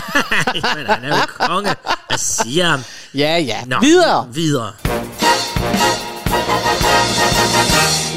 Men 0.77 0.85
han 0.85 1.03
er 1.03 1.17
jo 1.17 1.45
konge. 1.47 1.75
Siger 2.17 2.67
han? 2.67 2.79
ja, 3.13 3.37
ja. 3.37 3.63
Nå, 3.65 3.79
Videre. 3.79 4.29
Videre. 4.33 4.73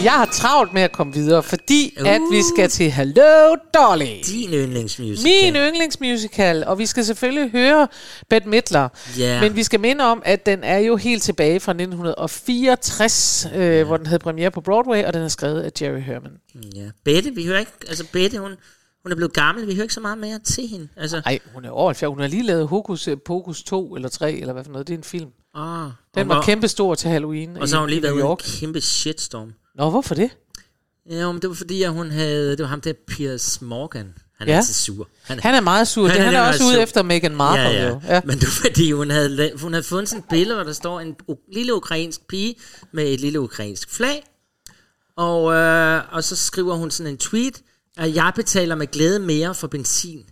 Jeg 0.05 0.13
har 0.13 0.29
travlt 0.33 0.73
med 0.73 0.83
at 0.83 0.93
komme 0.93 1.13
videre, 1.13 1.43
fordi 1.43 1.97
Uh. 2.01 2.09
at 2.09 2.21
vi 2.31 2.43
skal 2.55 2.69
til 2.71 2.91
Hello 2.91 3.55
Dolly. 3.75 4.05
Din 4.27 4.51
yndlingsmusical. 4.51 5.25
Min 5.45 5.55
yndlingsmusical, 5.57 6.65
og 6.65 6.79
vi 6.79 6.87
skal 6.87 7.05
selvfølgelig 7.05 7.51
høre 7.51 7.89
Bette 8.29 8.49
Midler. 8.49 8.89
Ja. 9.19 9.41
Men 9.41 9.57
vi 9.57 9.63
skal 9.63 9.81
minde 9.81 10.05
om, 10.05 10.23
at 10.25 10.47
den 10.47 10.65
er 10.65 10.79
jo 10.79 10.97
helt 10.97 11.23
tilbage 11.23 11.61
fra 11.61 11.73
1964, 11.73 13.47
øh, 13.55 13.87
hvor 13.87 13.97
den 13.97 14.07
havde 14.07 14.19
premiere 14.19 14.51
på 14.51 14.61
Broadway, 14.61 15.05
og 15.05 15.13
den 15.15 15.23
er 15.23 15.29
skrevet 15.29 15.63
af 15.63 15.71
Jerry 15.83 16.01
Herman. 16.01 16.33
Ja. 16.77 16.91
Bette, 17.05 17.31
vi 17.31 17.47
hører 17.47 17.59
ikke... 17.59 17.73
Altså, 17.89 18.05
Bette, 18.13 18.39
hun, 18.39 18.51
hun 19.03 19.13
er 19.13 19.17
blevet 19.17 19.33
gammel. 19.33 19.67
Vi 19.67 19.75
hører 19.75 19.83
ikke 19.85 19.95
så 19.95 20.01
meget 20.01 20.19
mere 20.19 20.39
til 20.39 20.69
hende. 20.69 20.89
Altså, 20.97 21.23
Nej, 21.25 21.39
hun 21.55 21.65
er 21.65 21.71
over 21.71 21.89
70. 21.89 22.09
Hun 22.11 22.21
har 22.21 22.27
lige 22.29 22.43
lavet 22.43 22.69
Hokus 22.69 23.09
øh, 23.09 23.17
Pokus 23.27 23.63
2 23.63 23.95
eller 23.97 24.09
3, 24.09 24.33
eller 24.33 24.53
hvad 24.53 24.65
for 24.65 24.73
noget. 24.73 24.87
Det 24.89 24.95
er 24.95 24.99
en 24.99 25.05
film. 25.05 25.29
Åh, 25.57 25.89
Den 26.15 26.29
var 26.29 26.43
kæmpestor 26.43 26.95
til 26.95 27.11
Halloween 27.11 27.57
Og 27.57 27.69
så 27.69 27.77
har 27.77 27.81
hun 27.81 27.91
lige 27.91 28.03
været 28.03 28.13
ude 28.13 28.23
i 28.25 28.27
en 28.27 28.37
kæmpe 28.61 28.81
shitstorm. 28.81 29.53
Nå, 29.75 29.91
hvorfor 29.91 30.15
det? 30.15 30.31
Ja, 31.11 31.33
men 31.33 31.43
det 31.43 31.49
var 31.49 31.55
fordi, 31.55 31.83
at 31.83 31.91
hun 31.93 32.11
havde... 32.11 32.51
Det 32.51 32.61
var 32.63 32.67
ham 32.67 32.81
der, 32.81 32.93
Piers 33.09 33.63
Morgan. 33.63 34.15
Han 34.39 34.49
er 34.49 34.53
Ja. 34.53 34.57
altid 34.59 34.75
sur. 34.75 35.09
Han, 35.23 35.41
Han 35.41 35.55
er 35.55 35.61
meget 35.61 35.89
sur. 35.89 36.09
Han, 36.09 36.21
Han 36.23 36.35
er 36.35 36.39
er 36.39 36.49
også 36.49 36.65
ude 36.65 36.75
sur. 36.75 36.83
efter 36.83 37.03
Meghan 37.03 37.37
Markle. 37.37 37.63
ja, 37.63 37.83
ja. 37.83 37.89
Jo. 37.89 38.01
ja. 38.09 38.21
Men 38.25 38.39
det 38.39 38.43
var 38.47 38.69
fordi, 38.69 38.93
hun 38.93 39.11
havde, 39.11 39.53
hun 39.61 39.73
havde 39.73 39.85
fundet 39.85 40.09
sådan 40.09 40.23
et 40.23 40.29
billede, 40.31 40.55
hvor 40.55 40.65
der 40.65 40.73
står 40.73 41.01
en 41.01 41.15
lille 41.53 41.75
ukrainsk 41.75 42.27
pige 42.29 42.55
med 42.93 43.05
et 43.13 43.21
lille 43.21 43.41
ukrainsk 43.41 43.91
flag. 43.91 44.25
Og, 45.17 45.53
øh, 45.53 46.03
og 46.13 46.25
så 46.25 46.37
skriver 46.37 46.75
hun 46.75 46.91
sådan 46.91 47.13
en 47.13 47.19
tweet, 47.19 47.63
at 47.97 48.15
jeg 48.15 48.33
betaler 48.37 48.75
med 48.75 48.87
glæde 48.87 49.19
mere 49.19 49.55
for 49.55 49.67
benzin 49.67 50.25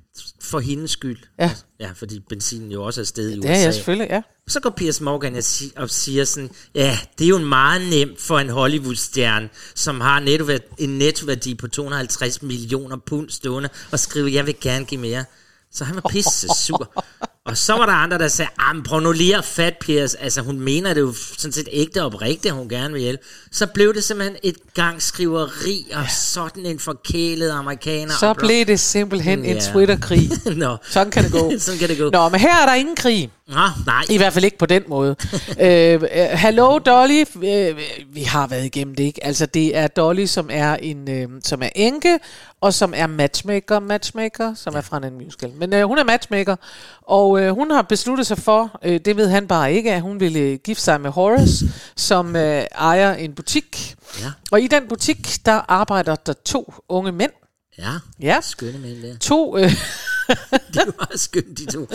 for 0.42 0.60
hendes 0.60 0.90
skyld. 0.90 1.18
Ja. 1.38 1.50
Ja, 1.80 1.90
fordi 1.94 2.20
benzinen 2.28 2.72
jo 2.72 2.84
også 2.84 3.00
er 3.00 3.04
stedet 3.04 3.30
i 3.30 3.34
Det 3.34 3.38
USA. 3.40 3.52
er 3.52 3.58
jeg 3.58 3.74
selvfølgelig, 3.74 4.08
ja. 4.10 4.22
Så 4.48 4.60
går 4.60 4.70
Piers 4.70 5.00
Morgan 5.00 5.34
og, 5.36 5.44
si- 5.44 5.72
og 5.76 5.90
siger 5.90 6.24
sådan, 6.24 6.50
ja, 6.74 6.98
det 7.18 7.24
er 7.24 7.28
jo 7.28 7.38
meget 7.38 7.88
nemt 7.90 8.20
for 8.20 8.38
en 8.38 8.48
Hollywood-stjerne, 8.50 9.48
som 9.74 10.00
har 10.00 10.20
nettoværdi, 10.20 10.64
en 10.78 10.98
nettoværdi 10.98 11.54
på 11.54 11.68
250 11.68 12.42
millioner 12.42 12.96
pund 13.06 13.30
stående, 13.30 13.68
og 13.90 13.98
skrive, 13.98 14.32
jeg 14.32 14.46
vil 14.46 14.54
gerne 14.60 14.84
give 14.84 15.00
mere. 15.00 15.24
Så 15.72 15.84
han 15.84 15.94
var 15.96 16.02
pisse 16.10 16.48
sur. 16.66 16.92
Og 17.52 17.58
så 17.58 17.72
var 17.72 17.86
der 17.86 17.92
andre, 17.92 18.18
der 18.18 18.28
sagde, 18.28 18.48
ah, 18.58 18.82
prøv 18.84 19.00
nu 19.00 19.12
lige 19.12 19.36
at 19.36 19.44
fat, 19.44 19.74
Piers. 19.80 20.14
Altså, 20.14 20.40
hun 20.40 20.60
mener 20.60 20.94
det 20.94 21.00
jo 21.00 21.14
sådan 21.38 21.52
set 21.52 21.68
ægte 21.72 22.00
og 22.00 22.06
oprigtigt, 22.06 22.54
hun 22.54 22.68
gerne 22.68 22.92
vil 22.92 23.02
hjælpe. 23.02 23.24
Så 23.52 23.66
blev 23.66 23.94
det 23.94 24.04
simpelthen 24.04 24.36
et 24.42 24.56
gang 24.74 25.02
skriveri, 25.02 25.86
og 25.94 26.04
sådan 26.10 26.66
en 26.66 26.78
forkælet 26.78 27.50
amerikaner. 27.50 28.12
Så 28.20 28.34
blev 28.34 28.66
det 28.66 28.80
simpelthen 28.80 29.44
en 29.44 29.56
Ja. 29.56 29.60
Twitter-krig. 29.72 30.30
Nå. 30.56 30.76
Sådan 30.90 31.10
kan 31.10 31.24
det 31.24 31.32
gå. 31.32 31.52
sådan 31.58 31.78
kan 31.78 31.88
det 31.88 31.98
gå. 31.98 32.10
Nå, 32.10 32.28
men 32.28 32.40
her 32.40 32.62
er 32.62 32.66
der 32.66 32.74
ingen 32.74 32.96
krig. 32.96 33.30
Nå, 33.48 33.54
nej. 33.86 34.02
I 34.10 34.16
hvert 34.16 34.32
fald 34.32 34.44
ikke 34.44 34.58
på 34.58 34.66
den 34.66 34.82
måde. 34.88 35.16
øh, 35.60 35.92
øh, 36.02 36.08
Hello 36.18 36.78
Dolly, 36.78 37.24
øh, 37.36 37.78
vi 38.14 38.22
har 38.22 38.46
været 38.46 38.64
igennem 38.64 38.94
det, 38.94 39.04
ikke? 39.04 39.24
Altså 39.24 39.46
det 39.46 39.76
er 39.76 39.86
Dolly, 39.86 40.24
som 40.26 40.48
er 40.52 40.74
en, 40.76 41.10
øh, 41.10 41.28
som 41.44 41.62
er 41.62 41.68
enke, 41.74 42.18
og 42.60 42.74
som 42.74 42.92
er 42.96 43.06
matchmaker, 43.06 43.80
matchmaker, 43.80 44.54
som 44.54 44.74
er 44.76 44.80
fra 44.80 44.96
en 45.06 45.14
musical. 45.14 45.50
Men 45.56 45.72
øh, 45.74 45.84
hun 45.86 45.98
er 45.98 46.04
matchmaker, 46.04 46.56
og 47.02 47.40
øh, 47.40 47.54
hun 47.54 47.70
har 47.70 47.82
besluttet 47.82 48.26
sig 48.26 48.38
for, 48.38 48.80
øh, 48.84 49.00
det 49.04 49.16
ved 49.16 49.28
han 49.28 49.46
bare 49.48 49.72
ikke, 49.72 49.92
at 49.92 50.00
hun 50.02 50.20
ville 50.20 50.56
gifte 50.56 50.82
sig 50.84 51.00
med 51.00 51.10
Horace, 51.10 51.66
som 51.96 52.36
øh, 52.36 52.64
ejer 52.74 53.14
en 53.14 53.34
butik. 53.34 53.94
Ja. 54.20 54.30
Og 54.50 54.60
i 54.60 54.66
den 54.66 54.88
butik, 54.88 55.46
der 55.46 55.60
arbejder 55.68 56.14
der 56.14 56.32
to 56.44 56.74
unge 56.88 57.12
mænd. 57.12 57.30
Ja, 57.78 57.90
Ja. 58.20 58.38
skønne 58.42 58.78
mænd 58.78 59.02
der. 59.02 59.18
To, 59.18 59.56
øh, 59.58 59.72
de 60.74 60.80
var 60.98 61.16
skønne, 61.16 61.54
de 61.54 61.66
to. 61.72 61.86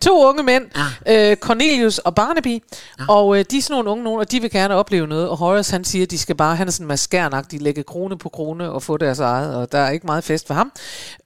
To 0.00 0.28
unge 0.28 0.42
mænd, 0.42 0.64
ja. 1.06 1.30
øh, 1.30 1.36
Cornelius 1.36 1.98
og 1.98 2.14
Barnaby, 2.14 2.62
ja. 2.98 3.04
og 3.08 3.38
øh, 3.38 3.44
de 3.50 3.58
er 3.58 3.62
sådan 3.62 3.74
nogle 3.74 3.90
unge 3.90 4.04
nogen, 4.04 4.20
og 4.20 4.30
de 4.30 4.40
vil 4.40 4.50
gerne 4.50 4.74
opleve 4.74 5.06
noget, 5.06 5.28
og 5.28 5.36
Horace 5.36 5.72
han 5.72 5.84
siger, 5.84 6.02
at 6.02 6.10
de 6.10 6.18
skal 6.18 6.34
bare, 6.34 6.56
han 6.56 6.68
er 6.68 6.72
sådan 6.72 6.86
maskernagtig, 6.86 7.62
lægge 7.62 7.82
krone 7.82 8.18
på 8.18 8.28
krone 8.28 8.70
og 8.70 8.82
få 8.82 8.96
deres 8.96 9.18
eget, 9.18 9.56
og 9.56 9.72
der 9.72 9.78
er 9.78 9.90
ikke 9.90 10.06
meget 10.06 10.24
fest 10.24 10.46
for 10.46 10.54
ham. 10.54 10.72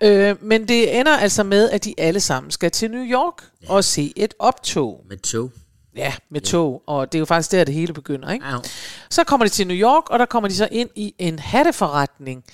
Øh, 0.01 0.37
men 0.41 0.69
det 0.69 1.01
ender 1.01 1.17
altså 1.17 1.43
med, 1.43 1.71
at 1.71 1.85
de 1.85 1.95
alle 1.99 2.21
sammen 2.21 2.51
skal 2.51 2.71
til 2.71 2.91
New 2.91 3.05
York 3.05 3.35
ja. 3.63 3.73
og 3.73 3.85
se 3.85 4.13
et 4.17 4.35
optog. 4.39 5.05
Med 5.09 5.17
tog. 5.17 5.51
Ja, 5.97 6.13
med 6.31 6.41
tog, 6.41 6.83
og 6.87 7.13
det 7.13 7.19
er 7.19 7.21
jo 7.21 7.25
faktisk 7.25 7.53
der, 7.53 7.65
det 7.65 7.75
hele 7.75 7.93
begynder. 7.93 8.31
Ikke? 8.31 8.47
Ja. 8.47 8.57
Så 9.11 9.25
kommer 9.25 9.47
de 9.47 9.51
til 9.51 9.67
New 9.67 9.77
York, 9.77 10.11
og 10.11 10.19
der 10.19 10.27
kommer 10.27 10.49
de 10.49 10.55
så 10.55 10.69
ind 10.73 10.91
i 10.95 11.15
en 11.19 11.39
hatteforretning, 11.39 12.45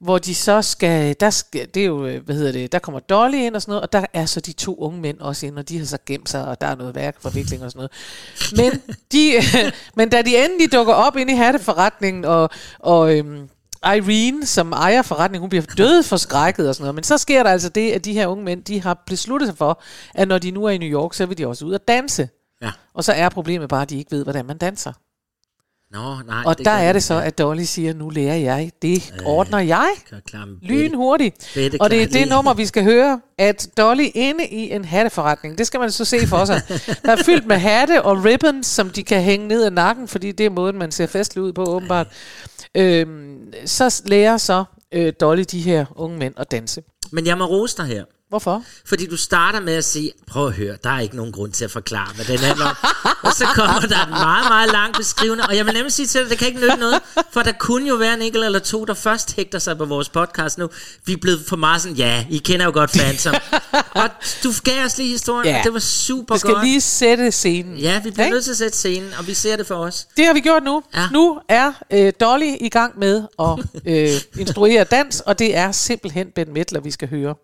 hvor 0.00 0.18
de 0.18 0.34
så 0.34 0.62
skal, 0.62 1.16
der 1.20 1.30
skal, 1.30 1.68
det 1.74 1.82
er 1.82 1.86
jo, 1.86 2.06
øh, 2.06 2.24
hvad 2.24 2.34
hedder 2.34 2.52
det, 2.52 2.72
der 2.72 2.78
kommer 2.78 3.00
Dolly 3.00 3.36
ind 3.36 3.54
og 3.54 3.62
sådan 3.62 3.72
noget, 3.72 3.82
og 3.82 3.92
der 3.92 4.04
er 4.12 4.26
så 4.26 4.40
de 4.40 4.52
to 4.52 4.74
unge 4.74 5.00
mænd 5.00 5.20
også 5.20 5.46
inde, 5.46 5.58
og 5.58 5.68
de 5.68 5.78
har 5.78 5.84
så 5.84 5.98
gemt 6.06 6.28
sig, 6.28 6.46
og 6.46 6.60
der 6.60 6.66
er 6.66 6.76
noget 6.76 6.94
værkforvikling 6.94 7.64
og 7.64 7.70
sådan 7.70 7.88
noget. 7.88 8.72
Men, 8.72 8.82
de, 9.12 9.32
men 9.96 10.08
da 10.08 10.22
de 10.22 10.44
endelig 10.44 10.72
dukker 10.72 10.94
op 10.94 11.16
ind 11.16 11.30
i 11.30 11.34
hatteforretningen, 11.34 12.24
og, 12.24 12.50
og 12.78 13.18
øhm, 13.18 13.48
Irene, 13.84 14.46
som 14.46 14.72
ejer 14.72 15.02
forretningen, 15.02 15.40
hun 15.40 15.48
bliver 15.48 15.64
død 15.76 16.02
forskrækket 16.02 16.68
og 16.68 16.74
sådan 16.74 16.82
noget. 16.82 16.94
Men 16.94 17.04
så 17.04 17.18
sker 17.18 17.42
der 17.42 17.50
altså 17.50 17.68
det, 17.68 17.92
at 17.92 18.04
de 18.04 18.12
her 18.12 18.26
unge 18.26 18.44
mænd, 18.44 18.64
de 18.64 18.82
har 18.82 19.02
besluttet 19.06 19.48
sig 19.48 19.56
for, 19.56 19.82
at 20.14 20.28
når 20.28 20.38
de 20.38 20.50
nu 20.50 20.64
er 20.64 20.70
i 20.70 20.78
New 20.78 20.88
York, 20.88 21.14
så 21.14 21.26
vil 21.26 21.38
de 21.38 21.46
også 21.46 21.64
ud 21.64 21.72
og 21.72 21.88
danse. 21.88 22.28
Ja. 22.62 22.70
Og 22.94 23.04
så 23.04 23.12
er 23.12 23.28
problemet 23.28 23.68
bare, 23.68 23.82
at 23.82 23.90
de 23.90 23.98
ikke 23.98 24.10
ved, 24.10 24.22
hvordan 24.22 24.46
man 24.46 24.58
danser. 24.58 24.92
Nå, 25.92 26.16
nej. 26.26 26.42
Og 26.46 26.58
det 26.58 26.64
der 26.66 26.70
er 26.70 26.92
det 26.92 27.02
så, 27.02 27.14
at 27.20 27.38
Dolly 27.38 27.62
siger, 27.62 27.94
nu 27.94 28.08
lærer 28.08 28.34
jeg. 28.36 28.70
Det 28.82 29.14
ordner 29.24 29.58
jeg. 29.58 29.88
Lyn 30.62 30.94
hurtigt. 30.94 31.52
Og 31.80 31.90
det 31.90 32.02
er 32.02 32.06
det 32.06 32.28
nummer, 32.28 32.54
vi 32.54 32.66
skal 32.66 32.84
høre, 32.84 33.20
at 33.38 33.68
Dolly 33.76 34.06
inde 34.14 34.46
i 34.46 34.70
en 34.72 34.84
hatteforretning, 34.84 35.58
det 35.58 35.66
skal 35.66 35.80
man 35.80 35.90
så 35.90 36.04
se 36.04 36.26
for 36.26 36.44
sig. 36.44 36.62
Der 37.04 37.12
er 37.12 37.22
fyldt 37.26 37.46
med 37.46 37.56
hatte 37.56 38.02
og 38.02 38.24
ribbons, 38.24 38.66
som 38.66 38.90
de 38.90 39.02
kan 39.02 39.22
hænge 39.22 39.48
ned 39.48 39.64
ad 39.64 39.70
nakken, 39.70 40.08
fordi 40.08 40.32
det 40.32 40.46
er 40.46 40.50
måden, 40.50 40.78
man 40.78 40.92
ser 40.92 41.06
festlig 41.06 41.44
ud 41.44 41.52
på, 41.52 41.64
åbenbart. 41.64 42.06
Øhm, 42.74 43.38
så 43.66 44.02
lærer 44.06 44.36
så 44.36 44.64
øh, 44.92 45.12
Dolly 45.20 45.44
de 45.50 45.60
her 45.60 45.86
unge 45.96 46.18
mænd 46.18 46.34
at 46.36 46.50
danse. 46.50 46.82
Men 47.12 47.26
jeg 47.26 47.38
må 47.38 47.44
rose 47.44 47.76
dig 47.76 47.86
her. 47.86 48.04
Hvorfor? 48.30 48.62
Fordi 48.84 49.06
du 49.06 49.16
starter 49.16 49.60
med 49.60 49.74
at 49.74 49.84
sige, 49.84 50.12
prøv 50.26 50.46
at 50.46 50.52
høre, 50.52 50.76
der 50.84 50.90
er 50.90 51.00
ikke 51.00 51.16
nogen 51.16 51.32
grund 51.32 51.52
til 51.52 51.64
at 51.64 51.70
forklare, 51.70 52.08
hvad 52.14 52.24
den 52.24 52.38
handler 52.38 52.66
om. 52.66 52.76
og 53.22 53.32
så 53.32 53.44
kommer 53.54 53.80
der 53.80 54.04
en 54.04 54.10
meget, 54.10 54.48
meget 54.48 54.72
lang 54.72 54.94
beskrivende, 54.94 55.44
og 55.48 55.56
jeg 55.56 55.66
vil 55.66 55.74
nemlig 55.74 55.92
sige 55.92 56.06
til 56.06 56.20
dig, 56.20 56.30
det 56.30 56.38
kan 56.38 56.48
ikke 56.48 56.60
nytte 56.60 56.76
noget, 56.76 57.00
for 57.32 57.42
der 57.42 57.52
kunne 57.52 57.88
jo 57.88 57.94
være 57.94 58.14
en 58.14 58.22
enkelt 58.22 58.44
eller 58.44 58.58
to, 58.58 58.84
der 58.84 58.94
først 58.94 59.36
hægter 59.36 59.58
sig 59.58 59.78
på 59.78 59.84
vores 59.84 60.08
podcast 60.08 60.58
nu. 60.58 60.68
Vi 61.04 61.12
er 61.12 61.16
blevet 61.16 61.40
for 61.48 61.56
meget 61.56 61.82
sådan, 61.82 61.96
ja, 61.96 62.24
I 62.30 62.38
kender 62.38 62.66
jo 62.66 62.72
godt 62.74 62.90
Phantom. 62.92 63.34
og 63.90 64.08
du 64.44 64.52
gav 64.64 64.84
os 64.84 64.98
lige 64.98 65.08
historien, 65.10 65.46
Ja. 65.54 65.58
og 65.58 65.64
det 65.64 65.72
var 65.72 65.78
super 65.80 66.34
Vi 66.34 66.38
skal 66.38 66.54
godt. 66.54 66.64
lige 66.64 66.80
sætte 66.80 67.32
scenen. 67.32 67.76
Ja, 67.78 68.00
vi 68.04 68.10
bliver 68.10 68.24
Ikke? 68.26 68.34
nødt 68.34 68.44
til 68.44 68.50
at 68.50 68.56
sætte 68.56 68.76
scenen, 68.78 69.10
og 69.18 69.26
vi 69.26 69.34
ser 69.34 69.56
det 69.56 69.66
for 69.66 69.74
os. 69.74 70.06
Det 70.16 70.26
har 70.26 70.32
vi 70.32 70.40
gjort 70.40 70.62
nu. 70.64 70.82
Ja. 70.94 71.08
Nu 71.12 71.40
er 71.48 71.72
øh, 71.92 72.12
Dolly 72.20 72.56
i 72.60 72.68
gang 72.68 72.98
med 72.98 73.22
at 73.40 73.58
øh, 73.86 74.08
instruere 74.42 74.84
dans, 74.84 75.20
og 75.20 75.38
det 75.38 75.56
er 75.56 75.72
simpelthen 75.72 76.26
Ben 76.34 76.52
Midler, 76.52 76.80
vi 76.80 76.90
skal 76.90 77.08
høre. 77.08 77.34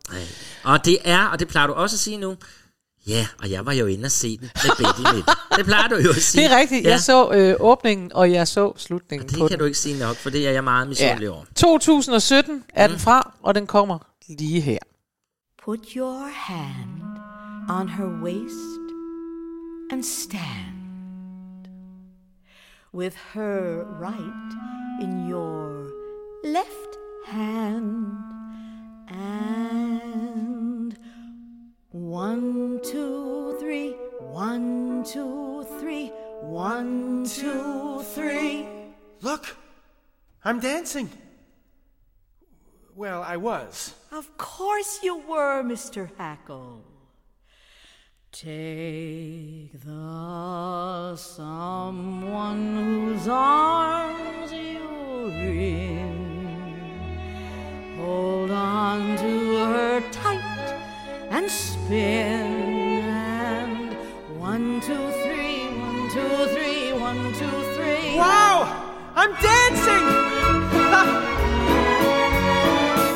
Og 0.78 0.84
det 0.84 0.98
er, 1.04 1.24
og 1.26 1.38
det 1.40 1.48
plejer 1.48 1.66
du 1.66 1.72
også 1.72 1.94
at 1.96 2.00
sige 2.00 2.16
nu, 2.18 2.36
ja, 3.06 3.26
og 3.42 3.50
jeg 3.50 3.66
var 3.66 3.72
jo 3.72 3.86
inde 3.86 4.04
og 4.04 4.10
se 4.10 4.36
den 4.38 4.50
med 4.54 4.70
Betty 4.76 5.14
midt. 5.14 5.26
Det 5.56 5.64
plejer 5.64 5.88
du 5.88 5.94
jo 5.96 6.10
at 6.10 6.16
sige. 6.16 6.42
Det 6.44 6.52
er 6.52 6.58
rigtigt. 6.58 6.84
Ja. 6.84 6.90
Jeg 6.90 7.00
så 7.00 7.30
øh, 7.32 7.56
åbningen, 7.60 8.12
og 8.14 8.32
jeg 8.32 8.48
så 8.48 8.72
slutningen 8.76 9.28
Det 9.28 9.38
på 9.38 9.44
kan 9.46 9.52
den. 9.52 9.58
du 9.58 9.64
ikke 9.64 9.78
sige 9.78 9.98
nok, 9.98 10.16
for 10.16 10.30
det 10.30 10.46
er 10.46 10.50
jeg 10.50 10.64
meget 10.64 10.88
misundelig 10.88 11.30
over. 11.30 11.44
2017 11.56 12.64
er 12.74 12.86
den 12.86 12.98
fra, 12.98 13.32
og 13.42 13.54
den 13.54 13.66
kommer 13.66 13.98
lige 14.28 14.60
her. 14.60 14.78
Put 15.64 15.78
your 15.96 16.28
hand 16.32 17.02
on 17.70 17.88
her 17.88 18.22
waist 18.22 18.80
and 19.92 20.04
stand 20.04 20.76
with 22.94 23.16
her 23.34 23.84
right 24.00 24.52
in 25.02 25.30
your 25.30 25.86
left 26.44 26.92
hand 27.26 28.06
and 29.08 30.25
one, 31.96 32.80
two, 32.82 33.56
three, 33.58 33.92
one, 34.20 35.02
two, 35.04 35.66
three, 35.80 36.08
one, 36.42 37.24
two, 37.24 38.02
three. 38.14 38.68
Look, 39.22 39.56
I'm 40.44 40.60
dancing. 40.60 41.10
Well, 42.94 43.22
I 43.22 43.36
was. 43.38 43.94
Of 44.12 44.36
course 44.36 45.00
you 45.02 45.16
were, 45.16 45.62
Mr. 45.62 46.10
Hackle. 46.18 46.84
Take 48.30 49.72
the 49.82 51.16
someone 51.16 52.76
whose 52.76 53.28
arms 53.28 54.52
you're 54.52 55.30
in. 55.30 56.16
Hold 57.98 58.50
on 58.50 59.16
to 59.16 59.56
her 59.56 60.00
tight 60.12 60.55
and 61.36 61.50
spin. 61.50 63.04
And 63.04 63.94
one, 64.40 64.80
two, 64.80 65.04
three, 65.22 65.68
one, 65.84 66.08
two, 66.14 66.34
three, 66.54 66.92
one, 66.94 67.32
two, 67.34 67.56
three. 67.74 68.16
Wow! 68.16 68.56
I'm 69.14 69.32
dancing! 69.50 70.06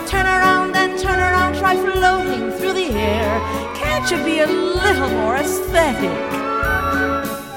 Turn 0.12 0.26
around 0.26 0.76
and 0.76 0.98
turn 0.98 1.18
around, 1.18 1.54
try 1.56 1.76
floating 1.76 2.50
through 2.58 2.74
the 2.74 2.90
air. 2.92 3.40
Can't 3.74 4.10
you 4.10 4.18
be 4.22 4.40
a 4.40 4.46
little 4.46 5.08
more 5.20 5.36
aesthetic? 5.36 6.18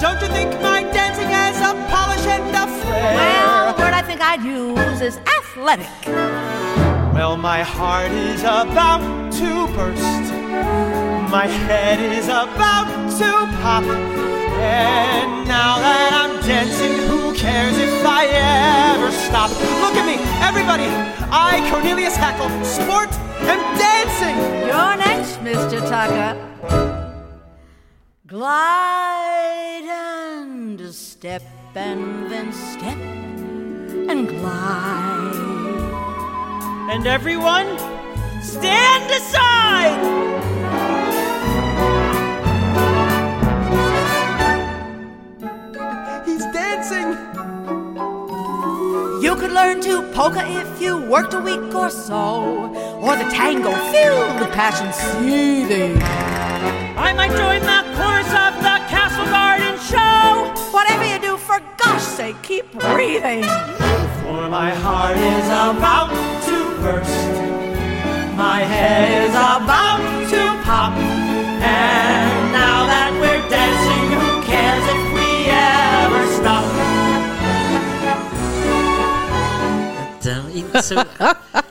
Don't 0.00 0.20
you 0.22 0.28
think 0.28 0.50
my 0.62 0.82
dancing 0.98 1.28
has 1.28 1.56
a 1.60 1.74
polish 1.92 2.26
and 2.26 2.56
a 2.56 2.66
flair? 2.80 3.16
Well, 3.16 3.74
the 3.74 3.82
word 3.82 3.92
I 3.92 4.02
think 4.02 4.20
I'd 4.22 4.42
use 4.42 5.00
is 5.02 5.18
athletic. 5.38 6.06
Well, 7.14 7.36
my 7.36 7.62
heart 7.62 8.12
is 8.12 8.40
about 8.40 9.32
to 9.34 9.66
burst. 9.76 10.43
My 11.30 11.46
head 11.46 12.00
is 12.00 12.26
about 12.26 12.86
to 13.18 13.30
pop. 13.60 13.84
And 13.84 15.48
now 15.48 15.78
that 15.78 16.12
I'm 16.12 16.40
dancing, 16.46 16.92
who 17.08 17.34
cares 17.34 17.76
if 17.76 18.04
I 18.06 18.26
ever 18.94 19.10
stop? 19.10 19.50
Look 19.82 19.96
at 19.96 20.06
me, 20.06 20.16
everybody! 20.40 20.88
I, 21.30 21.68
Cornelius 21.70 22.16
Hackle, 22.16 22.48
sport 22.64 23.12
and 23.50 23.60
dancing! 23.78 24.36
You're 24.68 24.96
next, 24.96 25.38
Mr. 25.40 25.80
Tucker. 25.88 26.32
Glide 28.26 29.84
and 29.84 30.94
step 30.94 31.42
and 31.74 32.30
then 32.30 32.52
step 32.52 32.96
and 34.08 34.28
glide. 34.28 35.34
And 36.90 37.06
everyone, 37.06 37.76
stand 38.40 39.10
aside! 39.10 40.33
Dancing! 46.84 47.12
You 49.22 49.36
could 49.36 49.52
learn 49.52 49.80
to 49.82 50.02
polka 50.12 50.44
if 50.46 50.80
you 50.80 50.98
worked 50.98 51.34
a 51.34 51.40
week 51.40 51.74
or 51.74 51.90
so, 51.90 52.70
or 53.00 53.16
the 53.16 53.24
tango 53.30 53.72
filled 53.92 54.40
with 54.40 54.50
passion 54.52 54.92
seething. 54.92 55.96
I 56.96 57.12
might 57.12 57.30
join 57.30 57.60
the 57.60 57.82
chorus 57.96 58.28
of 58.28 58.54
the 58.62 58.76
Castle 58.92 59.26
Garden 59.26 59.78
show! 59.80 60.52
Whatever 60.72 61.04
you 61.04 61.18
do, 61.18 61.36
for 61.36 61.60
gosh 61.76 62.02
sake, 62.02 62.36
keep 62.42 62.70
breathing. 62.72 63.42
For 64.22 64.48
my 64.48 64.70
heart 64.74 65.16
is 65.16 65.46
about 65.46 66.10
to 66.46 66.56
burst. 66.82 68.36
My 68.36 68.60
head 68.60 69.28
is 69.28 69.34
about 69.34 70.30
to 70.30 70.62
pop. 70.64 71.13
En, 80.54 80.64
to. 80.88 80.94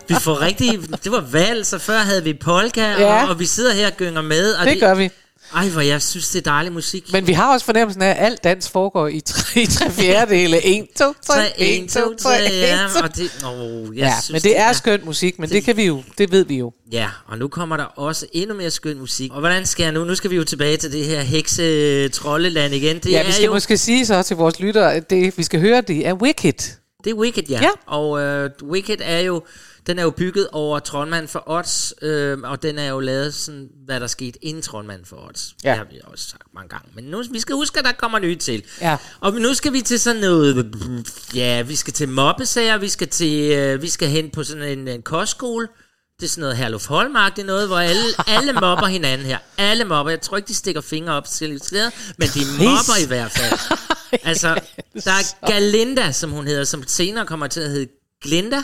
Vi 0.07 0.15
får 0.21 0.41
rigtig... 0.41 0.79
Det 1.03 1.11
var 1.11 1.21
valg, 1.31 1.65
så 1.65 1.77
før 1.79 1.97
havde 1.97 2.23
vi 2.23 2.33
polka, 2.33 2.81
Ja. 2.81 3.23
og, 3.23 3.29
og 3.29 3.39
vi 3.39 3.45
sidder 3.45 3.73
her 3.73 3.87
og 3.87 3.93
gynger 3.97 4.21
med. 4.21 4.53
Og 4.53 4.65
Det 4.65 4.79
gør 4.79 4.95
vi. 4.95 5.09
Ej, 5.55 5.67
hvor 5.67 5.81
jeg 5.81 6.01
synes, 6.01 6.29
det 6.29 6.39
er 6.47 6.51
dejlig 6.51 6.73
musik. 6.73 7.11
Men 7.13 7.27
vi 7.27 7.33
har 7.33 7.53
også 7.53 7.65
fornemmelsen 7.65 8.01
af, 8.01 8.09
at 8.09 8.15
alt 8.19 8.43
dans 8.43 8.69
foregår 8.69 9.07
i 9.07 9.19
tre, 9.19 9.65
tre 9.65 9.91
fjerdedele. 9.91 10.65
1, 10.65 10.85
2, 10.97 11.13
3, 11.25 11.35
3, 11.35 11.59
1, 11.59 11.89
2, 11.89 12.15
3, 12.15 12.29
ja, 12.31 12.85
1, 12.85 12.91
2. 12.95 12.99
og 13.03 13.15
det, 13.15 13.31
oh, 13.45 13.97
jeg 13.97 14.03
Ja, 14.03 14.13
synes, 14.23 14.31
men 14.31 14.41
det 14.41 14.59
er 14.59 14.73
skønt 14.73 15.05
musik, 15.05 15.39
men 15.39 15.49
det 15.49 15.63
kan 15.63 15.77
vi 15.77 15.83
jo, 15.85 16.03
det 16.17 16.31
ved 16.31 16.45
vi 16.45 16.57
jo. 16.57 16.73
Ja, 16.91 17.07
og 17.27 17.37
nu 17.37 17.47
kommer 17.47 17.77
der 17.77 17.83
også 17.83 18.25
endnu 18.33 18.55
mere 18.55 18.71
skøn 18.71 18.99
musik. 18.99 19.31
Og 19.33 19.39
hvordan 19.39 19.65
skal 19.65 19.83
jeg 19.83 19.91
nu? 19.91 20.03
Nu 20.03 20.15
skal 20.15 20.29
vi 20.29 20.35
jo 20.35 20.43
tilbage 20.43 20.77
til 20.77 20.91
det 20.91 21.05
her 21.05 21.21
hekse-trolleland 21.21 22.73
igen. 22.73 22.99
Det 22.99 23.11
Ja, 23.11 23.21
er 23.21 23.25
vi 23.25 23.31
skal 23.31 23.45
jo, 23.45 23.53
måske 23.53 23.77
sige 23.77 24.05
så 24.05 24.23
til 24.23 24.37
vores 24.37 24.59
lyttere, 24.59 24.93
at 24.93 25.09
det, 25.09 25.37
vi 25.37 25.43
skal 25.43 25.59
høre, 25.59 25.81
det 25.81 26.07
er 26.07 26.13
Wicked. 26.13 26.77
Det 27.03 27.09
er 27.09 27.13
Wicked, 27.13 27.43
ja. 27.49 27.59
Ja. 27.61 27.69
Og 27.85 28.09
uh, 28.09 28.69
Wicked 28.69 28.97
er 29.01 29.19
jo 29.19 29.43
Den 29.87 29.99
er 29.99 30.03
jo 30.03 30.09
bygget 30.09 30.47
over 30.51 30.79
Troldmand 30.79 31.27
for 31.27 31.43
Odds, 31.45 31.93
øh, 32.01 32.37
og 32.43 32.63
den 32.63 32.79
er 32.79 32.89
jo 32.89 32.99
lavet 32.99 33.33
sådan, 33.33 33.69
hvad 33.85 33.99
der 33.99 34.07
skete 34.07 34.45
inden 34.45 34.61
Troldmand 34.61 35.05
for 35.05 35.27
Odds. 35.27 35.55
Ja. 35.63 35.69
Det 35.69 35.77
har 35.77 35.85
vi 35.91 35.99
også 36.03 36.29
sagt 36.29 36.53
mange 36.53 36.69
gange. 36.69 36.87
Men 36.95 37.03
nu, 37.03 37.23
vi 37.31 37.39
skal 37.39 37.55
huske, 37.55 37.79
at 37.79 37.85
der 37.85 37.91
kommer 37.91 38.19
nyt 38.19 38.37
til. 38.37 38.63
Ja. 38.81 38.97
Og 39.19 39.33
nu 39.33 39.53
skal 39.53 39.73
vi 39.73 39.81
til 39.81 39.99
sådan 39.99 40.21
noget, 40.21 40.75
ja, 41.35 41.61
vi 41.61 41.75
skal 41.75 41.93
til 41.93 42.09
mobbesager, 42.09 42.77
vi 42.77 42.89
skal, 42.89 43.07
til, 43.07 43.51
øh, 43.51 43.81
vi 43.81 43.89
skal 43.89 44.07
hen 44.07 44.29
på 44.29 44.43
sådan 44.43 44.63
en, 44.79 44.87
en 44.87 45.01
kostskole. 45.01 45.67
Det 46.23 46.29
er 46.29 46.31
sådan 46.31 46.41
noget 46.41 46.57
Herluf 46.57 46.87
Holmark, 46.87 47.35
det 47.35 47.41
er 47.41 47.45
noget, 47.45 47.67
hvor 47.67 47.79
alle, 47.79 48.03
alle 48.27 48.53
mobber 48.53 48.85
hinanden 48.87 49.27
her. 49.27 49.37
Alle 49.57 49.85
mobber. 49.85 50.09
Jeg 50.09 50.21
tror 50.21 50.37
ikke, 50.37 50.47
de 50.47 50.53
stikker 50.53 50.81
fingre 50.81 51.13
op 51.13 51.25
til 51.25 51.59
steder, 51.63 51.89
men 52.17 52.27
de 52.27 52.39
mobber 52.57 53.03
i 53.03 53.07
hvert 53.07 53.31
fald. 53.31 53.59
Altså, 54.23 54.61
der 54.93 55.11
er 55.11 55.47
Galinda, 55.47 56.11
som 56.11 56.31
hun 56.31 56.47
hedder, 56.47 56.63
som 56.63 56.87
senere 56.87 57.25
kommer 57.25 57.47
til 57.47 57.59
at 57.59 57.69
hedde 57.69 57.87
Glinda. 58.21 58.63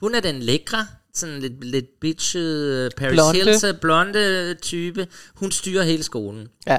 Hun 0.00 0.14
er 0.14 0.20
den 0.20 0.42
lækre, 0.42 0.86
sådan 1.14 1.40
lidt, 1.40 1.64
lidt 1.64 2.00
bitchet, 2.00 2.94
Paris 2.96 3.12
Blonde. 3.12 3.44
Hilton, 3.44 3.76
blonde 3.80 4.54
type. 4.54 5.08
Hun 5.34 5.50
styrer 5.50 5.82
hele 5.82 6.02
skolen. 6.02 6.48
Ja. 6.66 6.78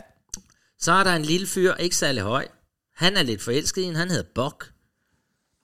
Så 0.80 0.92
er 0.92 1.04
der 1.04 1.16
en 1.16 1.26
lille 1.26 1.48
fyr, 1.48 1.74
ikke 1.74 1.96
særlig 1.96 2.24
høj. 2.24 2.48
Han 2.96 3.18
er 3.18 3.24
lidt 3.24 3.42
forelsket 3.42 3.82
i 3.82 3.86
hende, 3.86 4.00
han 4.00 4.10
hedder 4.10 4.28
Bok. 4.36 4.70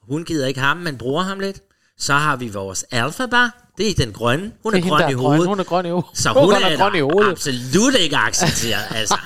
Hun 0.01 0.25
gider 0.25 0.47
ikke 0.47 0.59
ham, 0.59 0.77
men 0.77 0.97
bruger 0.97 1.23
ham 1.23 1.39
lidt. 1.39 1.61
Så 1.97 2.13
har 2.13 2.35
vi 2.35 2.49
vores 2.49 2.85
alfabar, 2.91 3.60
det 3.77 3.89
er 3.89 3.93
den 4.05 4.13
grønne. 4.13 4.51
Hun 4.63 4.73
er, 4.73 4.77
er 4.77 4.81
grøn 4.81 4.99
i 5.09 5.13
er 5.13 5.17
grøn. 5.17 5.17
hovedet. 5.17 5.47
Hun 5.47 5.59
er 5.59 5.63
grøn 5.63 5.85
i 5.85 5.89
hovedet. 5.89 6.09
Så 6.13 6.29
Hun 6.29 6.37
er 6.37 6.43
hun 6.43 6.53
er 6.53 6.69
nok 6.69 6.79
grøn 6.79 6.95
i 6.95 6.99
hovedet. 6.99 7.31
absolut 7.31 7.95
ikke 7.95 8.17
accepteret. 8.17 8.83
Altså. 8.95 9.17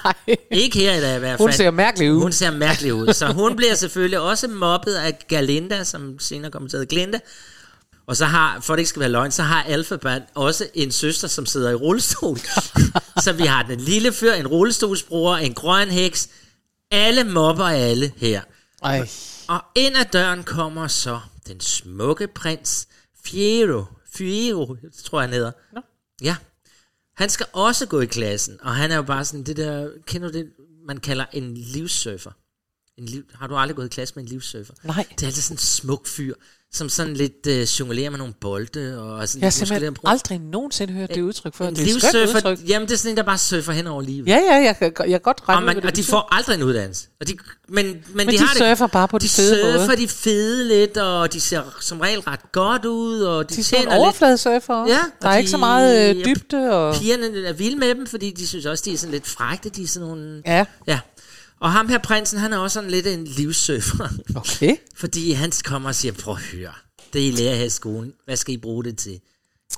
Ikke 0.51 0.79
her 0.79 0.99
da 1.01 1.15
i 1.15 1.19
hvert 1.19 1.39
fald. 1.39 1.47
Hun 1.47 1.51
ser 1.51 1.71
mærkelig 1.71 2.13
ud. 2.13 2.21
Hun 2.21 2.31
ser 2.31 2.51
mærkelig 2.51 2.93
ud. 2.93 3.13
Så 3.13 3.27
hun 3.27 3.55
bliver 3.55 3.75
selvfølgelig 3.75 4.19
også 4.19 4.47
mobbet 4.47 4.95
af 4.95 5.19
Galinda, 5.27 5.83
som 5.83 6.19
senere 6.19 6.51
kommer 6.51 6.69
til 6.69 6.77
at 6.77 6.79
hedde 6.79 6.95
Glinda. 6.95 7.19
Og 8.07 8.15
så 8.15 8.25
har, 8.25 8.59
for 8.61 8.73
det 8.73 8.79
ikke 8.79 8.89
skal 8.89 8.99
være 8.99 9.09
løgn, 9.09 9.31
så 9.31 9.43
har 9.43 9.63
Alphabet 9.63 10.23
også 10.35 10.67
en 10.73 10.91
søster, 10.91 11.27
som 11.27 11.45
sidder 11.45 11.71
i 11.71 11.75
rullestol. 11.75 12.37
så 13.23 13.33
vi 13.33 13.43
har 13.43 13.63
den 13.63 13.79
lille 13.79 14.13
fyr, 14.13 14.33
en 14.33 14.47
rullestolsbror, 14.47 15.35
en 15.35 15.53
grøn 15.53 15.89
heks. 15.89 16.29
Alle 16.91 17.23
mobber 17.23 17.65
alle 17.65 18.11
her. 18.17 18.41
Ej. 18.83 19.09
Og 19.47 19.61
ind 19.75 19.97
ad 19.97 20.05
døren 20.13 20.43
kommer 20.43 20.87
så 20.87 21.19
den 21.47 21.59
smukke 21.61 22.27
prins 22.27 22.87
Fiero. 23.25 23.83
Fiero, 24.15 24.77
tror 25.03 25.19
jeg 25.21 25.29
han 25.29 25.33
hedder. 25.33 25.51
Nå. 25.73 25.81
Ja. 26.21 26.37
Han 27.15 27.29
skal 27.29 27.45
også 27.53 27.85
gå 27.85 28.01
i 28.01 28.05
klassen, 28.05 28.61
og 28.61 28.75
han 28.75 28.91
er 28.91 28.95
jo 28.95 29.01
bare 29.01 29.25
sådan 29.25 29.43
det 29.43 29.57
der, 29.57 29.91
kender 30.05 30.31
du 30.31 30.37
det, 30.37 30.51
man 30.87 30.97
kalder 30.97 31.25
en 31.33 31.53
livssurfer. 31.57 32.31
En 32.97 33.05
liv, 33.05 33.23
har 33.33 33.47
du 33.47 33.55
aldrig 33.55 33.75
gået 33.75 33.85
i 33.85 33.89
klasse 33.89 34.15
med 34.15 34.23
en 34.23 34.29
livssurfer? 34.29 34.73
Nej. 34.83 35.05
Det 35.09 35.23
er 35.23 35.27
altid 35.27 35.41
sådan 35.41 35.55
en 35.55 35.59
smuk 35.59 36.07
fyr, 36.07 36.35
som 36.75 36.89
sådan 36.89 37.13
lidt 37.13 37.47
øh, 37.47 37.61
jonglerer 37.79 38.09
med 38.09 38.17
nogle 38.17 38.33
bolde. 38.41 39.01
Og 39.01 39.27
sådan, 39.29 39.41
Jeg 39.41 39.45
har 39.45 39.51
simpelthen 39.51 39.93
prøver- 39.93 40.11
aldrig 40.11 40.39
nogensinde 40.39 40.93
hørt 40.93 41.09
det 41.15 41.21
udtryk 41.21 41.55
før. 41.55 41.69
Det 41.69 41.79
er 41.79 42.19
et 42.23 42.35
udtryk. 42.35 42.59
jamen 42.69 42.87
det 42.87 42.93
er 42.93 42.97
sådan 42.97 43.11
en, 43.13 43.17
der 43.17 43.23
bare 43.23 43.37
surfer 43.37 43.71
hen 43.73 43.87
over 43.87 44.01
livet. 44.01 44.27
Ja, 44.27 44.37
ja, 44.37 44.53
jeg 44.55 44.75
kan, 44.79 44.91
jeg 44.99 45.07
kan 45.09 45.19
godt 45.19 45.41
regne 45.49 45.57
Og, 45.59 45.61
ud, 45.61 45.65
man, 45.65 45.75
det 45.75 45.83
og 45.85 45.89
de 45.89 46.01
betyder. 46.01 46.11
får 46.11 46.27
aldrig 46.35 46.55
en 46.55 46.63
uddannelse. 46.63 47.07
Og 47.21 47.27
de, 47.27 47.33
men, 47.69 47.85
men, 47.85 47.95
men, 48.15 48.27
de 48.27 48.31
de, 48.31 48.37
har 48.37 48.55
surfer 48.57 48.85
det, 48.85 48.91
bare 48.91 49.07
på 49.07 49.17
de 49.17 49.29
fede 49.29 49.61
surfer 49.61 49.87
måde. 49.87 49.97
de 50.01 50.07
fede 50.07 50.67
lidt, 50.67 50.97
og 50.97 51.33
de 51.33 51.41
ser 51.41 51.61
som 51.81 51.99
regel 51.99 52.19
ret 52.19 52.51
godt 52.51 52.85
ud, 52.85 53.21
og 53.21 53.49
de, 53.49 53.55
De 53.55 53.59
er 53.59 53.63
tjener 53.63 53.83
lidt. 53.91 53.93
overfladesurfer. 53.93 54.85
Ja, 54.87 54.99
der 55.21 55.29
er 55.29 55.37
ikke 55.37 55.49
så 55.49 55.57
de- 55.57 55.59
meget 55.59 56.15
øh, 56.15 56.25
dybde. 56.25 56.71
Og... 56.71 56.95
Pigerne 56.95 57.47
er 57.47 57.53
vilde 57.53 57.77
med 57.77 57.95
dem, 57.95 58.07
fordi 58.07 58.31
de 58.31 58.47
synes 58.47 58.65
også, 58.65 58.83
de 58.87 58.93
er 58.93 58.97
sådan 58.97 59.11
lidt 59.13 59.27
frægte. 59.27 59.69
De 59.69 59.83
er 59.83 59.87
sådan 59.87 60.07
nogle... 60.07 60.41
Ja, 60.45 60.65
ja. 60.87 60.99
Og 61.59 61.71
ham 61.71 61.87
her 61.89 61.97
prinsen, 61.97 62.39
han 62.39 62.53
er 62.53 62.57
også 62.57 62.73
sådan 62.73 62.89
lidt 62.91 63.07
en 63.07 63.25
livssurfer. 63.25 64.07
okay. 64.35 64.75
Fordi 65.01 65.31
han 65.31 65.51
kommer 65.63 65.89
og 65.89 65.95
siger, 65.95 66.11
prøv 66.11 66.33
at 66.33 66.41
høre, 66.41 66.71
det 67.13 67.19
I 67.19 67.31
lærer 67.31 67.55
her 67.55 67.65
i 67.65 67.69
skolen, 67.69 68.13
hvad 68.25 68.35
skal 68.35 68.53
I 68.53 68.57
bruge 68.57 68.83
det 68.83 68.97
til? 68.97 69.19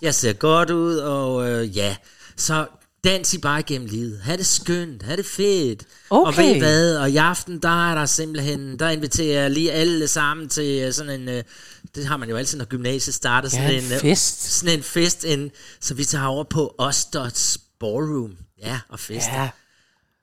Jeg 0.02 0.16
ser 0.16 0.34
godt 0.34 0.70
ud, 0.70 0.96
og 0.98 1.50
øh, 1.50 1.78
ja, 1.78 1.96
så 2.38 2.68
dans 3.04 3.34
I 3.34 3.38
bare 3.38 3.60
igennem 3.60 3.88
livet. 3.88 4.20
Ha' 4.24 4.36
det 4.36 4.46
skønt, 4.46 5.04
ha' 5.04 5.16
det 5.16 5.26
fedt. 5.26 5.84
Og 6.10 6.22
Okay. 6.24 6.44
ved 6.48 6.56
I 6.56 6.60
hvad, 6.60 6.96
og 6.98 7.10
i 7.10 7.18
aften, 7.18 7.60
der 7.60 7.90
er 7.92 7.96
der 7.96 8.06
simpelthen, 8.06 8.80
der 8.80 8.90
inviterer 8.90 9.42
jeg 9.42 9.52
lige 9.52 9.72
alle 9.72 10.08
sammen 10.08 10.50
til 10.50 10.82
øh, 10.84 10.94
sådan 10.94 11.22
en, 11.22 11.30
øh, 11.30 11.44
det 11.96 12.06
har 12.06 12.18
man 12.18 12.30
jo 12.30 12.36
altid, 12.38 12.58
når 12.58 12.66
gymnasiet 12.66 13.16
starter, 13.16 13.50
sådan 13.50 13.72
Ja, 13.72 13.78
en 13.80 13.92
øh, 13.94 14.00
fest. 14.00 14.44
sådan 14.60 14.78
en 14.78 14.84
fest, 14.84 15.26
en, 15.26 15.52
så 15.82 15.94
vi 15.94 16.06
tager 16.06 16.26
over 16.26 16.44
på 16.44 16.76
Ostots 16.78 17.58
Ballroom. 17.80 18.38
Ja, 18.62 18.80
og 18.90 19.00
fest. 19.00 19.28
Ja, 19.28 19.50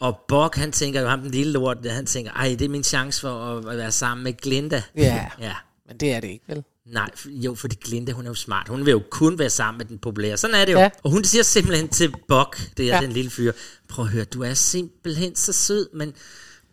Og 0.04 0.20
Bok, 0.28 0.56
han 0.56 0.72
tænker 0.72 1.00
jo, 1.00 1.08
ham 1.08 1.20
den 1.20 1.30
lille 1.30 1.52
lort, 1.52 1.78
han 1.86 2.06
tænker, 2.06 2.32
ej, 2.32 2.56
det 2.58 2.64
er 2.64 2.68
min 2.68 2.84
chance 2.84 3.20
for 3.20 3.68
at 3.68 3.76
være 3.76 3.92
sammen 3.92 4.24
med 4.24 4.32
Glinda. 4.42 4.82
Ja. 4.96 5.26
ja. 5.40 5.54
men 5.88 5.96
det 5.96 6.12
er 6.12 6.20
det 6.20 6.28
ikke, 6.28 6.44
vel? 6.48 6.62
Nej, 6.86 7.10
jo, 7.26 7.54
fordi 7.54 7.76
Glinda, 7.76 8.12
hun 8.12 8.24
er 8.24 8.30
jo 8.30 8.34
smart. 8.34 8.68
Hun 8.68 8.86
vil 8.86 8.92
jo 8.92 9.02
kun 9.10 9.38
være 9.38 9.50
sammen 9.50 9.78
med 9.78 9.86
den 9.86 9.98
populære. 9.98 10.36
Sådan 10.36 10.56
er 10.56 10.64
det 10.64 10.72
jo. 10.72 10.78
Ja. 10.78 10.90
Og 11.02 11.10
hun 11.10 11.24
siger 11.24 11.42
simpelthen 11.42 11.88
til 11.88 12.12
Bok, 12.28 12.60
det 12.76 12.82
er 12.82 12.86
Ja. 12.86 12.94
ja. 12.94 13.00
den 13.00 13.12
lille 13.12 13.30
fyr, 13.30 13.52
prøv 13.88 14.04
at 14.04 14.10
høre, 14.10 14.24
du 14.24 14.42
er 14.42 14.54
simpelthen 14.54 15.36
så 15.36 15.52
sød, 15.52 15.88
men 15.94 16.14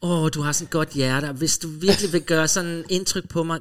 åh, 0.02 0.30
du 0.34 0.42
har 0.42 0.52
sådan 0.52 0.66
et 0.66 0.70
godt 0.72 0.90
hjerte, 0.90 1.26
og 1.26 1.34
hvis 1.34 1.58
du 1.58 1.68
virkelig 1.68 2.14
vil 2.14 2.22
gøre 2.22 2.48
sådan 2.48 2.70
en 2.70 2.84
indtryk 2.90 3.30
på 3.30 3.44
mig, 3.44 3.60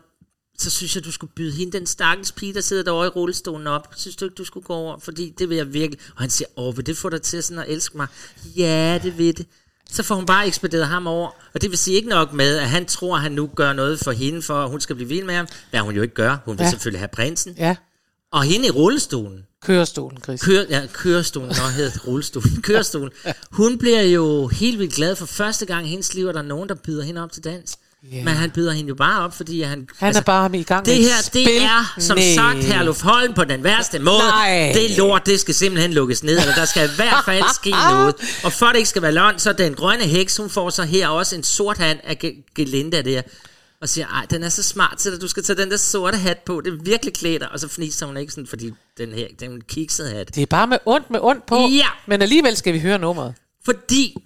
så 0.60 0.70
synes 0.70 0.94
jeg, 0.96 1.04
du 1.04 1.12
skulle 1.12 1.32
byde 1.36 1.52
hende, 1.52 1.72
den 1.78 1.86
stakkels 1.86 2.32
pige, 2.32 2.54
der 2.54 2.60
sidder 2.60 2.82
derovre 2.82 3.06
i 3.06 3.08
rullestolen 3.08 3.66
op. 3.66 3.88
Synes 3.96 4.16
du 4.16 4.24
ikke, 4.24 4.34
du 4.34 4.44
skulle 4.44 4.64
gå 4.66 4.74
over? 4.74 4.98
Fordi 4.98 5.34
det 5.38 5.48
vil 5.48 5.56
jeg 5.56 5.72
virkelig. 5.72 6.00
Og 6.14 6.20
han 6.22 6.30
siger, 6.30 6.48
åh, 6.56 6.76
vil 6.76 6.86
det 6.86 6.96
få 6.96 7.08
dig 7.08 7.22
til 7.22 7.42
sådan 7.42 7.62
at 7.62 7.68
elske 7.70 7.96
mig? 7.96 8.06
Ja, 8.56 8.98
det 9.02 9.18
vil 9.18 9.36
det. 9.38 9.46
Så 9.92 10.02
får 10.02 10.14
hun 10.14 10.26
bare 10.26 10.46
ekspederet 10.46 10.86
ham 10.86 11.06
over. 11.06 11.30
Og 11.54 11.62
det 11.62 11.70
vil 11.70 11.78
sige 11.78 11.96
ikke 11.96 12.08
nok 12.08 12.32
med, 12.32 12.56
at 12.56 12.68
han 12.68 12.86
tror, 12.86 13.16
at 13.16 13.22
han 13.22 13.32
nu 13.32 13.50
gør 13.56 13.72
noget 13.72 13.98
for 14.00 14.12
hende, 14.12 14.42
for 14.42 14.54
at 14.64 14.70
hun 14.70 14.80
skal 14.80 14.96
blive 14.96 15.08
vild 15.08 15.24
med 15.24 15.34
ham. 15.34 15.46
Hvad 15.70 15.80
hun 15.80 15.94
jo 15.96 16.02
ikke 16.02 16.14
gør. 16.14 16.36
Hun 16.44 16.58
vil 16.58 16.64
Ja. 16.64 16.70
selvfølgelig 16.70 17.00
have 17.00 17.08
prinsen. 17.12 17.54
Ja, 17.58 17.76
Og 18.32 18.42
hende 18.44 18.66
i 18.66 18.70
rullestolen, 18.70 19.46
kørestolen, 19.62 20.22
Chris. 20.22 20.42
Kør, 20.42 20.64
ja, 20.70 20.86
kørestolen, 20.92 21.48
nå, 21.48 21.68
hedder 21.76 21.98
rullestolen, 22.06 22.62
kørestolen, 22.62 23.10
hun 23.50 23.78
bliver 23.78 24.02
jo 24.02 24.46
helt 24.48 24.78
vildt 24.78 24.94
glad 24.94 25.16
for 25.16 25.26
første 25.26 25.66
gang 25.66 25.86
i 25.86 25.90
hendes 25.90 26.14
liv, 26.14 26.26
at 26.26 26.34
der 26.34 26.40
er 26.40 26.44
nogen, 26.44 26.68
der 26.68 26.74
byder 26.74 27.02
hende 27.02 27.22
op 27.22 27.32
til 27.32 27.44
dans. 27.44 27.78
Ja. 28.12 28.24
Men 28.24 28.34
han 28.34 28.50
byder 28.50 28.72
hende 28.72 28.88
jo 28.88 28.94
bare 28.94 29.24
op, 29.24 29.36
fordi 29.36 29.62
han... 29.62 29.88
Han 29.98 30.16
er 30.16 30.20
bare 30.20 30.56
i 30.58 30.62
gang 30.62 30.86
det 30.86 30.98
med 31.00 31.08
her, 31.08 31.16
det 31.16 31.24
spil. 31.24 31.46
er 31.62 31.94
som 31.98 32.18
Næh. 32.18 32.34
sagt 32.34 32.58
Herluf 32.58 33.02
Holm 33.02 33.34
på 33.34 33.44
den 33.44 33.64
værste 33.64 33.98
måde. 33.98 34.18
Nej. 34.18 34.70
Det 34.74 34.96
lort, 34.98 35.26
det 35.26 35.40
skal 35.40 35.54
simpelthen 35.54 35.92
lukkes 35.92 36.22
ned, 36.22 36.38
eller 36.40 36.54
der 36.54 36.64
skal 36.64 36.90
i 36.90 36.94
hvert 36.96 37.24
fald 37.24 37.44
ske 37.54 37.70
noget. 37.90 38.14
Og 38.44 38.52
for 38.52 38.66
det 38.66 38.76
ikke 38.76 38.88
skal 38.88 39.02
være 39.02 39.12
løgn, 39.12 39.38
så 39.38 39.52
den 39.52 39.74
grønne 39.74 40.04
heks, 40.04 40.36
hun 40.36 40.50
får 40.50 40.70
så 40.70 40.82
her 40.82 41.08
også 41.08 41.36
en 41.36 41.42
sort 41.42 41.78
hat 41.78 41.96
af 42.04 42.16
Ge- 42.24 42.52
Gelinda 42.56 43.02
der, 43.02 43.22
og 43.80 43.88
siger, 43.88 44.06
ej, 44.06 44.26
den 44.30 44.42
er 44.42 44.48
så 44.48 44.62
smart 44.62 44.98
til 44.98 45.12
dig, 45.12 45.20
du 45.20 45.28
skal 45.28 45.42
tage 45.42 45.56
den 45.62 45.70
der 45.70 45.76
sorte 45.76 46.16
hat 46.16 46.38
på, 46.38 46.60
det 46.64 46.72
er 46.72 46.76
virkelig 46.84 47.14
klæder. 47.14 47.46
Og 47.46 47.60
så 47.60 47.68
fniser 47.68 48.06
hun 48.06 48.16
ikke 48.16 48.32
sådan, 48.32 48.46
fordi 48.46 48.72
den 48.98 49.12
her, 49.12 49.26
den 49.40 49.50
en 49.50 49.60
kikset 49.68 50.10
hat. 50.10 50.34
Det 50.34 50.42
er 50.42 50.46
bare 50.46 50.66
med 50.66 50.78
ondt 50.86 51.10
med 51.10 51.20
ondt 51.22 51.46
på. 51.46 51.56
Ja. 51.58 51.86
Men 52.06 52.22
alligevel 52.22 52.56
skal 52.56 52.74
vi 52.74 52.78
høre 52.80 52.98
nummeret. 52.98 53.34
Fordi 53.64 54.16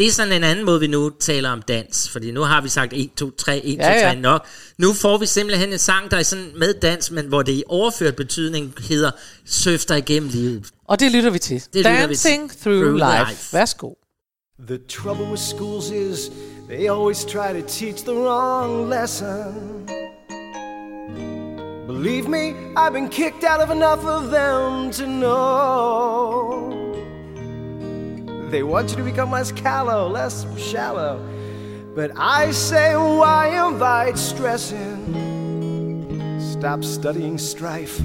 det 0.00 0.08
er 0.08 0.12
sådan 0.12 0.32
en 0.32 0.44
anden 0.44 0.64
måde, 0.64 0.80
vi 0.80 0.86
nu 0.86 1.10
taler 1.20 1.50
om 1.50 1.62
dans. 1.62 2.08
Fordi 2.08 2.30
nu 2.30 2.40
har 2.40 2.60
vi 2.60 2.68
sagt 2.68 2.92
1, 2.92 3.10
2, 3.16 3.30
3, 3.30 3.64
1, 3.64 3.78
2, 3.78 3.84
3 3.84 3.90
Ja, 3.90 4.08
ja. 4.08 4.14
nok. 4.14 4.46
Nu 4.78 4.92
får 4.92 5.18
vi 5.18 5.26
simpelthen 5.26 5.72
en 5.72 5.78
sang, 5.78 6.10
der 6.10 6.16
er 6.16 6.22
sådan 6.22 6.52
med 6.56 6.74
dans, 6.74 7.10
men 7.10 7.26
hvor 7.26 7.42
det 7.42 7.52
i 7.52 7.62
overført 7.66 8.16
betydning 8.16 8.74
hedder 8.88 9.10
dig 9.88 9.98
igennem 9.98 10.30
livet. 10.30 10.66
Og 10.88 11.00
det 11.00 11.12
lytter 11.12 11.30
vi 11.30 11.38
til. 11.38 11.62
vi 11.72 11.82
Dancing 11.82 12.50
til. 12.50 12.60
Through, 12.60 12.80
Through 12.80 12.94
life. 12.94 13.30
Life. 13.30 13.56
Værsgo. 13.56 13.94
The 14.68 14.78
trouble 14.88 15.24
with 15.24 15.42
schools 15.42 15.90
is 15.90 16.30
they 16.68 16.88
always 16.88 17.24
try 17.24 17.60
to 17.60 17.68
teach 17.68 18.02
the 18.02 18.14
wrong 18.14 18.88
lesson. 18.90 19.54
Believe 21.86 22.28
me, 22.28 22.54
I've 22.76 22.92
been 22.92 23.08
kicked 23.08 23.44
out 23.44 23.60
of 23.64 23.70
enough 23.70 24.04
of 24.06 24.30
them 24.30 24.90
to 24.92 25.06
know. 25.06 26.79
They 28.50 28.64
want 28.64 28.90
you 28.90 28.96
to 28.96 29.04
become 29.04 29.30
less 29.30 29.52
callow, 29.52 30.08
less 30.08 30.44
shallow. 30.58 31.24
But 31.94 32.10
I 32.16 32.50
say, 32.50 32.96
why 32.96 33.68
invite 33.68 34.18
stressing? 34.18 35.38
Stop 36.40 36.82
studying 36.82 37.38
strife 37.38 38.00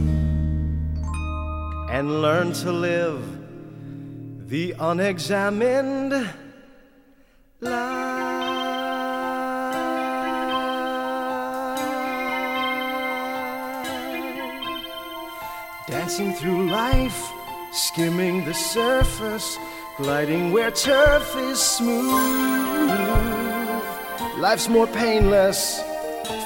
and 1.89 2.21
learn 2.21 2.53
to 2.53 2.71
live 2.71 3.23
the 4.47 4.75
unexamined 4.79 6.11
life. 7.59 8.05
Dancing 15.87 16.33
through 16.33 16.69
life, 16.69 17.31
skimming 17.71 18.45
the 18.45 18.53
surface, 18.53 19.57
gliding 19.97 20.51
where 20.51 20.71
turf 20.71 21.35
is 21.37 21.59
smooth. 21.59 22.11
Life's 24.37 24.67
more 24.67 24.87
painless 24.87 25.81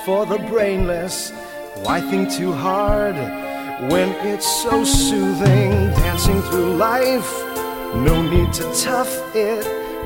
for 0.06 0.26
the 0.28 0.38
brainless. 0.50 1.32
Why 1.78 2.00
think 2.00 2.32
too 2.32 2.54
hard 2.54 3.16
when 3.92 4.10
it's 4.28 4.46
so 4.62 4.84
soothing? 4.84 5.72
Dancing 5.98 6.42
through 6.44 6.76
life, 6.76 7.32
no 7.96 8.22
need 8.22 8.54
to 8.54 8.64
tough 8.84 9.36
it 9.36 9.66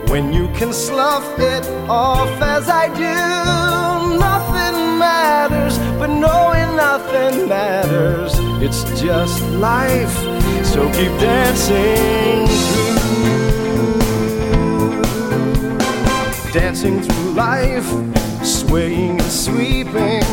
when 0.10 0.32
you 0.32 0.48
can 0.50 0.72
slough 0.72 1.38
it 1.38 1.68
off 1.90 2.42
as 2.42 2.70
I 2.70 2.88
do. 2.88 4.20
Nothing 4.20 4.98
matters, 5.00 5.78
but 6.00 6.08
knowing 6.08 6.78
nothing 6.78 7.50
matters 7.50 8.34
It's 8.64 8.84
just 9.02 9.42
life, 9.52 10.16
so 10.64 10.88
keep 10.94 11.12
dancing 11.20 12.48
through. 12.48 13.03
Dancing 16.54 17.02
through 17.02 17.32
life, 17.32 17.88
swaying 18.46 19.20
and 19.20 19.32
sweeping, 19.32 20.24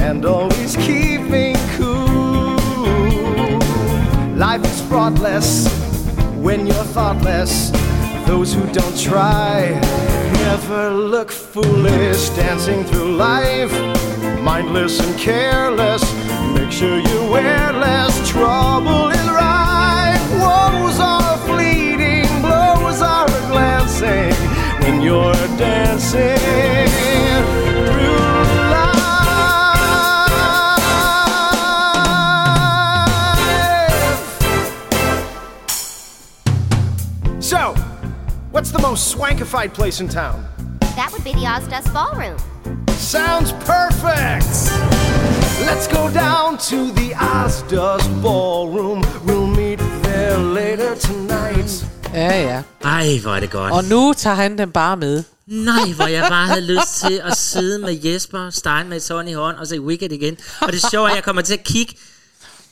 and 0.00 0.24
always 0.24 0.76
keeping 0.76 1.54
cool. 1.76 2.56
Life 4.34 4.64
is 4.64 4.80
fraughtless 4.88 5.68
when 6.34 6.66
you're 6.66 6.88
thoughtless. 6.96 7.70
Those 8.26 8.52
who 8.52 8.66
don't 8.72 8.98
try 8.98 9.78
never 10.32 10.90
look 10.90 11.30
foolish. 11.30 12.30
Dancing 12.30 12.82
through 12.82 13.14
life, 13.14 13.72
mindless 14.42 14.98
and 14.98 15.16
careless. 15.16 16.02
Make 16.54 16.72
sure 16.72 16.98
you 16.98 17.30
wear 17.30 17.72
less. 17.72 18.28
Trouble 18.28 19.17
when 24.88 25.02
you're 25.02 25.34
dancing 25.58 26.38
through 27.88 28.08
life. 28.70 29.02
So, 37.40 37.74
what's 38.50 38.70
the 38.70 38.78
most 38.80 39.14
swankified 39.14 39.74
place 39.74 40.00
in 40.00 40.08
town? 40.08 40.46
That 40.96 41.10
would 41.12 41.24
be 41.24 41.32
the 41.32 41.44
Ozdust 41.44 41.92
Ballroom. 41.92 42.38
Sounds 42.88 43.52
perfect! 43.64 44.72
Let's 45.66 45.86
go 45.86 46.10
down 46.10 46.56
to 46.70 46.90
the 46.92 47.10
Ozdust 47.14 48.22
Ballroom. 48.22 49.02
We'll 49.24 49.46
meet 49.46 49.80
there 50.02 50.38
later 50.38 50.94
tonight. 50.94 51.84
Ja, 52.14 52.32
ja. 52.32 52.77
Ej, 52.98 53.18
hvor 53.22 53.34
er 53.34 53.40
det 53.40 53.50
godt. 53.50 53.72
Og 53.72 53.84
nu 53.84 54.12
tager 54.16 54.36
han 54.36 54.58
den 54.58 54.70
bare 54.70 54.96
med. 54.96 55.22
Nej, 55.46 55.92
hvor 55.96 56.06
jeg 56.06 56.26
bare 56.28 56.46
havde 56.46 56.60
lyst 56.60 57.00
til 57.06 57.20
at 57.24 57.36
sidde 57.36 57.78
med 57.78 57.98
Jesper 58.04 58.50
Stein 58.50 58.88
med 58.88 58.96
et 58.96 59.28
i 59.28 59.32
hånd 59.32 59.56
og 59.56 59.66
se 59.66 59.80
Wicked 59.80 60.12
igen. 60.12 60.36
Og 60.60 60.72
det 60.72 60.90
sjove 60.90 61.06
er, 61.06 61.10
at 61.10 61.16
jeg 61.16 61.24
kommer 61.24 61.42
til 61.42 61.54
at 61.54 61.64
kigge, 61.64 61.94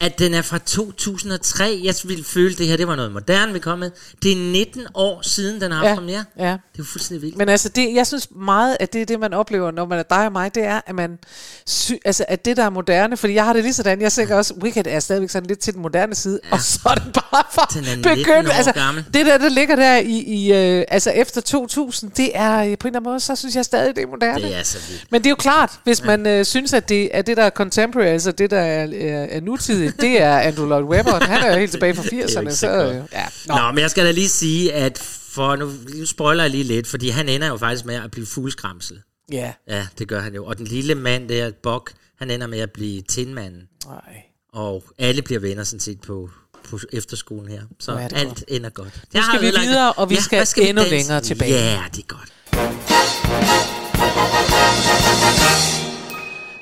at 0.00 0.18
den 0.18 0.34
er 0.34 0.42
fra 0.42 0.58
2003. 0.58 1.80
Jeg 1.84 1.94
ville 2.04 2.24
føle, 2.24 2.52
at 2.52 2.58
det 2.58 2.66
her 2.66 2.76
det 2.76 2.88
var 2.88 2.96
noget 2.96 3.12
moderne, 3.12 3.52
vi 3.52 3.58
kom 3.58 3.78
med. 3.78 3.90
Det 4.22 4.32
er 4.32 4.36
19 4.36 4.82
år 4.94 5.20
siden, 5.22 5.60
den 5.60 5.72
har 5.72 5.78
haft 5.78 5.88
Ja, 5.90 5.94
premiere. 5.94 6.24
ja. 6.38 6.44
Det 6.44 6.52
er 6.52 6.58
jo 6.78 6.84
fuldstændig 6.84 7.22
vildt. 7.22 7.36
Men 7.36 7.48
altså, 7.48 7.68
det, 7.68 7.94
jeg 7.94 8.06
synes 8.06 8.28
meget, 8.36 8.76
at 8.80 8.92
det 8.92 9.02
er 9.02 9.06
det, 9.06 9.20
man 9.20 9.32
oplever, 9.34 9.70
når 9.70 9.86
man 9.86 9.98
er 9.98 10.02
dig 10.02 10.26
og 10.26 10.32
mig, 10.32 10.54
det 10.54 10.64
er, 10.64 10.80
at 10.86 10.94
man 10.94 11.18
sy, 11.66 11.92
altså, 12.04 12.24
at 12.28 12.44
det, 12.44 12.56
der 12.56 12.64
er 12.64 12.70
moderne, 12.70 13.16
fordi 13.16 13.34
jeg 13.34 13.44
har 13.44 13.52
det 13.52 13.62
lige 13.62 13.72
sådan, 13.72 14.00
jeg 14.00 14.12
tænker 14.12 14.36
også, 14.36 14.54
Wicked 14.62 14.86
er 14.86 15.00
stadigvæk 15.00 15.30
sådan 15.30 15.46
lidt 15.46 15.58
til 15.58 15.74
den 15.74 15.82
moderne 15.82 16.14
side, 16.14 16.40
ja. 16.44 16.52
og 16.52 16.60
så 16.60 16.80
er 16.84 16.94
den 16.94 17.12
bare 17.12 17.44
for 17.52 17.62
Den 17.74 17.84
er 17.84 17.96
19 17.96 18.02
begyndt. 18.02 18.50
Altså, 18.52 18.72
gammel. 18.72 19.04
det 19.14 19.26
der, 19.26 19.38
der 19.38 19.48
ligger 19.48 19.76
der 19.76 19.96
i, 19.96 20.18
i 20.18 20.52
øh, 20.52 20.84
altså 20.88 21.10
efter 21.10 21.40
2000, 21.40 22.10
det 22.10 22.30
er 22.34 22.52
øh, 22.58 22.58
på 22.58 22.62
en 22.62 22.70
eller 22.70 22.86
anden 22.86 23.02
måde, 23.02 23.20
så 23.20 23.36
synes 23.36 23.56
jeg 23.56 23.64
stadig, 23.64 23.96
det 23.96 24.02
er 24.02 24.06
moderne. 24.06 24.42
Det 24.42 24.56
er 24.56 24.62
så 24.62 24.78
vildt. 24.88 25.04
Men 25.12 25.20
det 25.20 25.26
er 25.26 25.30
jo 25.30 25.36
klart, 25.36 25.70
hvis 25.84 26.00
ja. 26.00 26.06
man 26.06 26.26
øh, 26.26 26.44
synes, 26.44 26.72
at 26.72 26.88
det, 26.88 27.10
at 27.14 27.26
det, 27.26 27.36
der 27.36 27.42
er 27.42 27.50
contemporary, 27.50 28.06
altså 28.06 28.32
det, 28.32 28.50
der 28.50 28.58
er, 28.60 28.82
er, 28.84 29.26
er 29.30 29.40
nutidigt, 29.40 29.85
det 30.00 30.22
er 30.22 30.38
Andrew 30.38 30.66
Lloyd 30.66 30.84
Webber. 30.84 31.24
Han 31.24 31.42
er 31.42 31.52
jo 31.52 31.58
helt 31.58 31.70
tilbage 31.72 31.94
fra 31.94 32.02
Det 32.10 32.12
er 32.12 32.18
jo 32.18 32.24
80'erne. 32.26 32.40
ikke 32.40 32.52
så 32.54 32.70
øh, 32.70 32.94
ja. 33.12 33.26
Nå. 33.46 33.54
Nå, 33.56 33.72
men 33.72 33.78
jeg 33.78 33.90
skal 33.90 34.04
da 34.06 34.10
lige 34.10 34.28
sige, 34.28 34.72
at 34.72 34.98
for 35.30 35.56
nu, 35.56 35.70
spoiler 36.06 36.42
jeg 36.44 36.50
lige 36.50 36.64
lidt, 36.64 36.86
fordi 36.86 37.08
han 37.08 37.28
ender 37.28 37.46
jo 37.48 37.56
faktisk 37.56 37.84
med 37.84 37.94
at 37.94 38.10
blive 38.10 38.26
fugleskramsel. 38.26 39.00
Ja. 39.32 39.52
Ja, 39.68 39.86
det 39.98 40.08
gør 40.08 40.20
han 40.20 40.34
jo. 40.34 40.44
Og 40.46 40.58
den 40.58 40.66
lille 40.66 40.94
mand 40.94 41.28
der, 41.28 41.50
Bok, 41.62 41.92
han 42.18 42.30
ender 42.30 42.46
med 42.46 42.58
at 42.58 42.70
blive 42.70 43.02
tindmanden. 43.02 43.62
Nej. 43.86 44.22
Og 44.52 44.84
alle 44.98 45.22
bliver 45.22 45.40
venner 45.40 45.64
sådan 45.64 45.80
set 45.80 46.00
på, 46.00 46.30
på 46.70 46.78
efterskolen 46.92 47.48
her. 47.52 47.60
Så 47.80 47.92
er 47.92 48.08
det 48.08 48.16
alt 48.18 48.28
godt. 48.28 48.44
ender 48.48 48.70
godt. 48.70 48.86
Nu 48.86 49.00
Jeg 49.14 49.22
skal 49.22 49.32
har 49.52 49.60
vi 49.60 49.66
videre, 49.68 49.92
og 49.92 50.10
vi 50.10 50.14
Ja, 50.32 50.44
skal 50.44 50.64
vi 50.64 50.68
endnu 50.68 50.82
danse? 50.82 50.96
længere 50.96 51.20
tilbage. 51.20 51.52
Ja, 51.54 51.82
det 51.94 52.02
er 52.02 52.06
godt. 52.08 52.32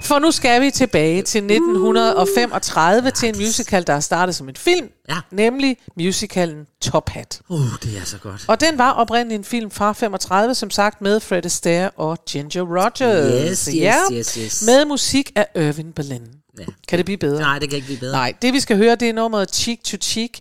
For 0.05 0.19
nu 0.19 0.31
skal 0.31 0.61
vi 0.63 0.71
tilbage 0.71 1.23
til 1.23 1.39
1935 1.39 3.11
til 3.11 3.29
en 3.29 3.35
musical, 3.39 3.87
der 3.87 3.93
er 3.93 4.01
startet 4.01 4.35
som 4.35 4.49
en 4.49 4.57
film, 4.57 4.89
Ja. 5.09 5.17
nemlig 5.31 5.77
musicalen 5.97 6.67
Top 6.81 7.09
Hat. 7.11 7.41
Uh, 7.49 7.59
det 7.83 7.99
er 7.99 8.05
så 8.05 8.19
godt. 8.19 8.45
Og 8.49 8.61
den 8.61 8.79
var 8.79 8.91
oprindeligt 8.93 9.39
en 9.39 9.45
film 9.45 9.71
fra 9.71 9.93
35, 9.93 10.55
som 10.55 10.71
sagt, 10.71 11.01
med 11.03 11.21
Fred 11.21 11.47
Astaire 11.47 11.91
og 11.91 12.19
Ginger 12.31 12.63
Rogers. 12.63 13.51
Yes, 13.51 13.65
yes, 13.65 13.75
ja, 13.75 13.95
yes, 14.13 14.35
yes. 14.35 14.63
Med 14.67 14.85
musik 14.85 15.33
af 15.35 15.47
Irving 15.57 15.95
Berlin. 15.95 16.23
Ja. 16.59 16.65
Kan 16.89 16.99
det 16.99 17.05
blive 17.05 17.19
bedre? 17.19 17.41
Nej, 17.41 17.59
det 17.59 17.69
kan 17.69 17.77
ikke 17.77 17.87
blive 17.87 17.99
bedre. 18.01 18.13
Nej, 18.13 18.33
det 18.43 18.53
vi 18.53 18.61
skal 18.61 18.77
høre, 18.77 18.95
det 18.95 19.09
er 19.09 19.13
nummeret 19.13 19.55
Cheek 19.55 19.85
to 19.85 19.97
Cheek, 20.03 20.39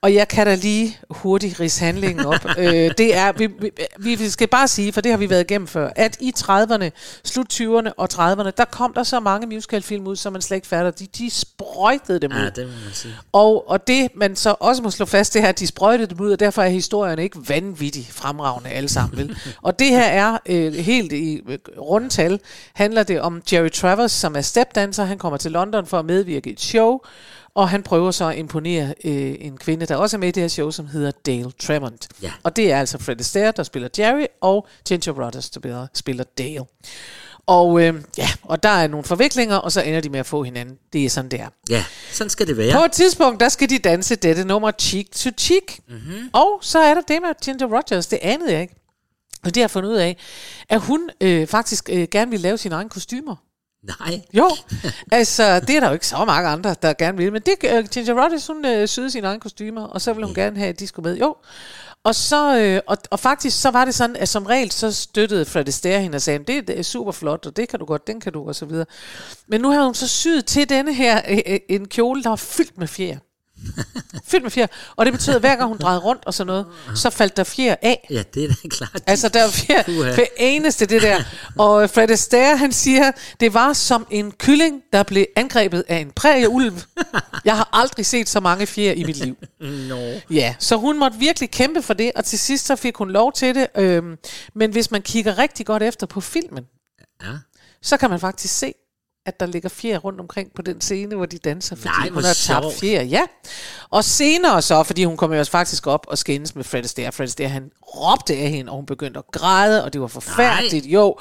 og 0.00 0.14
jeg 0.14 0.28
kan 0.28 0.46
da 0.46 0.54
lige 0.54 0.98
hurtigt 1.10 1.60
rise 1.60 1.84
handlingen 1.84 2.26
op. 2.26 2.46
øh, 2.58 2.90
det 2.98 3.16
er, 3.16 3.32
vi, 3.32 3.48
vi, 3.98 4.14
vi 4.14 4.28
skal 4.28 4.48
bare 4.48 4.68
sige, 4.68 4.92
for 4.92 5.00
det 5.00 5.12
har 5.12 5.18
vi 5.18 5.30
været 5.30 5.50
igennem 5.50 5.66
før, 5.66 5.90
at 5.96 6.16
i 6.20 6.32
30'erne, 6.38 6.90
slut 7.24 7.52
20'erne 7.52 7.90
og 7.96 8.08
30'erne, 8.12 8.50
der 8.50 8.64
kom 8.70 8.92
der 8.92 9.02
så 9.02 9.20
mange 9.20 9.46
musicalfilm 9.46 10.06
ud, 10.06 10.16
som 10.16 10.32
man 10.32 10.42
slet 10.42 10.56
ikke 10.56 10.66
fatter. 10.66 10.90
De, 10.90 11.06
de 11.06 11.30
sprøjtede 11.30 12.20
dem 12.20 12.32
ud. 12.32 12.36
Ja, 12.36 12.50
det 12.50 12.66
må 12.66 12.72
man 12.84 12.94
sige. 12.94 13.14
Og, 13.32 13.70
og 13.70 13.86
det, 13.86 14.08
man 14.14 14.36
så 14.36 14.54
også 14.60 14.82
må 14.82 14.90
slå 14.90 15.06
fast, 15.06 15.34
det 15.34 15.42
er, 15.44 15.48
at 15.48 15.58
de 15.58 15.66
sprøjtede 15.66 16.10
dem 16.10 16.20
ud, 16.20 16.32
og 16.32 16.40
derfor 16.40 16.62
er 16.62 16.68
historierne 16.68 17.22
ikke 17.22 17.38
vanvittigt 17.48 18.12
fremragende 18.12 18.70
alle 18.70 18.88
sammen. 18.88 19.18
Vel? 19.18 19.38
og 19.62 19.78
det 19.78 19.88
her 19.88 20.04
er 20.04 20.38
øh, 20.46 20.74
helt 20.74 21.12
i 21.12 21.40
øh, 21.48 21.58
rundtal, 21.78 22.40
handler 22.72 23.02
det 23.02 23.20
om 23.20 23.42
Jerry 23.52 23.70
Travers, 23.70 24.12
som 24.12 24.36
er 24.36 24.40
stepdanser. 24.40 25.04
Han 25.04 25.18
kommer 25.18 25.36
til 25.36 25.52
London 25.52 25.86
for 25.86 25.98
at 25.98 26.04
medvirke 26.04 26.50
i 26.50 26.52
et 26.52 26.60
show, 26.60 27.00
og 27.56 27.68
han 27.68 27.82
prøver 27.82 28.10
så 28.10 28.28
at 28.28 28.38
imponere 28.38 28.94
øh, 29.04 29.34
en 29.40 29.56
kvinde, 29.56 29.86
der 29.86 29.96
også 29.96 30.16
er 30.16 30.18
med 30.18 30.28
i 30.28 30.30
det 30.30 30.42
her 30.42 30.48
show, 30.48 30.70
som 30.70 30.86
hedder 30.86 31.10
Dale 31.10 31.52
Tremont. 31.58 32.08
Ja. 32.22 32.32
Og 32.42 32.56
det 32.56 32.72
er 32.72 32.78
altså 32.78 32.98
Fred 32.98 33.20
Astaire, 33.20 33.52
der 33.56 33.62
spiller 33.62 33.88
Jerry, 33.98 34.24
og 34.40 34.66
Ginger 34.88 35.12
Rogers, 35.12 35.50
der 35.50 35.86
spiller, 35.94 36.24
Dale. 36.38 36.64
Og 37.46 37.82
øh, 37.82 37.94
ja, 38.18 38.28
og 38.42 38.62
der 38.62 38.68
er 38.68 38.86
nogle 38.88 39.04
forviklinger, 39.04 39.56
og 39.56 39.72
så 39.72 39.82
ender 39.82 40.00
de 40.00 40.08
med 40.08 40.20
at 40.20 40.26
få 40.26 40.42
hinanden. 40.42 40.78
Det 40.92 41.04
er 41.04 41.10
sådan, 41.10 41.30
det 41.30 41.40
er. 41.40 41.48
Ja, 41.70 41.84
sådan 42.12 42.30
skal 42.30 42.46
det 42.46 42.56
være. 42.56 42.78
På 42.78 42.84
et 42.84 42.92
tidspunkt, 42.92 43.40
der 43.40 43.48
skal 43.48 43.70
de 43.70 43.78
danse 43.78 44.16
dette 44.16 44.44
nummer 44.44 44.70
Cheek 44.78 45.10
to 45.10 45.30
Cheek. 45.38 45.80
Mhm. 45.88 45.96
Mm-hmm. 45.96 46.30
Og 46.32 46.58
så 46.62 46.78
er 46.78 46.94
der 46.94 47.00
det 47.00 47.18
med 47.22 47.44
Ginger 47.44 47.66
Rogers, 47.66 48.06
det 48.06 48.18
anede 48.22 48.52
jeg 48.52 48.62
ikke. 48.62 48.74
Og 49.44 49.54
det 49.54 49.56
har 49.56 49.62
jeg 49.62 49.70
fundet 49.70 49.90
ud 49.90 49.96
af, 49.96 50.16
at 50.68 50.80
hun 50.80 51.10
øh, 51.20 51.46
faktisk 51.46 51.88
øh, 51.92 52.08
gerne 52.10 52.30
vil 52.30 52.40
lave 52.40 52.58
sine 52.58 52.74
egne 52.74 52.90
kostymer. 52.90 53.36
Nej. 53.86 54.20
Jo, 54.32 54.50
altså 55.12 55.60
det 55.60 55.70
er 55.70 55.80
der 55.80 55.86
jo 55.86 55.92
ikke 55.92 56.06
så 56.06 56.24
mange 56.24 56.48
andre, 56.48 56.74
der 56.82 56.92
gerne 56.92 57.16
vil. 57.16 57.32
Men 57.32 57.42
det, 57.42 57.54
øh, 57.64 57.84
Ginger 57.84 58.24
Rogers, 58.24 58.46
hun 58.46 58.64
øh, 58.64 58.88
syede 58.88 59.10
sine 59.10 59.26
egne 59.26 59.40
kostymer, 59.40 59.82
og 59.82 60.00
så 60.00 60.12
ville 60.12 60.26
hun 60.26 60.34
gerne 60.34 60.58
have, 60.58 60.68
at 60.68 60.80
de 60.80 60.86
skulle 60.86 61.10
med. 61.10 61.18
Jo, 61.18 61.36
og, 62.04 62.14
så, 62.14 62.58
øh, 62.58 62.80
og, 62.86 62.98
og 63.10 63.20
faktisk 63.20 63.60
så 63.60 63.70
var 63.70 63.84
det 63.84 63.94
sådan, 63.94 64.16
at 64.16 64.28
som 64.28 64.46
regel 64.46 64.72
så 64.72 64.92
støttede 64.92 65.44
Fred 65.44 65.68
Astaire 65.68 66.00
hende 66.00 66.16
og 66.16 66.22
sagde, 66.22 66.44
det 66.62 66.78
er 66.78 66.82
super 66.82 67.12
flot, 67.12 67.46
og 67.46 67.56
det 67.56 67.68
kan 67.68 67.78
du 67.78 67.84
godt, 67.84 68.06
den 68.06 68.20
kan 68.20 68.32
du, 68.32 68.48
og 68.48 68.54
så 68.54 68.66
videre. 68.66 68.86
Men 69.46 69.60
nu 69.60 69.70
har 69.70 69.84
hun 69.84 69.94
så 69.94 70.08
syet 70.08 70.46
til 70.46 70.68
denne 70.68 70.94
her 70.94 71.20
øh, 71.28 71.38
øh, 71.46 71.58
en 71.68 71.88
kjole, 71.88 72.22
der 72.22 72.28
var 72.28 72.36
fyldt 72.36 72.78
med 72.78 72.86
fjer. 72.86 73.18
fyldt 74.30 74.42
med 74.42 74.50
fjer. 74.50 74.66
Og 74.96 75.06
det 75.06 75.12
betyder, 75.12 75.36
at 75.36 75.42
hver 75.42 75.56
gang 75.56 75.68
hun 75.68 75.78
drejede 75.78 76.00
rundt 76.00 76.24
og 76.26 76.34
sådan 76.34 76.46
noget, 76.46 76.66
så 76.94 77.10
faldt 77.10 77.36
der 77.36 77.44
fjer 77.44 77.76
af. 77.82 78.06
Ja, 78.10 78.22
det 78.34 78.44
er 78.44 78.48
da 78.48 78.68
klart. 78.68 79.02
Altså, 79.06 79.28
der 79.28 79.42
var 79.42 79.50
fjer 79.50 79.82
hver 80.14 80.24
eneste 80.38 80.86
det 80.86 81.02
der. 81.02 81.22
Og 81.58 81.90
Fred 81.90 82.10
Astaire, 82.10 82.56
han 82.56 82.72
siger, 82.72 83.12
det 83.40 83.54
var 83.54 83.72
som 83.72 84.06
en 84.10 84.32
kylling, 84.32 84.82
der 84.92 85.02
blev 85.02 85.26
angrebet 85.36 85.84
af 85.88 85.96
en 85.96 86.10
prærieulv. 86.10 86.80
Jeg 87.44 87.56
har 87.56 87.68
aldrig 87.72 88.06
set 88.06 88.28
så 88.28 88.40
mange 88.40 88.66
fjer 88.66 88.92
i 88.92 89.04
mit 89.04 89.16
liv. 89.16 89.36
Nå. 89.88 89.98
Ja, 90.30 90.54
så 90.58 90.76
hun 90.76 90.98
måtte 90.98 91.18
virkelig 91.18 91.50
kæmpe 91.50 91.82
for 91.82 91.94
det, 91.94 92.12
og 92.16 92.24
til 92.24 92.38
sidst 92.38 92.66
så 92.66 92.76
fik 92.76 92.96
hun 92.96 93.10
lov 93.10 93.32
til 93.32 93.54
det. 93.54 93.66
Øhm, 93.76 94.16
men 94.54 94.70
hvis 94.70 94.90
man 94.90 95.02
kigger 95.02 95.38
rigtig 95.38 95.66
godt 95.66 95.82
efter 95.82 96.06
på 96.06 96.20
filmen, 96.20 96.64
Ja. 97.22 97.28
så 97.82 97.96
kan 97.96 98.10
man 98.10 98.20
faktisk 98.20 98.58
se, 98.58 98.72
at 99.26 99.40
der 99.40 99.46
ligger 99.46 99.68
fjer 99.68 99.98
rundt 99.98 100.20
omkring 100.20 100.50
på 100.54 100.62
den 100.62 100.80
scene, 100.80 101.16
hvor 101.16 101.26
de 101.26 101.38
danser, 101.38 101.76
fordi 101.76 101.88
Nej, 101.98 102.08
hun 102.08 102.24
har 102.24 102.34
tabt 102.34 102.74
fjer. 102.80 103.02
Ja. 103.02 103.22
Og 103.90 104.04
senere 104.04 104.62
så, 104.62 104.82
fordi 104.82 105.04
hun 105.04 105.16
kom 105.16 105.32
jo 105.32 105.38
også 105.38 105.52
faktisk 105.52 105.86
op 105.86 106.06
og 106.08 106.18
skændes 106.18 106.54
med 106.54 106.64
Fred 106.64 106.84
Astaire. 106.84 107.12
Fred 107.12 107.26
Astaire, 107.26 107.48
han 107.48 107.70
råbte 107.82 108.34
af 108.34 108.50
hende, 108.50 108.70
og 108.72 108.76
hun 108.76 108.86
begyndte 108.86 109.18
at 109.18 109.24
græde, 109.32 109.84
og 109.84 109.92
det 109.92 110.00
var 110.00 110.06
forfærdeligt. 110.06 110.84
Nej. 110.84 110.92
Jo. 110.92 111.16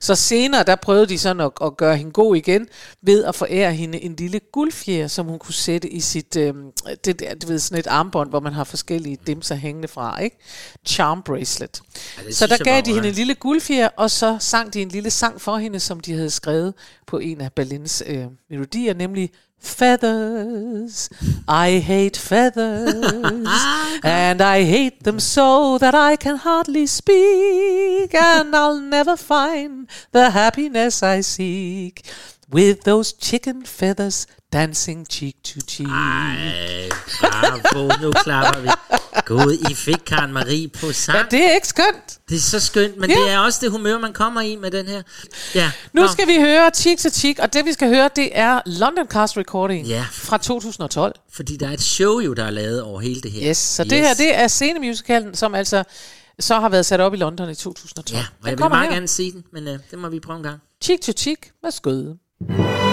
Så 0.00 0.14
senere, 0.14 0.62
der 0.62 0.76
prøvede 0.76 1.06
de 1.06 1.18
sådan 1.18 1.40
at, 1.40 1.50
at 1.62 1.76
gøre 1.76 1.96
hende 1.96 2.12
god 2.12 2.36
igen, 2.36 2.66
ved 3.02 3.24
at 3.24 3.34
forære 3.34 3.72
hende 3.72 4.00
en 4.00 4.16
lille 4.16 4.40
guldfjer, 4.52 5.08
som 5.08 5.26
hun 5.26 5.38
kunne 5.38 5.54
sætte 5.54 5.88
i 5.88 6.00
sit, 6.00 6.36
øhm, 6.36 6.70
det 7.04 7.20
der, 7.20 7.34
du 7.34 7.46
ved, 7.46 7.58
sådan 7.58 7.78
et 7.78 7.86
armbånd, 7.86 8.30
hvor 8.30 8.40
man 8.40 8.52
har 8.52 8.64
forskellige 8.64 9.18
dimser 9.26 9.54
hængende 9.54 9.88
fra, 9.88 10.20
ikke? 10.20 10.36
Charm 10.86 11.22
bracelet. 11.22 11.82
Ja, 12.26 12.32
så 12.32 12.46
der 12.46 12.56
gav 12.64 12.80
de 12.80 12.94
hende 12.94 13.08
en 13.08 13.14
lille 13.14 13.34
guldfjer, 13.34 13.88
og 13.96 14.10
så 14.10 14.36
sang 14.40 14.74
de 14.74 14.82
en 14.82 14.88
lille 14.88 15.10
sang 15.10 15.40
for 15.40 15.56
hende, 15.56 15.80
som 15.80 16.00
de 16.00 16.12
havde 16.12 16.30
skrevet 16.30 16.74
på 17.06 17.18
en 17.18 17.40
af 17.40 17.49
Berlins 17.56 18.02
øh, 18.06 18.26
melodier, 18.50 18.94
nemlig 18.94 19.30
Feathers, 19.62 21.10
I 21.46 21.80
hate 21.80 22.18
feathers, 22.18 23.60
and 24.04 24.40
I 24.40 24.64
hate 24.64 25.04
them 25.04 25.20
so 25.20 25.76
that 25.78 25.94
I 25.94 26.16
can 26.16 26.36
hardly 26.36 26.86
speak, 26.86 28.14
and 28.14 28.54
I'll 28.54 28.80
never 28.80 29.16
find 29.16 29.86
the 30.14 30.30
happiness 30.30 31.02
I 31.02 31.20
seek 31.20 32.00
with 32.52 32.84
those 32.84 33.12
chicken 33.12 33.66
feathers 33.66 34.26
dancing 34.52 35.06
cheek 35.08 35.36
to 35.42 35.60
cheek. 35.60 35.88
Ej, 35.88 36.90
bravo, 37.20 37.88
nu 38.00 38.10
klapper 38.12 38.60
vi. 38.60 38.68
Gud, 39.30 39.66
I 39.70 39.74
fik 39.74 39.96
Karen 40.06 40.32
Marie 40.32 40.68
på 40.68 40.92
sang. 40.92 41.18
Ja, 41.18 41.24
det 41.30 41.50
er 41.50 41.54
ikke 41.54 41.66
skønt. 41.66 42.18
Det 42.28 42.36
er 42.36 42.40
så 42.40 42.60
skønt, 42.60 42.96
men 42.96 43.10
Ja. 43.10 43.16
det 43.16 43.30
er 43.30 43.38
også 43.38 43.58
det 43.62 43.70
humør, 43.70 43.98
man 43.98 44.12
kommer 44.12 44.40
i 44.40 44.56
med 44.56 44.70
den 44.70 44.86
her. 44.86 45.02
Ja, 45.54 45.72
Nu 45.92 46.02
nå. 46.02 46.08
skal 46.08 46.26
vi 46.26 46.36
høre 46.40 46.70
Cheek 46.74 46.98
to 46.98 47.08
Cheek, 47.10 47.38
og 47.38 47.52
det 47.52 47.64
vi 47.64 47.72
skal 47.72 47.88
høre, 47.88 48.10
det 48.16 48.28
er 48.32 48.60
London 48.66 49.06
Cast 49.06 49.36
Recording 49.36 49.86
Ja. 49.86 50.04
fra 50.12 50.38
2012. 50.38 51.14
Fordi 51.32 51.56
der 51.56 51.68
er 51.68 51.72
et 51.72 51.82
show 51.82 52.18
jo, 52.20 52.34
der 52.34 52.44
er 52.44 52.50
lavet 52.50 52.82
over 52.82 53.00
hele 53.00 53.20
det 53.20 53.30
her. 53.30 53.48
Yes, 53.50 53.56
så 53.58 53.84
det 53.84 53.98
her, 53.98 54.14
det 54.14 54.38
er 54.40 54.48
scenemusicalen, 54.48 55.34
som 55.34 55.54
altså 55.54 55.84
så 56.40 56.60
har 56.60 56.68
været 56.68 56.86
sat 56.86 57.00
op 57.00 57.14
i 57.14 57.16
London 57.16 57.50
i 57.50 57.54
2012. 57.54 58.16
Ja, 58.18 58.18
og 58.20 58.24
Den 58.44 58.50
jeg 58.50 58.58
vil 58.58 58.68
meget 58.68 58.88
her. 58.88 58.94
gerne 58.94 59.08
se 59.08 59.32
den, 59.32 59.44
men 59.52 59.68
uh, 59.68 59.74
det 59.90 59.98
må 59.98 60.08
vi 60.08 60.20
prøve 60.20 60.36
en 60.36 60.42
gang. 60.42 60.58
Cheek 60.84 61.00
to 61.00 61.12
Cheek, 61.12 61.50
værsgo. 61.62 61.90
heaven. 61.90 62.89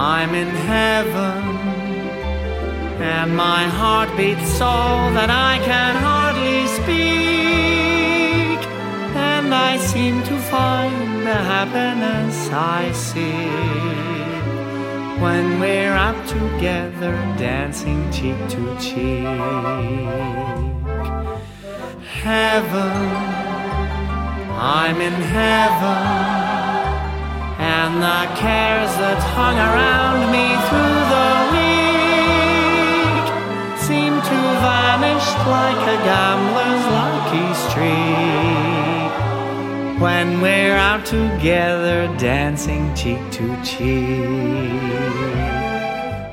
I'm 0.00 0.34
in 0.34 0.48
heaven. 0.48 1.44
And 3.02 3.36
my 3.36 3.64
heart 3.64 4.08
beats 4.16 4.50
so 4.52 4.72
that 5.16 5.28
I 5.28 5.58
can 5.62 5.94
hardly 5.94 6.66
speak. 6.78 8.60
And 9.14 9.54
I 9.54 9.76
seem 9.76 10.22
to 10.22 10.38
find 10.54 11.26
the 11.26 11.34
happiness 11.34 12.48
I 12.50 12.92
seek 12.92 14.42
when 15.20 15.60
we're 15.60 15.92
up 15.92 16.16
together 16.26 17.12
dancing 17.36 18.10
cheek 18.10 18.38
to 18.54 18.78
cheek. 18.80 19.26
Heaven, 22.22 22.96
I'm 24.56 24.98
in 25.02 25.12
heaven 25.12 26.59
and 27.60 28.02
the 28.02 28.22
cares 28.40 28.92
that 28.96 29.20
hung 29.36 29.56
around 29.68 30.32
me 30.32 30.46
through 30.66 31.00
the 31.14 31.30
week 31.52 33.26
seem 33.78 34.14
to 34.30 34.38
vanish 34.64 35.28
like 35.46 35.82
a 35.94 35.98
gambler's 36.08 36.84
lucky 36.98 37.48
streak 37.64 39.12
when 40.00 40.40
we're 40.40 40.74
out 40.74 41.04
together 41.04 42.08
dancing 42.16 42.94
cheek 42.94 43.20
to 43.30 43.44
cheek. 43.62 44.80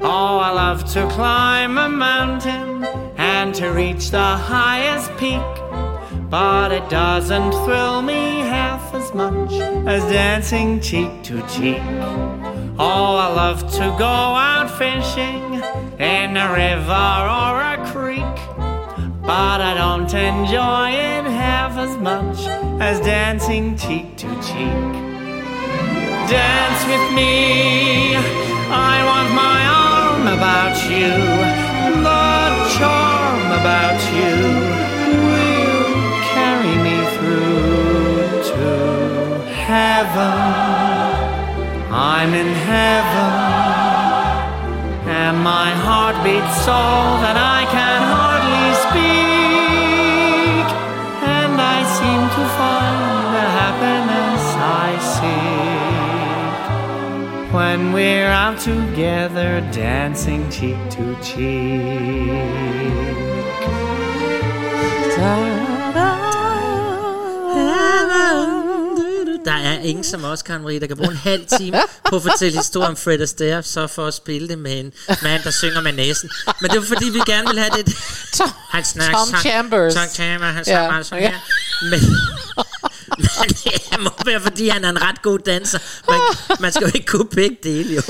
Oh, 0.02 0.40
I 0.40 0.52
love 0.52 0.90
to 0.94 1.06
climb 1.10 1.78
a 1.78 1.90
mountain 1.90 2.86
and 3.18 3.54
to 3.56 3.68
reach 3.72 4.12
the 4.12 4.38
highest 4.38 5.12
peak. 5.18 5.67
But 6.30 6.74
it 6.74 6.90
doesn't 6.90 7.52
thrill 7.64 8.02
me 8.02 8.40
half 8.40 8.94
as 8.94 9.14
much 9.14 9.54
as 9.88 10.04
dancing 10.12 10.82
cheek 10.82 11.24
to 11.24 11.42
cheek. 11.48 11.82
Oh, 12.78 13.16
I 13.16 13.34
love 13.34 13.62
to 13.72 13.96
go 13.98 14.06
out 14.06 14.70
fishing 14.78 15.62
in 16.00 16.36
a 16.36 16.52
river 16.52 17.18
or 17.42 17.56
a 17.74 17.78
creek. 17.94 18.38
But 19.22 19.62
I 19.62 19.74
don't 19.74 20.14
enjoy 20.14 20.90
it 20.92 21.26
half 21.32 21.78
as 21.78 21.96
much 21.98 22.40
as 22.82 23.00
dancing 23.00 23.78
cheek 23.78 24.18
to 24.18 24.28
cheek. 24.42 24.84
Dance 26.30 26.82
with 26.92 27.16
me, 27.16 28.16
I 28.70 28.96
want 29.10 29.30
my 29.34 29.60
arm 29.66 30.28
about 30.38 30.76
you. 30.92 31.47
Heaven. 40.18 41.94
I'm 41.94 42.34
in 42.34 42.52
heaven, 42.72 43.34
and 45.24 45.36
my 45.44 45.70
heart 45.86 46.16
beats 46.24 46.58
so 46.70 46.82
that 47.24 47.38
I 47.58 47.62
can 47.76 48.00
hardly 48.16 48.70
speak. 48.86 50.68
And 51.40 51.54
I 51.76 51.78
seem 51.98 52.22
to 52.38 52.44
find 52.60 53.00
the 53.38 53.46
happiness 53.60 54.44
I 54.84 54.90
seek 55.16 55.78
when 57.54 57.80
we're 57.94 58.34
out 58.44 58.60
together 58.60 59.62
dancing 59.72 60.44
cheek 60.50 60.80
to 60.92 61.16
cheek. 61.22 62.98
Ingen 69.88 70.04
som 70.04 70.24
os, 70.24 70.42
Karen 70.42 70.62
Marie, 70.62 70.80
der 70.80 70.88
kan 70.88 70.98
bruge 70.98 71.12
en 71.12 71.18
halv 71.18 71.46
time 71.58 71.78
på 72.10 72.16
at 72.16 72.22
fortælle 72.22 72.58
historien 72.58 72.90
om 72.90 72.98
Fred 72.98 73.22
Astaire, 73.22 73.64
så 73.64 73.88
for 73.88 74.06
at 74.08 74.14
spille 74.14 74.48
det 74.48 74.60
med 74.60 74.80
en 74.80 74.94
mand, 75.24 75.44
der 75.44 75.52
synger 75.52 75.82
med 75.82 75.94
næsen. 75.94 76.30
Men 76.62 76.72
det 76.72 76.80
var 76.80 76.86
fordi, 76.86 77.10
vi 77.10 77.20
gerne 77.26 77.48
vil 77.48 77.60
have 77.60 77.72
det. 77.78 77.96
Tom, 78.34 78.50
Han 78.70 78.86
snakker, 78.86 79.18
Tom 79.18 79.28
sang- 79.30 79.42
Chambers. 79.42 79.94
Tom 79.94 80.04
Chambers, 80.14 80.54
han 80.54 80.66
sang 80.66 80.84
Ja, 80.84 80.92
meget 80.92 81.06
sådan 81.06 81.24
ja. 81.24 81.30
her. 81.30 81.40
Men, 81.90 82.00
men 83.18 83.50
det 83.50 84.00
må 84.00 84.10
være, 84.26 84.42
fordi 84.42 84.70
han 84.70 84.86
er 84.86 84.90
en 84.90 85.02
ret 85.02 85.22
god 85.22 85.40
danser. 85.40 85.80
Man, 86.10 86.20
man 86.60 86.72
skal 86.72 86.86
jo 86.88 86.92
ikke 86.96 87.08
kunne 87.08 87.28
begge 87.30 87.58
dele, 87.64 87.96
jo. 87.96 88.02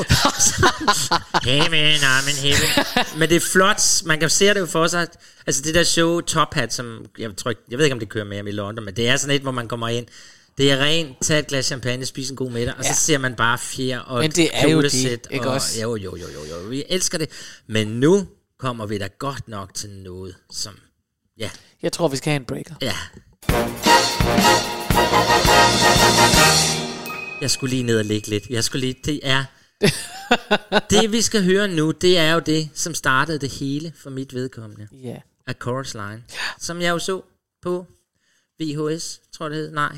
Heaven, 1.43 1.95
I'm 2.01 2.29
in 2.29 2.35
heaven. 2.35 2.69
Men 3.17 3.29
det 3.29 3.35
er 3.35 3.45
flot. 3.51 3.81
Man 4.05 4.19
kan 4.19 4.29
se 4.29 4.47
det 4.47 4.59
jo 4.59 4.65
for 4.65 4.87
sig. 4.87 5.07
Altså 5.47 5.61
det 5.61 5.75
der 5.75 5.83
show 5.83 6.21
Top 6.21 6.53
Hat, 6.53 6.73
som 6.73 7.05
jeg, 7.19 7.29
tror, 7.37 7.53
jeg 7.71 7.77
ved 7.77 7.85
ikke, 7.85 7.93
om 7.93 7.99
det 7.99 8.09
kører 8.09 8.25
mere 8.25 8.49
i 8.49 8.51
London, 8.51 8.85
men 8.85 8.95
det 8.95 9.09
er 9.09 9.17
sådan 9.17 9.35
et, 9.35 9.41
hvor 9.41 9.51
man 9.51 9.67
kommer 9.67 9.87
ind. 9.87 10.05
Det 10.57 10.71
er 10.71 10.77
rent, 10.77 11.17
tag 11.21 11.39
et 11.39 11.47
glas 11.47 11.65
champagne, 11.65 12.05
spise 12.05 12.31
en 12.33 12.35
god 12.37 12.51
middag, 12.51 12.73
og 12.77 12.83
Ja. 12.83 12.93
så 12.93 13.01
ser 13.01 13.17
man 13.17 13.35
bare 13.35 13.57
fjer 13.57 13.99
og 13.99 14.19
Men 14.21 14.31
det 14.31 14.49
er 14.53 14.67
jo 14.69 14.81
det, 14.81 15.27
ikke 15.31 15.47
og, 15.47 15.53
også? 15.53 15.81
Jo, 15.81 15.95
jo, 15.95 16.15
jo, 16.15 16.27
jo, 16.33 16.45
jo, 16.61 16.67
vi 16.69 16.83
elsker 16.89 17.17
det. 17.17 17.29
Men 17.67 17.87
nu 17.87 18.27
kommer 18.59 18.85
vi 18.85 18.97
da 18.97 19.07
godt 19.19 19.47
nok 19.47 19.73
til 19.73 19.89
noget, 19.89 20.35
som, 20.51 20.79
ja, 21.37 21.49
Jeg 21.81 21.91
tror, 21.91 22.07
vi 22.07 22.17
skal 22.17 22.31
have 22.31 22.39
en 22.39 22.45
breaker. 22.45 22.75
ja. 22.81 22.93
Jeg 27.41 27.51
skulle 27.51 27.69
lige 27.69 27.83
ned 27.83 27.99
og 27.99 28.05
ligge 28.05 28.27
lidt. 28.29 28.49
Jeg 28.49 28.63
skulle 28.63 28.79
lige, 28.87 28.95
det 29.05 29.19
er, 29.23 29.43
det 30.89 31.11
vi 31.11 31.21
skal 31.21 31.43
høre 31.43 31.67
nu, 31.67 31.91
det 31.91 32.17
er 32.17 32.33
jo 32.33 32.39
det, 32.39 32.69
som 32.73 32.93
startede 32.93 33.39
det 33.39 33.49
hele 33.49 33.93
for 33.95 34.09
mit 34.09 34.33
vedkommende. 34.33 34.87
Ja. 35.03 35.17
A 35.47 35.53
Chorus 35.61 35.93
Line, 35.93 36.23
som 36.59 36.81
jeg 36.81 36.89
jo 36.89 36.99
så 36.99 37.21
på 37.61 37.85
VHS, 38.61 39.19
tror 39.37 39.45
jeg 39.45 39.51
det 39.51 39.59
hed. 39.59 39.71
Nej, 39.71 39.97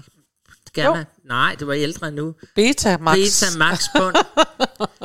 Gamma. 0.73 1.05
Nej, 1.25 1.55
det 1.59 1.67
var 1.67 1.73
ældre 1.73 2.11
nu. 2.11 2.35
Beta 2.55 2.97
Max. 2.97 3.15
Beta 3.17 3.57
Max 3.57 3.83
Bond. 3.97 4.15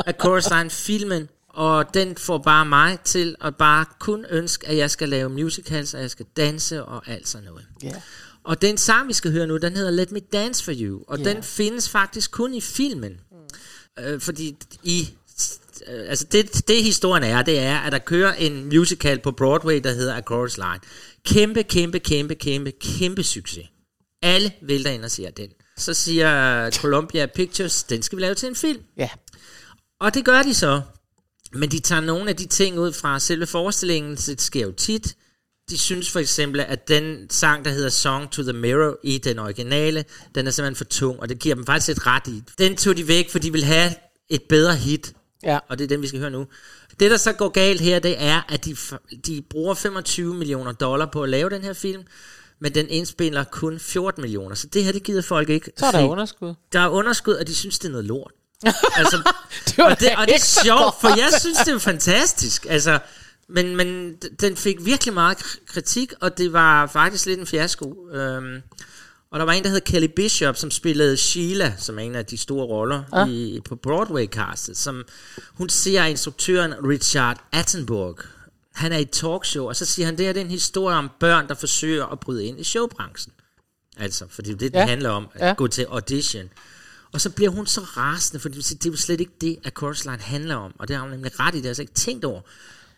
A 0.07 0.13
Chorus 0.21 0.51
Line 0.51 0.71
filmen. 0.71 1.29
Og 1.49 1.95
den 1.95 2.17
får 2.17 2.39
bare 2.39 2.67
mig 2.67 2.99
til 3.05 3.37
at 3.41 3.57
bare 3.57 3.85
kun 4.01 4.25
ønske, 4.31 4.69
at 4.69 4.77
jeg 4.77 4.91
skal 4.91 5.09
lave 5.09 5.29
musicals, 5.31 5.95
og 5.95 6.01
jeg 6.01 6.11
skal 6.11 6.27
danse 6.37 6.85
og 6.85 7.03
alt 7.09 7.29
sådan 7.29 7.47
noget. 7.47 7.65
Ja. 7.83 7.93
Og 8.45 8.63
den 8.63 8.79
sang, 8.79 9.09
vi 9.09 9.13
skal 9.13 9.33
høre 9.33 9.47
nu, 9.47 9.57
den 9.57 9.77
hedder 9.77 9.91
Let 9.91 10.13
Me 10.13 10.21
Dance 10.21 10.65
For 10.65 10.73
You. 10.81 11.03
Og 11.09 11.19
Ja. 11.19 11.25
den 11.25 11.43
findes 11.43 11.89
faktisk 11.89 12.31
kun 12.31 12.55
i 12.55 12.61
filmen. 12.61 13.21
Mm. 13.99 14.05
Øh, 14.05 14.21
fordi 14.21 14.57
i... 14.83 15.09
Øh, 15.89 16.05
altså 16.09 16.25
det, 16.33 16.69
det 16.69 16.83
historien 16.85 17.25
er, 17.25 17.43
det 17.43 17.59
er, 17.59 17.79
at 17.79 17.93
der 17.93 17.99
kører 17.99 18.33
en 18.35 18.65
musical 18.69 19.19
på 19.19 19.31
Broadway, 19.33 19.81
der 19.85 19.93
hedder 19.93 20.15
A 20.15 20.21
Chorus 20.21 20.57
Line. 20.57 20.81
Kæmpe, 21.27 21.63
kæmpe, 21.63 21.99
kæmpe, 21.99 22.35
kæmpe, 22.35 22.73
kæmpe 22.81 23.23
succes. 23.23 23.65
Alle 24.25 24.53
vælter 24.63 24.91
ind 24.91 25.05
og 25.05 25.11
siger 25.11 25.31
den. 25.31 25.49
Så 25.77 25.95
siger 25.95 26.71
Columbia 26.71 27.27
Pictures, 27.27 27.83
den 27.85 28.03
skal 28.03 28.17
vi 28.17 28.23
lave 28.23 28.35
til 28.35 28.49
en 28.49 28.57
film. 28.57 28.83
Ja. 28.97 29.09
Og 30.01 30.15
det 30.15 30.25
gør 30.25 30.43
de 30.43 30.55
så. 30.55 30.81
Men 31.53 31.71
de 31.71 31.79
tager 31.81 32.01
nogle 32.01 32.29
af 32.31 32.37
de 32.37 32.47
ting 32.47 32.79
ud 32.79 32.93
fra 32.93 33.19
selve 33.19 33.47
forestillingen, 33.47 34.17
så 34.17 34.31
det 34.31 34.41
sker 34.41 34.63
jo 34.63 34.73
tit. 34.73 35.17
De 35.71 35.79
synes 35.79 36.11
for 36.11 36.21
eksempel, 36.21 36.61
at 36.61 36.89
den 36.89 37.31
sang, 37.31 37.65
der 37.65 37.71
hedder 37.71 37.89
Song 37.91 38.31
to 38.31 38.43
the 38.43 38.53
Mirror 38.53 38.99
i 39.03 39.19
den 39.19 39.39
originale, 39.39 40.05
den 40.35 40.47
er 40.47 40.51
simpelthen 40.51 40.77
for 40.77 40.85
tung, 40.85 41.21
og 41.21 41.29
det 41.29 41.39
giver 41.39 41.55
dem 41.55 41.67
faktisk 41.67 41.89
et 41.99 42.07
ret 42.07 42.27
i. 42.29 42.43
Den 42.59 42.77
tog 42.77 42.97
de 42.97 43.09
væk, 43.09 43.31
for 43.31 43.39
de 43.39 43.53
vil 43.53 43.65
have 43.65 43.95
et 44.29 44.43
bedre 44.43 44.77
hit, 44.77 45.13
Ja. 45.43 45.59
og 45.69 45.79
det 45.79 45.85
er 45.85 45.89
den, 45.89 46.03
vi 46.03 46.07
skal 46.07 46.21
høre 46.21 46.31
nu. 46.31 46.47
Det, 47.01 47.11
der 47.11 47.17
så 47.17 47.33
går 47.33 47.49
galt 47.49 47.81
her, 47.81 47.99
det 47.99 48.15
er, 48.19 48.43
at 48.49 48.65
de, 48.65 48.77
de 49.27 49.43
bruger 49.51 49.75
25 49.75 50.35
millioner 50.35 50.73
dollar 50.73 51.07
på 51.13 51.23
at 51.23 51.29
lave 51.29 51.51
den 51.51 51.63
her 51.63 51.73
film, 51.73 52.03
men 52.61 52.75
den 52.75 52.87
indspiller 52.89 53.45
kun 53.45 53.79
14 53.79 54.21
millioner, 54.23 54.55
så 54.55 54.67
det 54.67 54.85
her, 54.85 54.93
det 54.93 55.03
gider 55.03 55.23
folk 55.23 55.49
ikke. 55.51 55.71
Så 55.77 55.87
er 55.87 55.91
der 55.91 55.99
se. 55.99 56.05
underskud. 56.05 56.55
Der 56.73 56.81
er 56.81 56.89
underskud, 56.89 57.35
og 57.35 57.47
de 57.47 57.55
synes, 57.55 57.79
det 57.79 57.89
er 57.89 57.93
noget 57.93 58.05
lort. 58.07 58.33
altså, 58.97 59.33
Det 59.67 59.79
og, 59.79 60.01
det, 60.01 60.09
og 60.17 60.27
det 60.27 60.35
er 60.35 60.63
sjovt, 60.65 60.95
for 61.01 61.09
jeg 61.09 61.31
synes, 61.41 61.59
det 61.59 61.75
er 61.75 61.79
fantastisk. 61.79 62.67
Altså, 62.69 62.99
men, 63.49 63.77
men 63.77 64.15
den 64.41 64.57
fik 64.57 64.77
virkelig 64.85 65.15
meget 65.15 65.39
kritik, 65.67 66.13
og 66.21 66.39
det 66.39 66.53
var 66.53 66.87
faktisk 66.87 67.27
lidt 67.27 67.41
en 67.41 67.47
fiasko. 67.47 68.09
Øhm, 68.13 68.63
Og 69.31 69.39
der 69.41 69.45
var 69.47 69.53
en, 69.53 69.65
der 69.65 69.71
hed 69.71 69.81
Kelly 69.81 70.07
Bishop, 70.17 70.57
som 70.57 70.71
spillede 70.71 71.17
Sheila, 71.17 71.75
som 71.79 71.99
er 71.99 72.03
en 72.03 72.15
af 72.15 72.27
de 72.27 72.37
store 72.39 72.67
roller 72.67 73.03
Ja. 73.13 73.27
i, 73.27 73.61
på 73.65 73.77
Broadway-castet. 73.77 74.77
Som, 74.77 75.05
hun 75.55 75.69
ser 75.69 76.05
instruktøren 76.05 76.75
Richard 76.89 77.41
Attenborough. 77.53 78.19
Han 78.75 78.93
er 78.93 78.99
i 78.99 79.03
et 79.03 79.11
talkshow, 79.11 79.67
og 79.69 79.77
så 79.77 79.85
siger 79.85 80.07
han, 80.07 80.19
det 80.19 80.27
her 80.27 80.33
det 80.33 80.41
er 80.41 80.45
en 80.45 80.51
historie 80.51 80.97
om 80.97 81.11
børn, 81.21 81.49
der 81.49 81.55
forsøger 81.55 82.07
at 82.07 82.21
bryde 82.21 82.45
ind 82.47 82.61
i 82.61 82.65
showbranchen. 82.65 83.33
Altså, 83.97 84.27
for 84.29 84.43
det 84.43 84.61
det, 84.61 84.73
Ja. 84.75 84.87
handler 84.87 85.11
om, 85.11 85.29
at 85.35 85.47
Ja. 85.49 85.55
gå 85.55 85.67
til 85.69 85.83
audition. 85.83 86.49
Og 87.13 87.21
så 87.21 87.31
bliver 87.31 87.51
hun 87.51 87.67
så 87.67 87.81
rasende, 87.81 88.41
for 88.41 88.49
det 88.49 88.87
er 88.87 88.91
jo 88.91 88.97
slet 88.97 89.21
ikke 89.21 89.33
det, 89.41 89.57
at 89.65 89.73
Chorus 89.79 90.05
Line 90.05 90.19
handler 90.19 90.55
om. 90.55 90.75
Og 90.79 90.89
det 90.89 90.97
har 90.97 91.03
hun 91.03 91.11
nemlig 91.11 91.41
ret 91.41 91.55
i, 91.55 91.57
det 91.57 91.65
har 91.65 91.71
jeg 91.71 91.81
ikke 91.81 91.93
tænkt 91.93 92.25
over. 92.25 92.41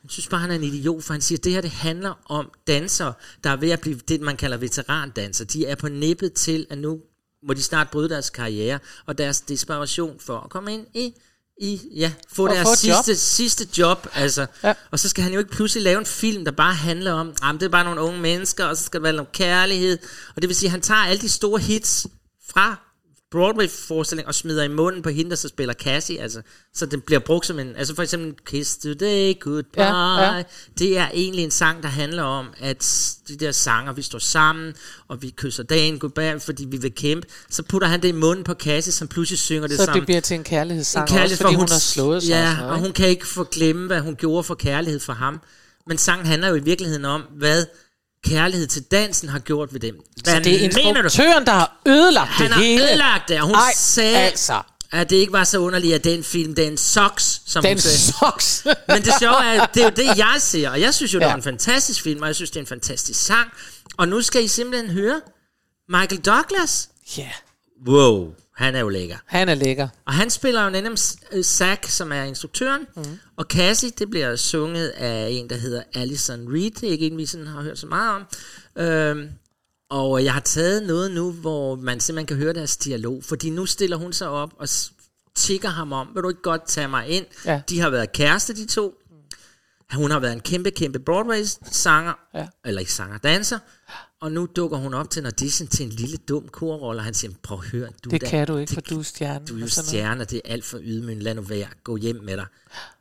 Jeg 0.03 0.11
synes 0.11 0.29
bare, 0.29 0.41
han 0.41 0.51
er 0.51 0.55
en 0.55 0.65
idiot, 0.65 1.03
for 1.05 1.15
han 1.15 1.21
siger, 1.21 1.39
at 1.39 1.45
det 1.45 1.53
her 1.53 1.61
det 1.61 1.71
handler 1.71 2.15
om 2.31 2.51
dansere, 2.67 3.13
der 3.45 3.51
er 3.51 3.57
ved 3.57 3.71
at 3.71 3.81
blive 3.81 4.01
det, 4.09 4.21
man 4.21 4.37
kalder 4.37 4.57
veterandanser. 4.57 5.45
De 5.45 5.67
er 5.67 5.75
på 5.75 5.89
nippet 5.89 6.33
til, 6.33 6.67
at 6.71 6.79
nu 6.79 7.01
må 7.43 7.55
de 7.55 7.63
snart 7.63 7.91
bryde 7.91 8.09
deres 8.09 8.31
karriere, 8.31 8.79
og 9.07 9.19
deres 9.19 9.41
desperation 9.41 10.21
for 10.21 10.39
at 10.41 10.51
komme 10.51 10.75
ind 10.75 10.87
i, 10.95 11.15
i 11.61 11.81
ja, 11.97 12.13
få 12.29 12.35
For 12.35 12.49
deres 12.49 12.67
få 12.67 12.73
et 12.73 12.89
job. 12.89 13.05
sidste, 13.05 13.27
sidste 13.27 13.69
job. 13.79 14.09
Altså. 14.15 14.47
Ja. 14.63 14.75
Og 14.91 14.99
så 14.99 15.09
skal 15.09 15.25
han 15.25 15.33
jo 15.33 15.39
ikke 15.39 15.51
pludselig 15.51 15.83
lave 15.83 15.99
en 15.99 16.07
film, 16.07 16.45
der 16.45 16.53
bare 16.53 16.75
handler 16.75 17.13
om, 17.13 17.33
jamen, 17.43 17.61
det 17.61 17.67
er 17.67 17.71
bare 17.71 17.85
nogle 17.85 18.01
unge 18.01 18.21
mennesker, 18.21 18.65
og 18.65 18.77
så 18.77 18.85
skal 18.85 19.01
der 19.01 19.03
være 19.03 19.13
noget 19.13 19.33
kærlighed. 19.33 19.99
Og 20.37 20.43
det 20.43 20.49
vil 20.49 20.57
sige, 20.57 20.67
at 20.67 20.71
han 20.71 20.81
tager 20.81 21.01
alle 21.01 21.21
de 21.21 21.29
store 21.29 21.61
hits 21.61 22.07
fra 22.51 22.81
Broadway-forestilling 23.31 24.29
og 24.29 24.35
smider 24.35 24.63
i 24.63 24.69
munden 24.69 25.03
på 25.03 25.09
hende, 25.11 25.31
der 25.31 25.37
så 25.37 25.49
spiller 25.49 25.75
Cassie, 25.75 26.21
altså, 26.21 26.43
så 26.75 26.87
det 26.87 27.05
bliver 27.05 27.19
brugt 27.19 27.47
som 27.47 27.59
en, 27.59 27.77
altså 27.77 27.95
for 27.95 28.03
eksempel 28.03 28.35
Kiss 28.47 28.77
Today, 28.77 29.35
Goodbye, 29.41 29.83
Ja, 29.83 30.35
ja. 30.37 30.43
det 30.79 30.99
er 30.99 31.09
egentlig 31.15 31.45
en 31.45 31.51
sang, 31.51 31.83
der 31.83 31.89
handler 31.89 32.23
om, 32.23 32.47
at 32.61 33.15
de 33.29 33.37
der 33.37 33.53
sanger, 33.53 33.93
vi 33.93 34.03
står 34.03 34.19
sammen, 34.19 34.75
og 35.09 35.23
vi 35.23 35.31
kysser 35.37 35.63
dagen 35.63 35.99
goodbye, 35.99 36.41
fordi 36.41 36.65
vi 36.65 36.77
vil 36.77 36.95
kæmpe, 36.95 37.27
så 37.51 37.63
putter 37.63 37.89
han 37.89 38.03
det 38.03 38.09
i 38.09 38.13
munden 38.13 38.45
på 38.45 38.55
Cassie, 38.55 38.93
som 38.93 39.09
pludselig 39.09 39.39
synger 39.39 39.69
det 39.69 39.77
Så 39.77 39.85
sammen. 39.85 40.01
det 40.01 40.07
bliver 40.07 40.21
til 40.21 40.35
en 40.35 40.45
kærlighedssang 40.45 41.03
En 41.11 41.17
kærlighed, 41.17 41.33
også, 41.33 41.43
fordi 41.43 41.55
for 41.55 41.59
hun, 41.61 41.69
har 41.69 41.79
slået 41.79 42.23
sig. 42.23 42.31
Ja, 42.31 42.57
og 42.63 42.69
og 42.69 42.79
hun 42.79 42.93
kan 42.93 43.09
ikke 43.09 43.27
få 43.27 43.45
glemme, 43.45 43.87
hvad 43.87 44.01
hun 44.01 44.17
gjorde 44.17 44.43
for 44.43 44.55
kærlighed 44.55 45.01
for 45.01 45.13
ham. 45.13 45.41
Men 45.87 45.99
sangen 45.99 46.27
handler 46.27 46.49
jo 46.49 46.55
i 46.55 46.63
virkeligheden 46.63 47.05
om, 47.05 47.23
hvad 47.39 47.65
kærlighed 48.25 48.67
til 48.67 48.83
dansen 48.83 49.29
har 49.29 49.39
gjort 49.39 49.73
ved 49.73 49.81
dem. 49.81 49.95
Hvad 50.25 50.35
Så 50.35 50.41
det 50.41 50.55
er 50.55 50.59
instruktøren, 50.59 51.47
der 51.47 51.53
har 51.53 51.81
ødelagt 51.87 52.31
Han 52.31 52.47
det 52.47 52.55
har 52.55 52.63
hele. 52.63 52.83
ødelagt 52.91 53.29
det, 53.29 53.41
og 53.41 53.47
hun 53.47 53.55
Ej, 53.55 53.73
sagde, 53.75 54.17
altså. 54.19 54.63
at 54.93 55.11
det 55.11 55.17
ikke 55.17 55.33
var 55.33 55.45
så 55.45 55.59
underligt, 55.59 55.95
at 55.95 56.05
den 56.05 56.25
film, 56.25 56.55
den 56.55 56.77
sucks, 56.79 57.43
som 57.47 57.63
Den 57.63 57.73
hun 57.73 57.79
sagde. 57.79 57.99
sucks. 57.99 58.67
Men 58.89 59.03
det 59.03 59.13
sjove 59.19 59.45
er, 59.45 59.63
at 59.63 59.71
det 59.75 59.81
er 59.81 59.85
jo 59.85 59.93
det, 59.97 60.19
jeg 60.19 60.35
ser, 60.39 60.71
og 60.71 60.81
jeg 60.81 60.95
synes 60.95 61.15
jo, 61.15 61.19
det 61.19 61.25
Ja. 61.25 61.31
var 61.31 61.37
en 61.37 61.43
fantastisk 61.43 62.03
film, 62.03 62.23
og 62.23 62.27
jeg 62.27 62.35
synes, 62.35 62.51
det 62.51 62.57
er 62.57 62.61
en 62.61 62.67
fantastisk 62.67 63.25
sang. 63.27 63.51
Og 63.97 64.09
nu 64.09 64.23
skal 64.23 64.45
I 64.45 64.49
simpelthen 64.49 64.91
høre 64.91 65.21
Michael 65.89 66.21
Douglas. 66.21 66.89
Ja, 67.19 67.29
Wow, 67.89 68.35
han 68.57 68.75
er 68.75 68.81
jo 68.81 68.89
lækker. 68.89 69.17
han 69.27 69.49
er 69.49 69.55
lækker. 69.55 69.89
Og 70.05 70.13
han 70.13 70.31
spiller 70.31 70.65
jo 70.65 70.71
nemlig 70.71 70.99
øh, 71.33 71.45
Zack, 71.45 71.85
som 71.89 72.13
er 72.13 72.23
instruktøren. 72.23 72.87
Mm. 72.97 73.19
Og 73.37 73.45
Cassie, 73.45 73.91
det 73.91 74.11
bliver 74.11 74.37
sunget 74.37 74.89
af 74.89 75.29
en, 75.31 75.51
der 75.51 75.57
hedder 75.57 75.83
Alison 75.95 76.53
Reed. 76.53 76.71
Det 76.71 76.89
er 76.89 76.93
ikke 76.93 77.07
en, 77.07 77.17
vi 77.19 77.27
sådan 77.27 77.47
har 77.47 77.63
hørt 77.63 77.79
så 77.79 77.87
meget 77.87 78.15
om. 78.15 78.23
Øhm, 78.83 79.29
og 79.91 80.25
jeg 80.25 80.33
har 80.33 80.41
taget 80.41 80.83
noget 80.83 81.11
nu, 81.11 81.33
hvor 81.33 81.75
man 81.77 82.01
simpelthen 82.01 82.27
kan 82.27 82.37
høre 82.37 82.55
deres 82.55 82.77
dialog. 82.77 83.25
Fordi 83.25 83.51
nu 83.51 83.67
stiller 83.67 83.97
hun 83.97 84.13
sig 84.13 84.29
op 84.29 84.51
og 84.59 84.69
tigger 85.35 85.69
ham 85.69 85.93
om, 85.93 86.09
vil 86.15 86.23
du 86.23 86.29
ikke 86.29 86.43
godt 86.43 86.67
tage 86.69 86.89
mig 86.89 87.09
ind? 87.09 87.27
Ja. 87.45 87.61
De 87.69 87.81
har 87.81 87.91
været 87.91 88.13
kæreste, 88.13 88.55
de 88.57 88.67
to. 88.67 88.95
Hun 89.93 90.11
har 90.11 90.19
været 90.19 90.33
en 90.33 90.41
kæmpe, 90.41 90.71
kæmpe 90.71 90.99
Broadway-sanger, 90.99 92.13
Ja. 92.35 92.47
eller 92.65 92.81
ikke 92.81 92.93
sanger, 92.93 93.19
danser. 93.19 93.59
Og 94.21 94.33
nu 94.33 94.49
dukker 94.57 94.77
hun 94.79 94.95
op 94.95 95.11
til 95.11 95.21
en 95.21 95.27
audition 95.27 95.69
til 95.69 95.87
en 95.87 95.93
lille 95.93 96.17
dum 96.17 96.49
korrolle, 96.49 97.01
og 97.01 97.05
han 97.05 97.15
siger, 97.15 97.33
prøv 97.43 97.59
at 97.59 97.65
høre, 97.69 97.89
du 98.05 98.11
Det 98.11 98.21
der- 98.21 98.29
kan 98.29 98.47
du 98.47 98.57
ikke, 98.57 98.71
det 98.71 98.75
for 98.75 98.81
du 98.81 98.99
er 98.99 99.03
stjerne. 99.03 99.47
du 99.47 99.57
er 99.57 99.61
jo 99.61 99.69
stjerne, 99.69 100.25
det 100.25 100.37
er 100.45 100.53
alt 100.53 100.65
for 100.65 100.79
ydmygende, 100.83 101.25
lad 101.25 101.35
nu 101.35 101.43
være, 101.43 101.67
gå 101.85 101.97
hjem 101.97 102.17
med 102.23 102.37
dig. 102.37 102.47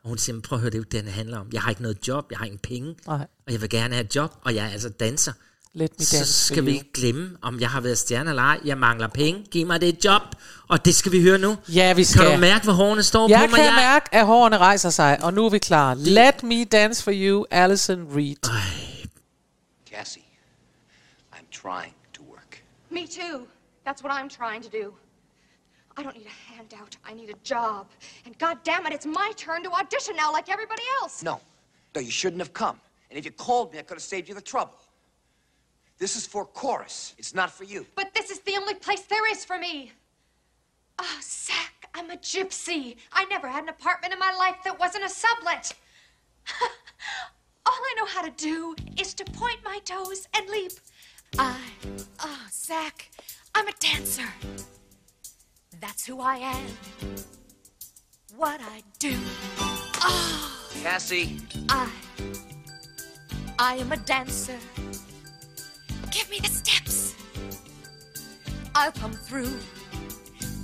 Og 0.02 0.08
hun 0.08 0.18
siger, 0.18 0.34
"Men 0.34 0.42
prøv 0.42 0.56
at 0.56 0.60
høre, 0.60 0.70
det 0.70 0.74
er 0.74 0.78
jo 0.78 0.84
det, 0.92 1.04
det 1.04 1.12
handler 1.12 1.38
om. 1.38 1.46
Jeg 1.52 1.62
har 1.62 1.70
ikke 1.70 1.82
noget 1.82 2.08
job, 2.08 2.26
jeg 2.30 2.38
har 2.38 2.44
ingen 2.46 2.58
penge, 2.62 2.94
Nej. 3.06 3.26
og 3.46 3.52
jeg 3.52 3.60
vil 3.60 3.68
gerne 3.70 3.94
have 3.94 4.04
et 4.04 4.16
job, 4.16 4.32
og 4.42 4.54
jeg 4.54 4.66
er 4.66 4.70
altså 4.70 4.88
danser. 4.88 5.32
Let 5.74 5.90
me 5.98 6.04
Så 6.04 6.24
skal 6.46 6.66
vi 6.66 6.70
ikke 6.72 6.92
glemme, 6.94 7.30
om 7.42 7.60
jeg 7.60 7.70
har 7.70 7.80
været 7.80 7.98
stjerne 7.98 8.30
eller 8.30 8.42
ej. 8.42 8.60
Jeg 8.64 8.78
mangler 8.78 9.08
penge, 9.08 9.44
giv 9.50 9.66
mig 9.66 9.80
det 9.80 9.88
et 9.88 10.04
job, 10.04 10.22
og 10.68 10.84
det 10.84 10.94
skal 10.94 11.12
vi 11.12 11.22
høre 11.22 11.38
nu. 11.38 11.56
Ja, 11.68 11.92
vi 11.92 12.04
skal. 12.04 12.22
Kan 12.22 12.32
du 12.34 12.40
mærke, 12.40 12.64
hvor 12.64 12.72
hårene 12.72 13.02
står 13.02 13.28
Jeg 13.28 13.46
på 13.50 13.56
mig? 13.56 13.64
kan 13.64 13.74
mærke, 13.74 14.14
at 14.14 14.26
hårene 14.26 14.58
rejser 14.58 14.90
sig, 14.90 15.18
og 15.24 15.34
nu 15.34 15.44
er 15.46 15.50
vi 15.50 15.58
klar. 15.58 15.94
Let 15.94 16.42
me 16.42 16.64
dance 16.64 17.02
for 17.02 17.12
you, 17.14 17.44
Alison 17.50 18.06
Reed. 18.16 18.36
Cassie, 19.90 20.22
I'm 20.22 20.25
trying 21.66 21.94
to 22.12 22.22
work. 22.22 22.62
Me 22.90 23.08
too. 23.08 23.48
That's 23.84 24.00
what 24.00 24.12
I'm 24.12 24.28
trying 24.28 24.60
to 24.60 24.68
do. 24.68 24.94
I 25.96 26.04
don't 26.04 26.16
need 26.16 26.26
a 26.26 26.52
handout. 26.54 26.96
I 27.04 27.12
need 27.12 27.28
a 27.28 27.38
job. 27.42 27.88
And 28.24 28.38
god 28.38 28.58
damn 28.62 28.86
it, 28.86 28.92
it's 28.92 29.04
my 29.04 29.32
turn 29.36 29.64
to 29.64 29.72
audition 29.72 30.14
now 30.14 30.30
like 30.32 30.48
everybody 30.48 30.84
else. 31.00 31.24
No, 31.24 31.40
no, 31.92 32.00
you 32.00 32.12
shouldn't 32.12 32.40
have 32.40 32.52
come. 32.52 32.80
And 33.10 33.18
if 33.18 33.24
you 33.24 33.32
called 33.32 33.72
me, 33.72 33.80
I 33.80 33.82
could 33.82 33.96
have 33.96 34.02
saved 34.02 34.28
you 34.28 34.34
the 34.36 34.40
trouble. 34.40 34.78
This 35.98 36.14
is 36.14 36.24
for 36.24 36.44
chorus. 36.44 37.16
It's 37.18 37.34
not 37.34 37.50
for 37.50 37.64
you. 37.64 37.84
But 37.96 38.14
this 38.14 38.30
is 38.30 38.38
the 38.40 38.54
only 38.56 38.74
place 38.74 39.00
there 39.00 39.28
is 39.32 39.44
for 39.44 39.58
me. 39.58 39.90
Ah, 41.00 41.04
oh, 41.04 41.20
Zach, 41.20 41.88
I'm 41.94 42.12
a 42.12 42.16
gypsy. 42.16 42.94
I 43.12 43.24
never 43.24 43.48
had 43.48 43.64
an 43.64 43.70
apartment 43.70 44.12
in 44.12 44.20
my 44.20 44.32
life 44.38 44.58
that 44.64 44.78
wasn't 44.78 45.04
a 45.04 45.08
sublet. 45.08 45.72
All 47.66 47.72
I 47.90 47.94
know 47.96 48.06
how 48.06 48.22
to 48.22 48.30
do 48.36 48.76
is 49.00 49.14
to 49.14 49.24
point 49.24 49.58
my 49.64 49.80
toes 49.84 50.28
and 50.32 50.48
leap. 50.48 50.70
I, 51.38 51.50
uh, 51.84 52.02
oh, 52.20 52.46
Zach, 52.50 53.10
I'm 53.54 53.68
a 53.68 53.72
dancer. 53.78 54.28
That's 55.80 56.06
who 56.06 56.20
I 56.20 56.36
am. 56.36 56.66
What 58.36 58.60
I 58.60 58.82
do. 58.98 59.14
Oh, 59.58 60.68
Cassie, 60.82 61.40
I, 61.68 61.90
I 63.58 63.76
am 63.76 63.92
a 63.92 63.96
dancer. 63.96 64.58
Give 66.10 66.30
me 66.30 66.38
the 66.40 66.48
steps. 66.48 67.14
I'll 68.74 68.92
come 68.92 69.12
through. 69.12 69.52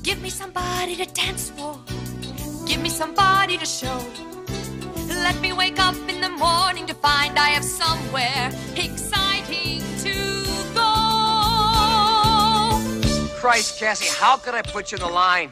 Give 0.03 0.21
me 0.23 0.31
somebody 0.31 0.97
to 0.97 1.07
dance 1.07 1.51
for. 1.51 1.79
Give 2.67 2.81
me 2.81 2.89
somebody 2.89 3.59
to 3.59 3.67
show. 3.67 4.01
Let 5.09 5.41
me 5.41 5.53
wake 5.53 5.79
up 5.79 5.97
in 6.09 6.21
the 6.21 6.31
morning 6.31 6.87
to 6.87 6.95
find 6.95 7.39
I 7.39 7.49
have 7.51 7.65
somewhere 7.65 8.51
exciting 8.77 9.22
Christ, 13.43 13.81
Cassie, 13.81 14.07
how 14.21 14.37
could 14.37 14.55
I 14.55 14.63
put 14.63 14.93
you 14.93 14.99
in 14.99 15.03
the 15.03 15.11
line? 15.11 15.51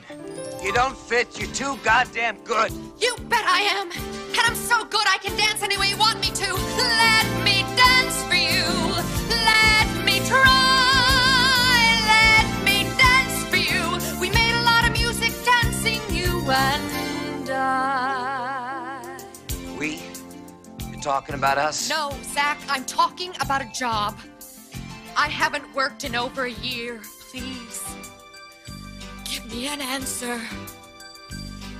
You 0.63 0.73
don't 0.73 0.97
fit. 0.97 1.37
You're 1.37 1.51
too 1.51 1.77
goddamn 1.83 2.37
good. 2.45 2.71
You 3.01 3.17
bet 3.29 3.45
I 3.45 3.63
am. 3.63 3.91
And 3.91 4.39
I'm 4.39 4.55
so 4.55 4.85
good 4.85 5.05
I 5.09 5.19
can 5.19 5.37
dance 5.37 5.65
any 5.65 5.77
way 5.77 5.89
you 5.89 5.97
want 5.97 6.21
me 6.21 6.29
to. 6.29 6.55
Let 6.55 7.27
me 7.45 7.63
dance 7.75 8.23
for 8.23 8.37
you. 8.37 8.63
Let 9.29 10.05
me 10.07 10.21
try. 10.25 10.47
Let 12.07 12.65
me 12.65 12.85
dance 12.97 13.43
for 13.51 13.57
you. 13.57 14.21
We 14.21 14.31
made 14.31 14.55
a 14.55 14.63
lot 14.63 14.87
of 14.87 14.93
music 14.93 15.33
dancing, 15.45 16.01
you 16.15 16.49
and 16.49 17.51
I. 17.51 19.19
We? 19.77 20.01
You're 20.93 21.03
talking 21.03 21.35
about 21.35 21.59
us? 21.59 21.91
No, 21.91 22.13
Zach, 22.23 22.61
I'm 22.69 22.85
talking 22.85 23.33
about 23.41 23.63
a 23.63 23.73
job. 23.73 24.17
I 25.17 25.27
haven't 25.27 25.75
worked 25.75 26.05
in 26.05 26.15
over 26.15 26.45
a 26.45 26.53
year. 26.53 27.01
Please. 27.31 27.85
Give 29.25 29.47
me 29.53 29.69
an 29.69 29.81
answer. 29.81 30.41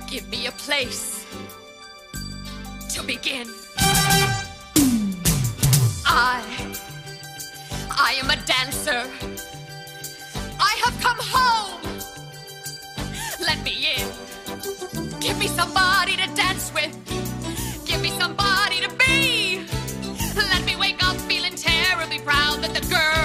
Give 0.07 0.25
me 0.29 0.47
a 0.47 0.51
place 0.53 1.25
to 2.93 3.03
begin. 3.03 3.47
I. 6.05 6.41
I 7.89 8.13
am 8.23 8.29
a 8.29 8.37
dancer. 8.45 9.03
I 10.57 10.73
have 10.85 10.97
come 11.01 11.17
home. 11.19 11.81
Let 13.41 13.61
me 13.65 13.89
in. 13.97 15.19
Give 15.19 15.37
me 15.37 15.47
somebody 15.47 16.15
to 16.15 16.27
dance 16.33 16.71
with. 16.73 16.95
Give 17.85 18.01
me 18.01 18.11
somebody 18.17 18.79
to 18.79 18.89
be. 18.95 19.65
Let 20.33 20.63
me 20.63 20.77
wake 20.77 21.03
up 21.03 21.17
feeling 21.27 21.55
terribly 21.55 22.19
proud 22.19 22.61
that 22.63 22.73
the 22.73 22.87
girl 22.87 23.20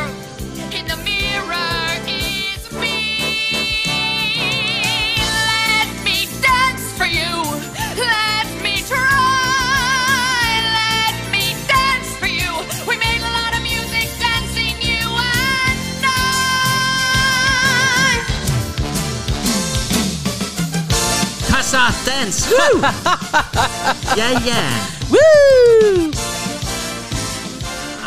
Dans! 22.23 22.49
Woo! 22.51 22.81
ja, 24.21 24.29
ja. 24.47 24.63
Woo! 25.11 26.13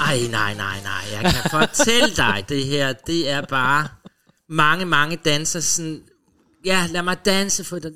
Ej, 0.08 0.20
nej, 0.32 0.54
nej, 0.54 0.78
nej. 0.84 1.22
Jeg 1.22 1.34
kan 1.34 1.52
fortælle 1.52 2.16
dig, 2.16 2.46
det 2.50 2.66
her, 2.66 2.94
det 3.08 3.30
er 3.30 3.42
bare 3.50 3.88
mange, 4.50 4.86
mange 4.86 5.16
danser 5.26 5.60
sådan, 5.60 6.02
ja, 6.66 6.86
lad 6.90 7.02
mig 7.04 7.18
danse 7.26 7.64
for 7.64 7.80
dig. 7.80 7.92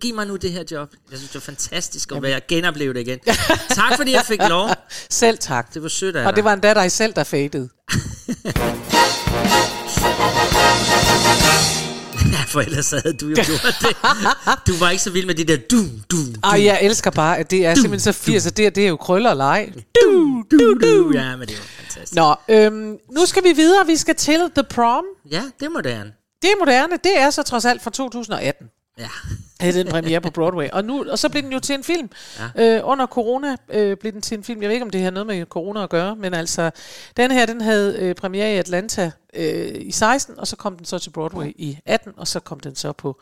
Giv 0.00 0.14
mig 0.14 0.26
nu 0.26 0.36
det 0.36 0.52
her 0.52 0.64
job. 0.70 0.88
Jeg 1.10 1.18
synes, 1.18 1.30
det 1.30 1.34
var 1.34 1.40
fantastisk 1.40 2.12
at 2.12 2.22
være 2.22 2.40
genopleve 2.48 2.94
det 2.94 3.00
igen. 3.00 3.18
tak 3.70 3.96
fordi 3.96 4.12
jeg 4.12 4.24
fik 4.24 4.40
lov. 4.48 4.70
Selv 5.10 5.38
tak. 5.38 5.74
Det 5.74 5.82
var 5.82 5.88
sødt 5.88 6.16
af 6.16 6.20
Og 6.26 6.32
dig. 6.32 6.36
det 6.36 6.44
var 6.44 6.52
endda 6.52 6.74
dig 6.74 6.92
selv, 6.92 7.12
der 7.12 7.24
fadede. 7.24 7.68
Ja, 12.34 12.42
for 12.46 12.60
ellers 12.60 12.90
havde 12.90 13.12
du 13.12 13.28
jo 13.28 13.34
gjort 13.34 13.76
det. 13.80 13.96
Du 14.66 14.76
var 14.78 14.90
ikke 14.90 15.02
så 15.02 15.10
vild 15.10 15.26
med 15.26 15.34
det 15.34 15.48
der 15.48 15.56
du, 15.70 15.82
du, 16.10 16.16
du. 16.34 16.40
Ej, 16.44 16.64
jeg 16.64 16.78
elsker 16.82 17.10
bare, 17.10 17.38
at 17.38 17.50
det 17.50 17.66
er 17.66 17.74
simpelthen 17.74 18.00
så 18.00 18.12
80, 18.12 18.46
og 18.46 18.56
det, 18.56 18.74
det 18.74 18.84
er 18.84 18.88
jo 18.88 18.96
krøller 18.96 19.30
og 19.30 19.36
leg. 19.36 19.72
du, 20.02 20.44
du, 20.50 20.74
du. 20.82 21.12
Ja, 21.14 21.36
men 21.36 21.48
det 21.48 21.56
var 21.58 21.64
fantastisk. 21.78 22.14
Nå, 22.14 22.34
øhm, 22.48 22.98
nu 23.10 23.26
skal 23.26 23.44
vi 23.44 23.52
videre. 23.52 23.86
Vi 23.86 23.96
skal 23.96 24.14
til 24.14 24.40
The 24.54 24.64
Prom. 24.64 25.04
Ja, 25.30 25.42
det 25.60 25.66
er 25.66 25.70
moderne. 25.70 26.12
Det 26.42 26.50
er 26.50 26.54
moderne. 26.58 26.98
Det 27.04 27.18
er 27.18 27.30
så 27.30 27.42
trods 27.42 27.64
alt 27.64 27.82
fra 27.82 27.90
2018. 27.90 28.66
Ja. 28.98 29.08
Havde 29.64 29.78
den 29.78 29.88
premiere 29.92 30.20
på 30.20 30.30
Broadway. 30.30 30.68
Og, 30.72 30.84
nu, 30.84 31.04
og 31.10 31.18
så 31.18 31.28
blev 31.28 31.42
den 31.42 31.52
jo 31.52 31.60
til 31.60 31.74
en 31.74 31.84
film. 31.84 32.10
Ja. 32.56 32.76
Øh, 32.76 32.80
under 32.84 33.06
corona 33.06 33.56
øh, 33.68 33.96
blev 33.96 34.12
den 34.12 34.20
til 34.20 34.38
en 34.38 34.44
film. 34.44 34.62
Jeg 34.62 34.68
ved 34.68 34.74
ikke, 34.74 34.84
om 34.84 34.90
det 34.90 35.02
har 35.02 35.10
noget 35.10 35.26
med 35.26 35.46
corona 35.46 35.82
at 35.82 35.90
gøre, 35.90 36.16
men 36.16 36.34
altså, 36.34 36.70
den 37.16 37.30
her, 37.30 37.46
den 37.46 37.60
havde 37.60 37.96
øh, 37.98 38.14
premiere 38.14 38.54
i 38.54 38.56
Atlanta 38.56 39.10
øh, 39.34 39.72
i 39.80 39.92
16, 39.92 40.38
og 40.38 40.46
så 40.46 40.56
kom 40.56 40.76
den 40.76 40.84
så 40.84 40.98
til 40.98 41.10
Broadway 41.10 41.52
i 41.56 41.78
18, 41.86 42.12
og 42.16 42.28
så 42.28 42.40
kom 42.40 42.60
den 42.60 42.74
så 42.74 42.92
på, 42.92 43.20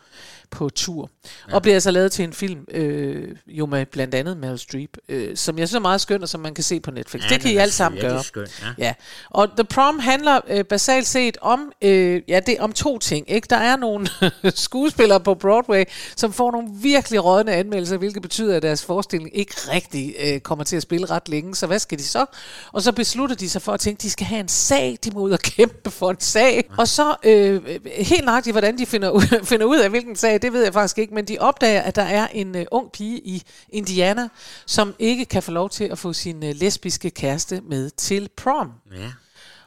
på 0.50 0.68
tur. 0.68 1.10
Ja. 1.48 1.54
Og 1.54 1.62
blev 1.62 1.74
altså 1.74 1.90
lavet 1.90 2.12
til 2.12 2.24
en 2.24 2.32
film, 2.32 2.66
øh, 2.70 3.36
jo 3.46 3.66
med 3.66 3.86
blandt 3.86 4.14
andet 4.14 4.36
Meryl 4.36 4.58
Streep, 4.58 4.96
øh, 5.08 5.36
som 5.36 5.58
jeg 5.58 5.68
synes 5.68 5.76
er 5.76 5.80
meget 5.80 6.00
skøn, 6.00 6.22
og 6.22 6.28
som 6.28 6.40
man 6.40 6.54
kan 6.54 6.64
se 6.64 6.80
på 6.80 6.90
Netflix. 6.90 7.22
Ja, 7.24 7.28
det 7.28 7.40
kan 7.40 7.50
I 7.50 7.56
alle 7.56 7.72
sammen 7.72 8.00
gøre. 8.00 8.24
skøn, 8.24 8.46
ja. 8.62 8.66
Ja. 8.78 8.94
Og 9.30 9.48
The 9.56 9.64
Prom 9.64 9.98
handler 9.98 10.40
øh, 10.48 10.64
basalt 10.64 11.06
set 11.06 11.38
om, 11.40 11.72
øh, 11.82 12.22
ja, 12.28 12.40
det, 12.40 12.58
om 12.58 12.72
to 12.72 12.98
ting. 12.98 13.30
Ikke? 13.30 13.46
Der 13.50 13.56
er 13.56 13.76
nogle 13.76 14.08
skuespillere 14.54 15.20
på 15.20 15.34
Broadway, 15.34 15.84
som 16.16 16.31
får 16.32 16.50
nogle 16.50 16.68
virkelig 16.72 17.24
rådne 17.24 17.52
anmeldelser, 17.52 17.96
hvilket 17.96 18.22
betyder, 18.22 18.56
at 18.56 18.62
deres 18.62 18.84
forestilling 18.84 19.36
ikke 19.36 19.54
rigtig 19.54 20.14
øh, 20.24 20.40
kommer 20.40 20.64
til 20.64 20.76
at 20.76 20.82
spille 20.82 21.06
ret 21.06 21.28
længe. 21.28 21.54
Så 21.54 21.66
hvad 21.66 21.78
skal 21.78 21.98
de 21.98 22.04
så? 22.04 22.26
Og 22.72 22.82
så 22.82 22.92
beslutter 22.92 23.36
de 23.36 23.50
sig 23.50 23.62
for 23.62 23.72
at 23.72 23.80
tænke, 23.80 23.98
at 23.98 24.02
de 24.02 24.10
skal 24.10 24.26
have 24.26 24.40
en 24.40 24.48
sag. 24.48 24.98
De 25.04 25.10
må 25.10 25.20
ud 25.20 25.30
og 25.30 25.38
kæmpe 25.38 25.90
for 25.90 26.10
en 26.10 26.20
sag. 26.20 26.70
Og 26.78 26.88
så 26.88 27.14
øh, 27.24 27.78
helt 27.86 28.24
nøjagtigt, 28.24 28.54
hvordan 28.54 28.78
de 28.78 28.86
finder 28.86 29.10
ud, 29.10 29.44
finder 29.52 29.66
ud 29.66 29.78
af, 29.78 29.90
hvilken 29.90 30.16
sag, 30.16 30.42
det 30.42 30.52
ved 30.52 30.64
jeg 30.64 30.72
faktisk 30.72 30.98
ikke. 30.98 31.14
Men 31.14 31.24
de 31.24 31.38
opdager, 31.40 31.80
at 31.80 31.96
der 31.96 32.02
er 32.02 32.26
en 32.32 32.56
øh, 32.56 32.66
ung 32.70 32.92
pige 32.92 33.18
i 33.18 33.42
Indiana, 33.68 34.28
som 34.66 34.94
ikke 34.98 35.24
kan 35.24 35.42
få 35.42 35.50
lov 35.50 35.70
til 35.70 35.84
at 35.84 35.98
få 35.98 36.12
sin 36.12 36.44
øh, 36.44 36.54
lesbiske 36.54 37.10
kæreste 37.10 37.60
med 37.60 37.90
til 37.90 38.28
prom. 38.36 38.70
Ja. 38.92 39.10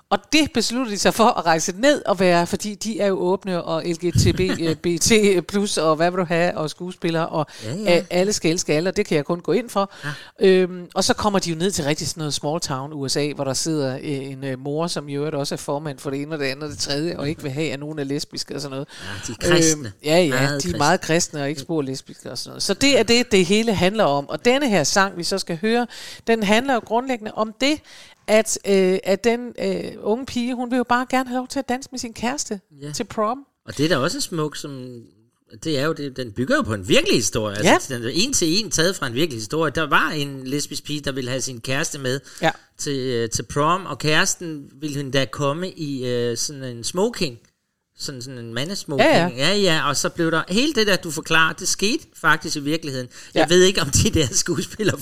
Og 0.09 0.19
det 0.33 0.51
beslutter 0.53 0.91
de 0.91 0.97
sig 0.99 1.13
for 1.13 1.23
at 1.39 1.45
rejse 1.45 1.73
ned 1.77 2.01
og 2.05 2.19
være, 2.19 2.47
fordi 2.47 2.75
de 2.75 2.99
er 2.99 3.07
jo 3.07 3.17
åbne 3.19 3.63
og 3.63 3.83
LGTB, 3.85 4.39
øh, 4.39 4.75
BT 4.83 5.11
plus 5.47 5.77
og 5.77 5.95
hvad 5.95 6.11
vil 6.11 6.17
du 6.19 6.23
have, 6.25 6.57
og 6.57 6.69
skuespillere, 6.69 7.27
og 7.29 7.45
Ja, 7.63 7.73
ja, 7.75 7.93
ja. 7.95 8.03
alle 8.09 8.33
skal 8.33 8.51
elske 8.51 8.73
alle, 8.73 8.89
og 8.89 8.97
det 8.97 9.05
kan 9.05 9.17
jeg 9.17 9.25
kun 9.25 9.39
gå 9.39 9.51
ind 9.51 9.69
for. 9.69 9.91
Ja. 10.41 10.47
Øhm, 10.47 10.87
og 10.93 11.03
så 11.03 11.13
kommer 11.13 11.39
de 11.39 11.49
jo 11.49 11.55
ned 11.55 11.71
til 11.71 11.83
rigtig 11.85 12.07
sådan 12.07 12.21
noget 12.21 12.33
small 12.33 12.59
town 12.61 12.93
USA, 12.93 13.31
hvor 13.35 13.43
der 13.43 13.53
sidder 13.53 13.95
øh, 13.95 14.01
en 14.03 14.43
øh, 14.43 14.59
mor, 14.59 14.87
som 14.87 15.09
i 15.09 15.13
øvrigt 15.15 15.35
også 15.35 15.55
er 15.55 15.57
formand 15.57 15.99
for 15.99 16.09
det 16.09 16.21
ene 16.21 16.35
og 16.35 16.39
det 16.39 16.45
andet 16.45 16.63
og 16.63 16.69
det 16.69 16.77
tredje, 16.79 17.17
og 17.19 17.29
ikke 17.29 17.41
vil 17.41 17.51
have, 17.51 17.71
at 17.71 17.79
nogen 17.79 17.99
er 17.99 18.03
lesbiske 18.03 18.55
og 18.55 18.61
sådan 18.61 18.71
noget. 18.71 18.87
Ja, 19.27 19.33
de 19.33 19.37
er 19.41 19.47
kristne. 19.55 19.87
Øhm, 19.87 19.93
ja, 20.05 20.17
ja, 20.19 20.29
Meget 20.29 20.41
de 20.49 20.55
er 20.55 20.59
kristne. 20.59 20.77
meget 20.77 21.01
kristne 21.01 21.41
og 21.41 21.49
ikke 21.49 21.61
spor 21.61 21.81
lesbiske 21.81 22.31
og 22.31 22.37
sådan 22.37 22.49
noget. 22.49 22.63
Så 22.63 22.73
det 22.73 22.99
er 22.99 23.03
det, 23.03 23.31
det 23.31 23.45
hele 23.45 23.73
handler 23.73 24.03
om. 24.03 24.29
Og 24.29 24.45
denne 24.45 24.69
her 24.69 24.83
sang, 24.83 25.17
vi 25.17 25.23
så 25.23 25.37
skal 25.37 25.57
høre, 25.61 25.87
den 26.27 26.43
handler 26.43 26.73
jo 26.73 26.81
grundlæggende 26.85 27.31
om 27.31 27.53
det, 27.61 27.79
at, 28.27 28.59
øh, 28.67 28.99
at 29.03 29.23
den 29.23 29.53
øh, 29.59 29.91
unge 30.01 30.25
pige, 30.25 30.55
hun 30.55 30.71
vil 30.71 30.77
jo 30.77 30.83
bare 30.83 31.05
gerne 31.09 31.29
have 31.29 31.37
lov 31.37 31.47
til 31.47 31.59
at 31.59 31.69
danse 31.69 31.89
med 31.91 31.99
sin 31.99 32.13
kæreste 32.13 32.59
Ja. 32.81 32.91
til 32.91 33.03
prom. 33.03 33.39
Og 33.65 33.77
det 33.77 33.85
er 33.85 33.89
da 33.89 33.97
også 33.97 34.21
smuk, 34.21 34.55
som... 34.55 35.01
Det 35.63 35.79
er 35.79 35.85
jo 35.85 35.93
det, 35.93 36.17
den 36.17 36.31
bygger 36.31 36.55
jo 36.55 36.61
på 36.61 36.73
en 36.73 36.87
virkelig 36.87 37.15
historie. 37.17 37.57
Ja. 37.63 37.73
Altså, 37.73 37.93
den 37.95 38.03
er 38.03 38.09
en 38.13 38.33
til 38.33 38.47
en 38.65 38.71
taget 38.71 38.95
fra 38.95 39.07
en 39.07 39.13
virkelig 39.13 39.37
historie. 39.39 39.71
Der 39.75 39.89
var 39.89 40.09
en 40.09 40.47
lesbisk 40.47 40.83
pige, 40.85 40.99
der 41.01 41.11
ville 41.11 41.29
have 41.29 41.41
sin 41.41 41.61
kæreste 41.61 41.99
med 41.99 42.19
Ja. 42.41 42.51
til, 42.77 42.99
øh, 42.99 43.29
til 43.29 43.43
prom, 43.43 43.85
og 43.85 43.99
kæresten 43.99 44.69
ville 44.81 44.95
hende 44.97 45.11
da 45.11 45.25
komme 45.25 45.69
i 45.71 46.07
øh, 46.07 46.37
sådan 46.37 46.63
en 46.63 46.83
smoking. 46.83 47.37
Sådan, 47.99 48.21
sådan 48.21 48.37
en 48.39 48.53
mandesmoking. 48.53 49.09
Ja, 49.09 49.27
ja, 49.37 49.53
ja. 49.55 49.87
Og 49.89 49.97
så 49.97 50.09
blev 50.09 50.31
der... 50.31 50.43
Hele 50.49 50.73
det 50.73 50.87
der, 50.87 50.95
du 50.95 51.11
forklarer, 51.11 51.53
det 51.53 51.67
skete 51.67 52.03
faktisk 52.21 52.55
i 52.55 52.59
virkeligheden. 52.59 53.07
Jeg 53.33 53.47
Ja. 53.49 53.55
ved 53.55 53.63
ikke, 53.63 53.81
om 53.81 53.89
de 53.89 54.09
der 54.09 54.27
skuespillere, 54.43 54.97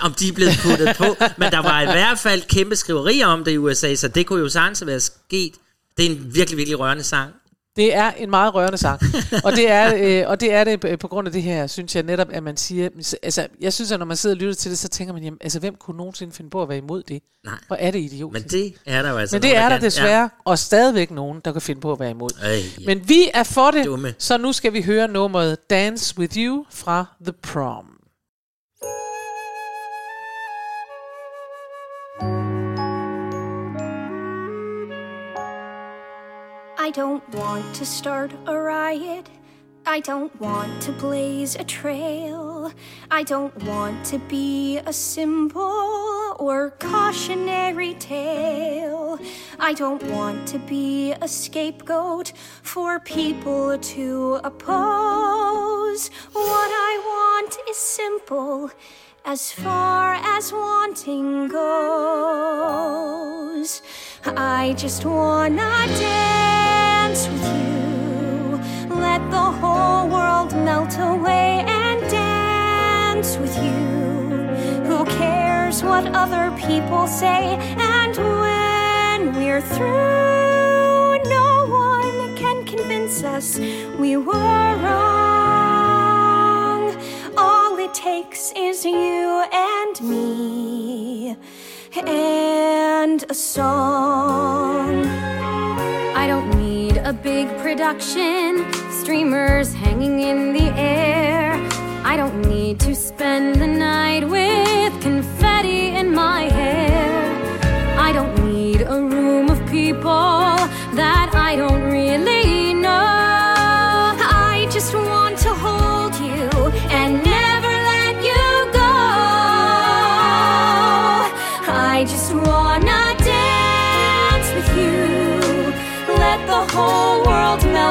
om 0.00 0.14
de 0.14 0.28
er 0.28 0.32
blevet 0.32 0.58
puttet 0.62 0.96
på, 0.96 1.16
men 1.38 1.52
der 1.52 1.58
var 1.58 1.80
i 1.82 1.84
hvert 1.84 2.18
fald 2.18 2.42
kæmpe 2.42 2.76
skriverier 2.76 3.26
om 3.26 3.44
det 3.44 3.52
i 3.52 3.58
USA, 3.58 3.94
så 3.94 4.08
det 4.08 4.26
kunne 4.26 4.40
jo 4.40 4.48
sagtens 4.48 4.86
være 4.86 5.00
sket. 5.00 5.54
Det 5.96 6.06
er 6.06 6.10
en 6.10 6.34
virkelig, 6.34 6.56
virkelig 6.56 6.78
rørende 6.78 7.02
sang. 7.04 7.30
Det 7.76 7.94
er 7.94 8.10
en 8.10 8.30
meget 8.30 8.54
rørende 8.54 8.78
sang. 8.78 9.00
og, 9.44 9.52
det 9.52 9.70
er, 9.70 9.94
øh, 10.24 10.30
og 10.30 10.40
det 10.40 10.52
er 10.52 10.64
det 10.64 10.84
øh, 10.84 10.98
på 10.98 11.08
grund 11.08 11.28
af 11.28 11.32
det 11.32 11.42
her, 11.42 11.66
synes 11.66 11.94
jeg 11.96 12.02
netop, 12.02 12.28
at 12.30 12.42
man 12.42 12.56
siger... 12.56 12.88
Altså, 13.22 13.46
jeg 13.60 13.72
synes, 13.72 13.92
at 13.92 13.98
når 13.98 14.06
man 14.06 14.16
sidder 14.16 14.36
og 14.36 14.40
lytter 14.40 14.54
til 14.54 14.70
det, 14.70 14.78
så 14.78 14.88
tænker 14.88 15.14
man, 15.14 15.22
jamen, 15.22 15.38
altså, 15.40 15.60
hvem 15.60 15.74
kunne 15.74 15.96
nogensinde 15.96 16.32
finde 16.32 16.50
på 16.50 16.62
at 16.62 16.68
være 16.68 16.78
imod 16.78 17.02
det? 17.02 17.22
Nej. 17.44 17.54
Hvor 17.66 17.76
er 17.76 17.90
det 17.90 17.98
idiotisk? 17.98 18.42
Men 18.44 18.50
det 18.50 18.74
er 18.86 19.02
der 19.02 19.10
jo 19.10 19.16
altså 19.16 19.36
Men 19.36 19.42
det 19.42 19.50
nogen, 19.50 19.64
er 19.64 19.68
der 19.68 19.76
kan. 19.76 19.84
desværre, 19.84 20.30
og 20.44 20.58
stadigvæk 20.58 21.10
nogen, 21.10 21.40
der 21.44 21.52
kan 21.52 21.62
finde 21.62 21.80
på 21.80 21.92
at 21.92 22.00
være 22.00 22.10
imod. 22.10 22.30
Ej, 22.42 22.50
ja. 22.50 22.86
Men 22.86 23.08
vi 23.08 23.30
er 23.34 23.42
for 23.42 23.70
det, 23.70 23.84
Dumme. 23.86 24.14
så 24.18 24.38
nu 24.38 24.52
skal 24.52 24.72
vi 24.72 24.82
høre 24.82 25.08
nummeret 25.08 25.70
Dance 25.70 26.18
With 26.18 26.36
You 26.38 26.64
fra 26.70 27.04
The 27.24 27.32
Prom. 27.42 27.91
I 36.82 36.90
don't 36.90 37.22
want 37.34 37.76
to 37.76 37.86
start 37.86 38.32
a 38.44 38.58
riot. 38.58 39.30
I 39.86 40.00
don't 40.00 40.34
want 40.40 40.82
to 40.82 40.90
blaze 40.90 41.54
a 41.54 41.62
trail. 41.62 42.72
I 43.08 43.22
don't 43.22 43.54
want 43.62 44.04
to 44.06 44.18
be 44.18 44.78
a 44.78 44.92
symbol 44.92 46.34
or 46.40 46.72
cautionary 46.80 47.94
tale. 47.94 49.20
I 49.60 49.74
don't 49.74 50.02
want 50.10 50.48
to 50.48 50.58
be 50.58 51.12
a 51.12 51.28
scapegoat 51.28 52.32
for 52.64 52.98
people 52.98 53.78
to 53.78 54.40
oppose. 54.42 56.08
What 56.32 56.70
I 56.90 56.94
want 57.14 57.58
is 57.70 57.76
simple 57.76 58.72
as 59.24 59.52
far 59.52 60.14
as 60.14 60.52
wanting 60.52 61.46
goes. 61.48 61.72
I 64.24 64.74
just 64.76 65.04
wanna 65.04 65.86
dance 65.98 67.28
with 67.28 67.44
you. 67.56 68.58
Let 68.96 69.20
the 69.30 69.50
whole 69.60 70.08
world 70.08 70.52
melt 70.54 70.98
away 70.98 71.64
and 71.68 72.00
dance 72.10 73.36
with 73.36 73.56
you. 73.56 73.70
Who 74.88 75.04
cares 75.04 75.84
what 75.84 76.06
other 76.14 76.50
people 76.66 77.06
say? 77.06 77.56
And 77.78 78.16
when 78.16 79.34
we're 79.36 79.62
through, 79.62 81.22
no 81.30 81.66
one 81.68 82.34
can 82.36 82.64
convince 82.64 83.22
us 83.22 83.60
we 83.98 84.16
were 84.16 84.76
wrong. 84.82 85.11
Takes 87.92 88.52
is 88.56 88.86
you 88.86 89.44
and 89.52 90.00
me 90.00 91.36
and 91.94 93.22
a 93.28 93.34
song. 93.34 95.04
I 96.16 96.26
don't 96.26 96.50
need 96.58 96.96
a 96.96 97.12
big 97.12 97.48
production, 97.58 98.66
streamers 98.90 99.74
hanging 99.74 100.20
in 100.20 100.54
the 100.54 100.72
air. 100.74 101.52
I 102.02 102.16
don't 102.16 102.40
need 102.48 102.80
to 102.80 102.94
spend 102.94 103.56
the 103.56 103.66
night 103.66 104.26
with 104.26 104.71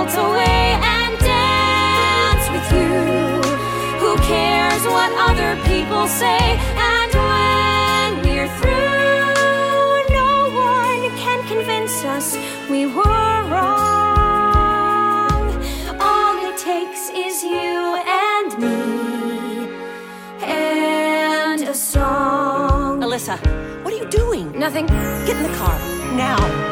melt 0.03 0.17
away 0.17 0.79
and 0.81 1.19
dance 1.19 2.49
with 2.49 2.67
you. 2.73 3.41
Who 4.01 4.17
cares 4.33 4.83
what 4.85 5.11
other 5.29 5.55
people 5.69 6.07
say? 6.07 6.41
And 6.93 7.11
when 7.29 8.09
we're 8.25 8.51
through, 8.59 10.03
no 10.09 10.33
one 10.73 11.01
can 11.17 11.39
convince 11.47 12.03
us 12.03 12.35
we 12.69 12.87
were 12.87 13.37
wrong. 13.51 15.43
All 15.99 16.35
it 16.49 16.57
takes 16.57 17.09
is 17.09 17.43
you 17.43 18.01
and 18.33 18.57
me 18.57 19.69
and 20.41 21.61
a 21.61 21.75
song. 21.75 23.01
Alyssa, 23.01 23.37
what 23.83 23.93
are 23.93 23.97
you 23.97 24.09
doing? 24.09 24.51
Nothing. 24.57 24.87
Get 25.27 25.37
in 25.37 25.43
the 25.43 25.57
car 25.57 25.77
now. 26.15 26.71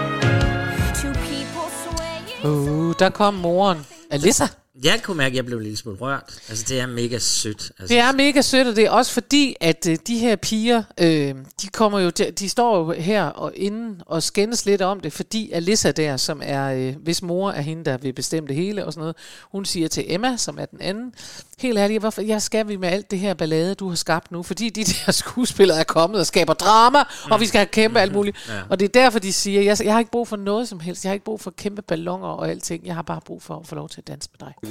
Uh, 2.44 2.94
der 3.00 3.10
kom 3.12 3.34
moren. 3.34 3.86
Alissa. 4.10 4.48
Jeg 4.84 5.02
kunne 5.04 5.18
mærke, 5.18 5.34
at 5.34 5.36
jeg 5.36 5.46
blev 5.46 5.58
en 5.58 5.64
lille 5.64 5.78
smule 5.78 5.98
rørt. 5.98 6.40
Altså, 6.50 6.66
det 6.68 6.80
er 6.80 6.88
mega 6.88 7.20
sødt. 7.20 7.72
Altså, 7.80 7.94
Det 7.94 7.98
er 7.98 8.12
mega 8.12 8.42
sødt, 8.42 8.68
og 8.68 8.76
det 8.76 8.86
er 8.86 8.90
også 8.92 9.12
fordi, 9.12 9.56
at 9.60 9.88
øh, 9.90 9.98
de 10.08 10.18
her 10.18 10.36
piger, 10.36 10.84
øh, 11.00 11.36
de 11.62 11.68
kommer 11.74 12.00
jo, 12.00 12.10
de, 12.10 12.32
de 12.32 12.50
står 12.50 12.78
jo 12.78 12.92
her 12.92 13.24
og 13.24 13.52
inden 13.56 14.02
og 14.06 14.24
skændes 14.24 14.66
lidt 14.66 14.82
om 14.82 15.00
det, 15.00 15.14
fordi 15.14 15.52
Alissa 15.52 15.92
der, 15.92 16.18
som 16.18 16.42
er, 16.44 16.74
øh, 16.74 16.96
hvis 17.04 17.22
mor 17.22 17.52
er 17.52 17.62
hende, 17.62 17.86
der 17.86 17.98
vil 17.98 18.14
bestemme 18.14 18.48
det 18.48 18.56
hele 18.56 18.86
og 18.86 18.94
sådan 18.94 19.02
noget, 19.02 19.16
hun 19.52 19.66
siger 19.66 19.88
til 19.88 20.06
Emma, 20.08 20.38
som 20.38 20.60
er 20.60 20.66
den 20.66 20.82
anden, 20.82 21.14
helt 21.60 21.78
ærligt, 21.78 22.00
hvorfor 22.00 22.22
jeg 22.22 22.42
skal 22.42 22.68
vi 22.68 22.76
med 22.76 22.90
alt 22.90 23.12
det 23.12 23.20
her 23.20 23.34
ballade, 23.34 23.76
du 23.76 23.90
har 23.90 23.96
skabt 23.96 24.32
nu, 24.32 24.44
fordi 24.44 24.70
de 24.70 24.84
der 25.06 25.12
skuespillere 25.12 25.80
er 25.80 25.84
kommet 25.84 26.20
og 26.20 26.26
skaber 26.26 26.54
drama, 26.54 27.04
mm. 27.26 27.32
og 27.32 27.40
vi 27.40 27.46
skal 27.46 27.58
have 27.58 27.68
kæmpe 27.68 28.00
alt 28.00 28.14
muligt. 28.14 28.38
Ja. 28.50 28.54
Og 28.70 28.80
det 28.80 28.86
er 28.86 29.02
derfor, 29.02 29.20
de 29.20 29.34
siger, 29.34 29.62
jeg, 29.62 29.78
jeg 29.84 29.94
har 29.94 30.00
ikke 30.00 30.12
brug 30.12 30.28
for 30.28 30.36
noget 30.36 30.68
som 30.68 30.80
helst, 30.80 31.06
jeg 31.06 31.10
har 31.10 31.14
ikke 31.14 31.26
brug 31.26 31.42
for 31.42 31.52
kæmpe 31.52 31.82
ballonger 31.82 32.28
og 32.28 32.50
alting, 32.50 32.86
jeg 32.86 32.96
har 32.96 33.02
bare 33.02 33.22
brug 33.26 33.44
for 33.44 33.60
at 33.60 33.68
få 33.68 33.76
lov 33.76 33.90
til 33.90 34.02
at 34.02 34.08
danse 34.08 34.30
med 34.40 34.48
dig. 34.48 34.69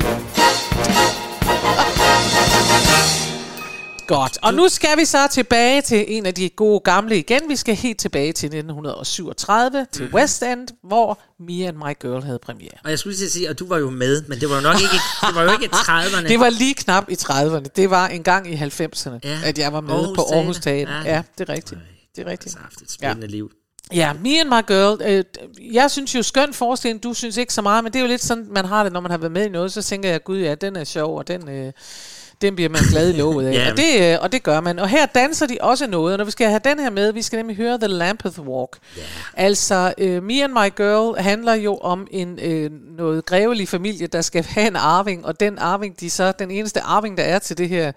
Godt. 4.06 4.38
Og 4.42 4.54
nu 4.54 4.68
skal 4.68 4.98
vi 4.98 5.04
så 5.04 5.18
tilbage 5.30 5.82
til 5.82 6.04
en 6.08 6.26
af 6.26 6.34
de 6.34 6.48
gode 6.48 6.80
gamle 6.80 7.18
igen. 7.18 7.40
Vi 7.48 7.56
skal 7.56 7.74
helt 7.74 7.98
tilbage 7.98 8.32
til 8.32 8.46
1937 8.46 9.86
til 9.92 10.04
Mhm. 10.04 10.14
West 10.14 10.42
End, 10.42 10.68
hvor 10.84 11.18
Me 11.40 11.66
and 11.68 11.76
My 11.76 11.92
Girl 12.02 12.22
havde 12.22 12.38
premiere. 12.38 12.70
Og 12.84 12.90
jeg 12.90 12.98
skulle 12.98 13.16
lige 13.18 13.30
sige, 13.30 13.48
at 13.48 13.58
du 13.58 13.66
var 13.68 13.78
jo 13.78 13.90
med, 13.90 14.22
men 14.28 14.40
det 14.40 14.48
var 14.50 14.54
jo 14.56 14.60
nok 14.62 14.74
ikke, 14.80 14.94
det 15.26 15.34
var 15.34 15.42
jo 15.42 15.50
ikke 15.52 15.68
30'erne. 15.76 16.28
Det 16.32 16.40
var 16.40 16.50
lige 16.50 16.74
knap 16.74 17.10
i 17.10 17.14
30'erne. 17.14 17.66
Det 17.76 17.90
var 17.90 18.08
en 18.08 18.22
gang 18.22 18.52
i 18.52 18.54
90'erne, 18.56 19.18
Ja. 19.24 19.38
at 19.44 19.58
jeg 19.58 19.72
var 19.72 19.80
med 19.80 19.94
Aarhus 19.94 20.16
på 20.16 20.22
Aarhus 20.32 20.56
Teater. 20.58 20.92
Ja. 21.04 21.14
Ja, 21.14 21.22
det 21.38 21.48
er 21.50 21.52
rigtigt. 21.54 21.80
Det 22.16 22.26
er 22.26 22.30
rigtigt. 22.30 22.54
har 22.54 22.62
haft 22.62 22.80
et 22.82 22.90
spændende 22.92 23.26
ja. 23.26 23.30
liv. 23.30 23.50
Ja, 23.94 24.12
Me 24.12 24.40
and 24.40 24.48
My 24.48 24.66
Girl. 24.66 25.02
Øh, 25.04 25.24
jeg 25.72 25.90
synes 25.90 26.14
jo 26.14 26.22
skøn 26.22 26.52
forestilling, 26.52 27.02
du 27.02 27.14
synes 27.14 27.36
ikke 27.36 27.54
så 27.54 27.62
meget, 27.62 27.84
men 27.84 27.92
det 27.92 27.98
er 27.98 28.02
jo 28.02 28.08
lidt 28.08 28.22
sådan, 28.22 28.46
man 28.50 28.64
har 28.64 28.82
det, 28.82 28.92
når 28.92 29.00
man 29.00 29.10
har 29.10 29.18
været 29.18 29.32
med 29.32 29.46
i 29.46 29.48
noget, 29.48 29.72
så 29.72 29.82
tænker 29.82 30.10
jeg, 30.10 30.24
gud 30.24 30.38
ja, 30.38 30.54
den 30.54 30.76
er 30.76 30.84
sjov, 30.84 31.18
og 31.18 31.28
den, 31.28 31.48
øh, 31.48 31.72
den 32.40 32.54
bliver 32.54 32.68
man 32.68 32.82
glad 32.90 33.14
i 33.14 33.16
lovet 33.16 33.46
af. 33.46 33.52
Ja. 33.58 33.70
og, 33.70 33.76
det, 33.76 34.12
øh, 34.14 34.18
og 34.20 34.32
det 34.32 34.42
gør 34.42 34.60
man. 34.60 34.78
Og 34.78 34.88
her 34.88 35.06
danser 35.06 35.46
de 35.46 35.56
også 35.60 35.86
noget, 35.86 36.12
og 36.12 36.18
når 36.18 36.24
vi 36.24 36.30
skal 36.30 36.48
have 36.48 36.60
den 36.64 36.78
her 36.78 36.90
med, 36.90 37.12
vi 37.12 37.22
skal 37.22 37.36
nemlig 37.36 37.56
høre 37.56 37.78
The 37.78 37.88
Lampeth 37.88 38.40
Walk. 38.40 38.78
Altså, 39.34 39.94
øh, 39.98 40.22
Me 40.22 40.44
and 40.44 40.52
My 40.52 40.76
Girl 40.76 41.22
handler 41.22 41.54
jo 41.54 41.76
om 41.76 42.06
en 42.10 42.38
øh, 42.42 42.70
noget 42.96 43.26
grevelig 43.26 43.68
familie, 43.68 44.06
der 44.06 44.20
skal 44.20 44.44
have 44.44 44.66
en 44.66 44.76
arving, 44.76 45.26
og 45.26 45.40
den 45.40 45.58
arving, 45.58 46.00
de 46.00 46.10
så, 46.10 46.32
den 46.38 46.50
eneste 46.50 46.80
arving, 46.80 47.16
der 47.16 47.22
er 47.22 47.38
til 47.38 47.58
det 47.58 47.68
her 47.68 47.92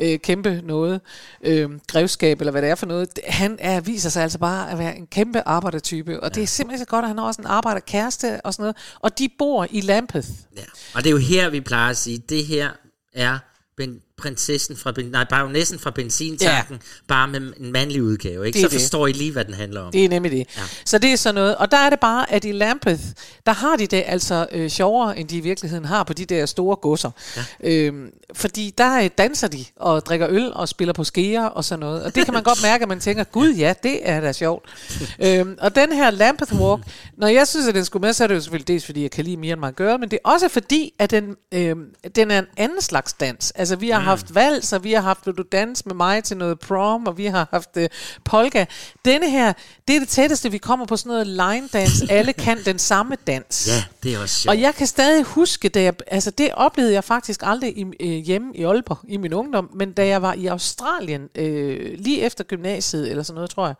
øh, 0.00 0.18
kæmpe 0.18 0.60
noget, 0.64 1.00
øh, 1.44 1.70
grevskab, 1.86 2.40
eller 2.40 2.50
hvad 2.50 2.62
det 2.62 2.70
er 2.70 2.74
for 2.74 2.86
noget, 2.86 3.08
han 3.28 3.56
er, 3.60 3.80
viser 3.80 4.10
sig 4.10 4.22
altså 4.22 4.38
bare 4.38 4.70
at 4.70 4.78
være 4.78 4.96
en 4.96 5.06
kæmpe 5.06 5.42
arbejdertype, 5.46 6.22
og 6.22 6.34
det 6.34 6.42
er 6.42 6.46
simpelthen 6.46 6.78
så 6.78 6.90
godt, 6.90 7.04
at 7.04 7.08
han 7.08 7.18
har 7.18 7.24
også 7.24 7.42
en 7.42 7.46
arbejderkæreste 7.46 8.40
og 8.40 8.54
sådan 8.54 8.62
noget, 8.62 8.76
og 9.00 9.18
de 9.18 9.28
bor 9.38 9.66
i 9.70 9.80
Lampeth. 9.80 10.28
Ja. 10.56 10.62
Og 10.94 11.04
det 11.04 11.06
er 11.06 11.12
jo 11.12 11.18
her, 11.18 11.48
vi 11.48 11.60
plejer 11.60 11.90
at 11.90 11.96
sige, 11.96 12.18
det 12.18 12.44
her 12.44 12.70
er 13.14 13.38
ben, 13.78 14.02
prinsessen 14.22 14.76
fra, 14.76 14.92
nej, 15.10 15.24
baronessen 15.30 15.78
fra 15.78 15.90
benzintanken, 15.90 16.74
ja. 16.74 17.04
bare 17.08 17.28
med 17.28 17.40
en 17.40 17.72
mandlig 17.72 18.02
udgave. 18.02 18.46
Ikke? 18.46 18.56
Det 18.56 18.62
Så 18.62 18.68
det. 18.68 18.80
forstår 18.80 19.06
I 19.06 19.12
lige, 19.12 19.32
hvad 19.32 19.44
den 19.44 19.54
handler 19.54 19.80
om. 19.80 19.92
Det 19.92 20.04
er 20.04 20.08
nemlig 20.08 20.32
det. 20.32 20.46
Ja. 20.56 20.62
Så 20.84 20.98
det 20.98 21.12
er 21.12 21.16
sådan 21.16 21.34
noget. 21.34 21.56
Og 21.56 21.70
der 21.70 21.76
er 21.76 21.90
det 21.90 22.00
bare, 22.00 22.32
at 22.32 22.44
i 22.44 22.52
Lampeth, 22.52 23.02
der 23.46 23.52
har 23.52 23.76
de 23.76 23.86
det 23.86 24.04
altså 24.06 24.46
øh, 24.52 24.70
sjovere, 24.70 25.18
end 25.18 25.28
de 25.28 25.36
i 25.36 25.40
virkeligheden 25.40 25.84
har 25.84 26.02
på 26.02 26.12
de 26.12 26.24
der 26.24 26.46
store 26.46 26.76
godser. 26.76 27.10
Ja. 27.36 27.44
Øhm, 27.60 28.10
fordi 28.32 28.74
der 28.78 29.02
øh, 29.02 29.10
danser 29.18 29.48
de 29.48 29.64
og 29.76 30.06
drikker 30.06 30.26
øl 30.30 30.52
og 30.52 30.68
spiller 30.68 30.92
på 30.92 31.04
skeer 31.04 31.44
og 31.44 31.64
sådan 31.64 31.80
noget. 31.80 32.02
Og 32.04 32.14
det 32.14 32.24
kan 32.24 32.34
man 32.34 32.42
godt 32.42 32.62
mærke, 32.62 32.82
at 32.82 32.88
man 32.88 33.00
tænker, 33.00 33.24
gud 33.24 33.54
ja, 33.54 33.74
det 33.82 34.08
er 34.08 34.20
da 34.20 34.32
sjovt. 34.32 34.64
øhm, 35.26 35.56
og 35.60 35.74
den 35.74 35.92
her 35.92 36.10
Lampeth 36.10 36.60
Walk, 36.60 36.82
når 37.16 37.26
jeg 37.26 37.48
synes, 37.48 37.68
at 37.68 37.74
den 37.74 37.84
skulle 37.84 38.00
med, 38.00 38.12
så 38.12 38.24
er 38.24 38.28
det 38.28 38.34
jo 38.34 38.40
selvfølgelig 38.40 38.68
dels, 38.68 38.84
fordi 38.84 39.02
jeg 39.02 39.10
kan 39.10 39.24
lide 39.24 39.36
Me 39.36 39.52
and 39.52 39.60
My 39.60 39.76
Girl, 39.76 40.00
men 40.00 40.10
det 40.10 40.18
er 40.24 40.30
også 40.30 40.48
fordi, 40.48 40.94
at 40.98 41.10
den, 41.10 41.36
øh, 41.52 41.76
den 42.16 42.30
er 42.30 42.38
en 42.38 42.46
anden 42.56 42.80
slags 42.80 43.12
dans. 43.12 43.50
Altså, 43.50 43.76
vi 43.76 43.90
har 43.90 44.00
mm. 44.00 44.06
Haft 44.12 44.34
vals, 44.34 44.72
og 44.72 44.84
vi 44.84 44.92
har 44.92 45.00
haft 45.00 45.26
Vil 45.26 45.34
du 45.34 45.44
danse 45.52 45.82
med 45.86 45.94
mig 45.94 46.24
til 46.24 46.36
noget 46.36 46.58
prom, 46.60 47.06
og 47.06 47.18
vi 47.18 47.26
har 47.26 47.48
haft 47.50 47.76
øh, 47.76 47.88
polka. 48.24 48.64
Denne 49.04 49.30
her, 49.30 49.52
det 49.88 49.96
er 49.96 50.00
det 50.00 50.08
tætteste, 50.08 50.50
vi 50.50 50.58
kommer 50.58 50.86
på 50.86 50.96
sådan 50.96 51.10
noget 51.10 51.26
line 51.26 51.68
dance. 51.72 52.06
Alle 52.18 52.32
kan 52.32 52.58
den 52.64 52.78
samme 52.78 53.16
dans. 53.26 53.68
Ja, 53.68 53.84
det 54.02 54.14
er 54.14 54.18
også 54.18 54.40
sjovt. 54.40 54.56
Og 54.56 54.60
jeg 54.60 54.74
kan 54.74 54.86
stadig 54.86 55.24
huske, 55.24 55.68
da 55.68 55.82
jeg, 55.82 55.94
altså 56.06 56.30
det 56.30 56.50
oplevede 56.54 56.92
jeg 56.92 57.04
faktisk 57.04 57.40
aldrig 57.42 57.78
i, 57.78 57.84
øh, 58.00 58.08
hjemme 58.08 58.56
i 58.56 58.64
Aalborg 58.64 58.98
i 59.08 59.16
min 59.16 59.32
ungdom, 59.32 59.70
men 59.74 59.92
da 59.92 60.06
jeg 60.06 60.22
var 60.22 60.32
i 60.32 60.46
Australien, 60.46 61.28
øh, 61.34 61.98
lige 61.98 62.20
efter 62.20 62.44
gymnasiet 62.44 63.10
eller 63.10 63.22
sådan 63.22 63.34
noget, 63.34 63.50
tror 63.50 63.66
jeg, 63.66 63.74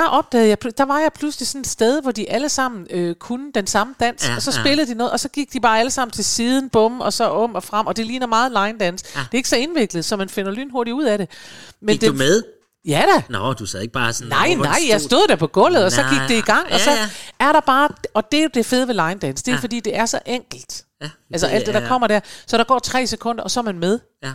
der 0.00 0.06
opdagede 0.08 0.48
jeg, 0.48 0.78
der 0.78 0.84
var 0.84 0.98
jeg 0.98 1.12
pludselig 1.12 1.48
sådan 1.48 1.60
et 1.60 1.66
sted, 1.66 2.02
hvor 2.02 2.10
de 2.10 2.30
alle 2.30 2.48
sammen 2.48 2.86
øh, 2.90 3.14
kunne 3.14 3.52
den 3.54 3.66
samme 3.66 3.94
dans, 4.00 4.28
Ja, 4.28 4.36
og 4.36 4.42
så 4.42 4.50
ja. 4.50 4.60
spillede 4.62 4.88
de 4.88 4.94
noget, 4.94 5.12
og 5.12 5.20
så 5.20 5.28
gik 5.28 5.52
de 5.52 5.60
bare 5.60 5.78
alle 5.80 5.90
sammen 5.90 6.12
til 6.12 6.24
siden, 6.24 6.70
bum, 6.70 7.00
og 7.00 7.12
så 7.12 7.24
om 7.30 7.54
og 7.54 7.62
frem, 7.62 7.86
og 7.86 7.96
det 7.96 8.06
ligner 8.06 8.26
meget 8.26 8.52
line 8.52 8.78
dance. 8.78 9.04
Ja. 9.14 9.20
Det 9.20 9.26
er 9.32 9.36
ikke 9.36 9.48
så 9.48 9.56
indviklet, 9.56 10.04
så 10.04 10.16
man 10.16 10.28
finder 10.28 10.52
lynhurtigt 10.52 10.94
ud 10.94 11.04
af 11.04 11.18
det. 11.18 11.28
Men 11.82 11.98
Gik 11.98 12.08
du 12.08 12.14
med? 12.14 12.42
Ja 12.88 13.04
da. 13.16 13.22
Nå, 13.38 13.52
du 13.52 13.66
sad 13.66 13.80
ikke 13.80 13.92
bare 13.92 14.12
sådan... 14.12 14.28
Nej, 14.28 14.46
over, 14.48 14.64
nej, 14.64 14.78
jeg 14.88 15.00
stod 15.00 15.28
der 15.28 15.36
på 15.36 15.46
gulvet, 15.46 15.84
og 15.84 15.92
så 15.92 16.00
Nej. 16.00 16.10
gik 16.10 16.20
det 16.28 16.34
i 16.42 16.46
gang, 16.46 16.64
og 16.64 16.70
Ja, 16.70 16.78
så 16.78 16.90
ja. 16.90 17.08
er 17.40 17.52
der 17.52 17.60
bare, 17.60 17.88
og 18.14 18.32
det 18.32 18.38
er 18.38 18.42
jo 18.42 18.48
det 18.54 18.66
fede 18.66 18.88
ved 18.88 18.94
line 18.94 19.14
dance, 19.20 19.44
det 19.44 19.48
er 19.48 19.52
Ja. 19.56 19.60
fordi, 19.60 19.80
det 19.80 19.96
er 19.96 20.06
så 20.06 20.18
enkelt. 20.26 20.82
Ja, 21.02 21.10
Altså 21.32 21.46
alt 21.46 21.66
det, 21.66 21.74
der 21.74 21.80
er- 21.80 21.88
kommer 21.88 22.06
der. 22.06 22.20
Så 22.46 22.56
der 22.58 22.64
går 22.64 22.78
tre 22.78 23.06
sekunder, 23.06 23.44
og 23.44 23.50
så 23.50 23.60
er 23.60 23.64
man 23.64 23.78
med. 23.78 23.98
Ja. 24.22 24.32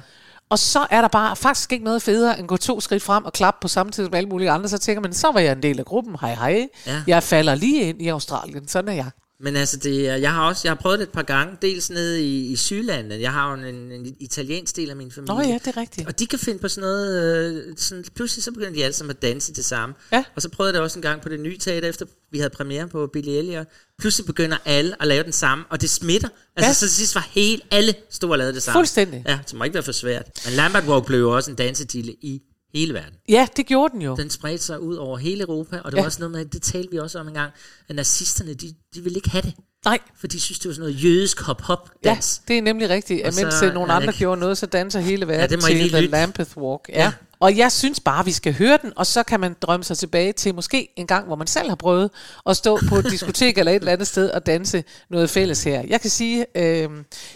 Og 0.51 0.59
så 0.59 0.87
er 0.89 1.01
der 1.01 1.07
bare 1.07 1.35
faktisk 1.35 1.71
ikke 1.71 1.85
noget 1.85 2.01
federe, 2.01 2.33
end 2.33 2.45
at 2.45 2.47
gå 2.47 2.57
to 2.57 2.79
skridt 2.79 3.03
frem 3.03 3.25
og 3.25 3.33
klappe 3.33 3.57
på 3.61 3.67
samme 3.67 3.91
tid 3.91 4.05
som 4.05 4.13
alle 4.13 4.29
mulige 4.29 4.49
andre. 4.49 4.69
Så 4.69 4.77
tænker 4.77 5.01
man, 5.01 5.13
så 5.13 5.31
var 5.31 5.39
jeg 5.39 5.51
en 5.51 5.63
del 5.63 5.79
af 5.79 5.85
gruppen. 5.85 6.15
Hej 6.21 6.33
hej. 6.33 6.67
Ja. 6.87 7.03
Jeg 7.07 7.23
falder 7.23 7.55
lige 7.55 7.81
ind 7.81 8.01
i 8.01 8.07
Australien. 8.07 8.67
Sådan 8.67 8.89
er 8.89 8.93
jeg. 8.93 9.09
Men 9.43 9.55
altså, 9.55 9.77
det, 9.77 10.03
jeg 10.03 10.33
har 10.33 10.47
også 10.47 10.61
jeg 10.63 10.69
har 10.71 10.75
prøvet 10.81 10.99
det 10.99 11.05
et 11.05 11.11
par 11.11 11.21
gange, 11.21 11.57
dels 11.61 11.89
nede 11.89 12.23
i, 12.23 12.47
i 12.47 12.55
Sydlandet. 12.55 13.21
Jeg 13.21 13.31
har 13.33 13.49
jo 13.57 13.63
en, 13.67 13.75
en 13.91 14.15
italiensk 14.19 14.75
del 14.75 14.89
af 14.89 14.95
min 14.95 15.11
familie. 15.11 15.35
Nå 15.35 15.41
ja, 15.41 15.53
det 15.65 15.67
er 15.67 15.77
rigtigt. 15.77 16.07
Og 16.07 16.19
de 16.19 16.27
kan 16.27 16.39
finde 16.39 16.59
på 16.59 16.67
sådan 16.67 16.89
noget, 16.89 17.45
øh, 17.67 17.73
sådan, 17.77 18.05
pludselig 18.15 18.43
så 18.43 18.51
begynder 18.51 18.73
de 18.73 18.83
alle 18.83 18.93
sammen 18.93 19.09
at 19.15 19.21
danse 19.21 19.53
det 19.53 19.65
samme. 19.65 19.95
Ja. 20.11 20.23
Og 20.35 20.41
så 20.41 20.49
prøvede 20.49 20.69
jeg 20.69 20.73
det 20.73 20.81
også 20.81 20.99
en 20.99 21.03
gang 21.03 21.21
på 21.21 21.29
det 21.29 21.39
nye 21.39 21.57
teater, 21.57 21.89
efter 21.89 22.05
vi 22.31 22.37
havde 22.37 22.49
premiere 22.49 22.87
på 22.87 23.07
Billy 23.13 23.29
Elliot. 23.29 23.67
Pludselig 23.99 24.25
begynder 24.25 24.57
alle 24.65 25.01
at 25.01 25.07
lave 25.07 25.23
den 25.23 25.31
samme, 25.31 25.63
og 25.69 25.81
det 25.81 25.89
smitter. 25.89 26.29
Altså, 26.55 26.69
Ja. 26.69 26.73
så 26.73 26.79
til 26.79 26.89
sidst 26.89 27.15
var 27.15 27.27
helt 27.31 27.63
alle 27.71 27.93
stod 28.09 28.29
og 28.29 28.37
lavede 28.37 28.53
det 28.53 28.63
samme. 28.63 28.77
Fuldstændig. 28.79 29.23
Ja, 29.27 29.39
det 29.47 29.53
må 29.53 29.63
ikke 29.63 29.73
være 29.73 29.83
for 29.83 29.91
svært. 29.91 30.25
Men 30.45 30.53
Lambert 30.53 30.83
Walk 30.87 31.05
blev 31.05 31.19
jo 31.19 31.35
også 31.35 31.51
en 31.51 31.57
dansedille 31.57 32.11
i 32.21 32.41
hele 32.73 32.93
verden. 32.93 33.13
Ja, 33.29 33.47
det 33.57 33.65
gjorde 33.65 33.93
den 33.93 34.01
jo. 34.01 34.15
Den 34.15 34.29
spredte 34.29 34.63
sig 34.63 34.79
ud 34.79 34.95
over 34.95 35.17
hele 35.17 35.43
Europa, 35.43 35.79
og 35.79 35.91
det 35.91 35.97
Ja. 35.97 36.01
var 36.01 36.05
også 36.05 36.19
noget 36.19 36.31
med, 36.31 36.45
det 36.45 36.61
talte 36.61 36.91
vi 36.91 36.97
også 36.97 37.19
om 37.19 37.27
en 37.27 37.33
gang, 37.33 37.51
at 37.89 37.95
nazisterne, 37.95 38.53
de, 38.53 38.73
de 38.95 39.01
ville 39.01 39.15
ikke 39.15 39.29
have 39.29 39.41
det. 39.41 39.53
Nej. 39.85 39.99
For 40.19 40.27
de 40.27 40.39
synes, 40.39 40.59
det 40.59 40.67
var 40.69 40.73
sådan 40.73 40.89
noget 40.89 41.03
jødisk 41.03 41.41
hop-hop 41.41 41.89
Ja, 42.05 42.09
dans. 42.09 42.41
det 42.47 42.57
er 42.57 42.61
nemlig 42.61 42.89
rigtigt. 42.89 43.21
At 43.21 43.35
mens 43.41 43.53
så 43.53 43.71
nogle 43.73 43.93
andre 43.93 44.13
gjorde 44.13 44.39
noget, 44.41 44.57
så 44.57 44.65
danser 44.65 44.99
hele 44.99 45.27
verden 45.27 45.49
det 45.49 45.57
må 45.57 45.67
til 45.67 45.75
The 45.77 45.85
lytte. 45.87 46.07
Lampeth 46.07 46.57
Walk. 46.57 46.81
Ja. 46.89 46.97
Ja. 46.99 47.03
ja. 47.03 47.11
Og 47.39 47.57
jeg 47.57 47.71
synes 47.71 47.99
bare, 47.99 48.25
vi 48.25 48.31
skal 48.31 48.53
høre 48.53 48.79
den, 48.81 48.93
og 48.95 49.07
så 49.07 49.23
kan 49.23 49.39
man 49.39 49.55
drømme 49.61 49.83
sig 49.83 49.97
tilbage 49.97 50.33
til 50.33 50.55
måske 50.55 50.87
en 50.97 51.07
gang, 51.07 51.25
hvor 51.27 51.35
man 51.35 51.47
selv 51.47 51.69
har 51.69 51.75
prøvet 51.75 52.09
at 52.45 52.57
stå 52.57 52.79
på 52.89 52.95
et 52.95 53.05
diskotek 53.11 53.57
eller 53.57 53.71
et 53.71 53.75
eller 53.75 53.91
andet 53.91 54.07
sted 54.07 54.29
og 54.29 54.45
danse 54.45 54.83
noget 55.09 55.29
fælles 55.29 55.63
her. 55.63 55.83
Jeg 55.87 56.01
kan 56.01 56.09
sige, 56.09 56.45
øh, 56.55 56.89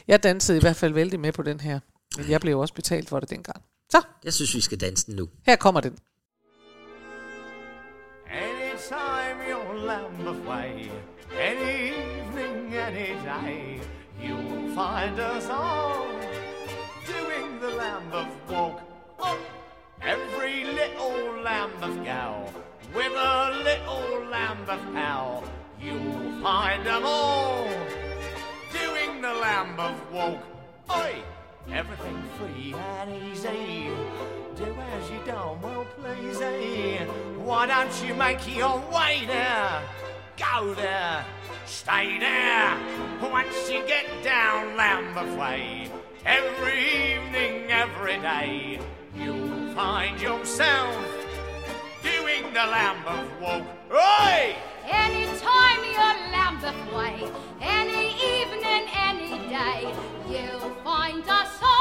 jeg 0.07 0.23
dansede 0.23 0.57
i 0.57 0.61
hvert 0.61 0.75
fald 0.75 0.93
vældig 0.93 1.19
med 1.19 1.31
på 1.31 1.41
den 1.41 1.59
her. 1.59 1.79
Men 2.17 2.29
jeg 2.29 2.41
blev 2.41 2.59
også 2.59 2.73
betalt 2.73 3.09
for 3.09 3.19
det 3.19 3.29
dengang. 3.29 3.61
Så, 3.91 4.01
Jeg 4.23 4.33
synes, 4.33 4.55
vi 4.55 4.61
skal 4.61 4.79
danse 4.79 5.05
den 5.07 5.15
nu. 5.15 5.29
her 5.45 5.55
kommer 5.55 5.81
den. 5.81 5.97
Anytime 8.27 9.37
you're 9.49 9.85
Lambeth 9.85 10.47
Way, 10.47 10.89
any 11.39 11.93
evening, 11.93 12.73
any 12.73 13.13
day, 13.23 13.79
you'll 14.21 14.75
find 14.75 15.19
us 15.19 15.45
all 15.49 16.07
doing 17.07 17.59
the 17.61 17.69
Lambeth 17.77 18.35
Walk. 18.49 18.81
Oh, 19.19 19.37
every 20.01 20.63
little 20.63 21.43
Lambeth 21.43 22.03
gal 22.03 22.49
with 22.95 23.13
a 23.15 23.51
little 23.63 24.25
Lambeth 24.31 24.85
pal, 24.93 25.43
you'll 25.79 26.41
find 26.43 26.85
them 26.85 27.03
all 27.05 27.67
doing 28.73 29.21
the 29.21 29.33
Lambeth 29.33 30.01
Walk. 30.11 30.41
Oi! 30.89 31.15
Everything 31.71 32.23
free 32.37 32.73
and 32.73 33.23
easy. 33.23 33.89
Do 34.55 34.65
as 34.65 35.09
you 35.09 35.19
don't, 35.25 35.61
well 35.61 35.85
please, 35.97 36.39
eh? 36.41 37.05
Why 37.37 37.65
don't 37.65 38.03
you 38.05 38.13
make 38.13 38.55
your 38.55 38.79
way 38.93 39.23
there? 39.27 39.81
Go 40.37 40.73
there, 40.75 41.25
stay 41.65 42.19
there. 42.19 42.77
Once 43.31 43.69
you 43.69 43.85
get 43.87 44.05
down 44.23 44.77
Lambeth 44.77 45.37
Way, 45.37 45.89
every 46.25 46.79
evening, 47.13 47.71
every 47.71 48.17
day, 48.19 48.79
you'll 49.15 49.73
find 49.73 50.21
yourself 50.21 50.95
doing 52.03 52.43
the 52.53 52.65
Lambeth 52.65 53.41
Walk. 53.41 53.63
Oi! 53.91 54.55
Anytime 54.87 55.79
you're 55.83 56.17
Lambeth 56.31 56.93
Way, 56.93 57.31
any 57.61 57.94
day, 59.55 59.93
you'll 60.29 60.69
find 60.83 61.23
us 61.29 61.63
all 61.63 61.74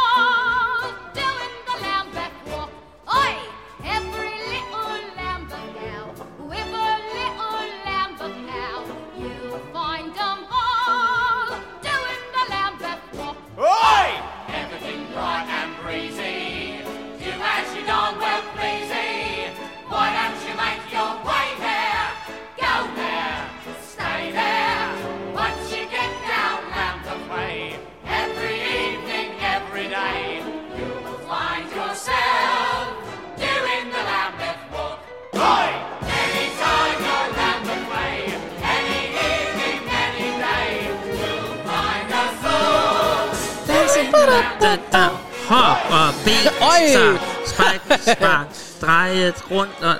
da, 44.60 44.76
da. 44.92 45.08
Hop 45.48 45.78
og 45.90 46.14
ben, 46.24 46.52
Oj. 46.60 46.92
så 46.92 47.18
spræk, 47.46 48.00
spark, 48.16 48.46
dreje 48.80 49.32
rundt, 49.50 49.82
og, 49.82 49.94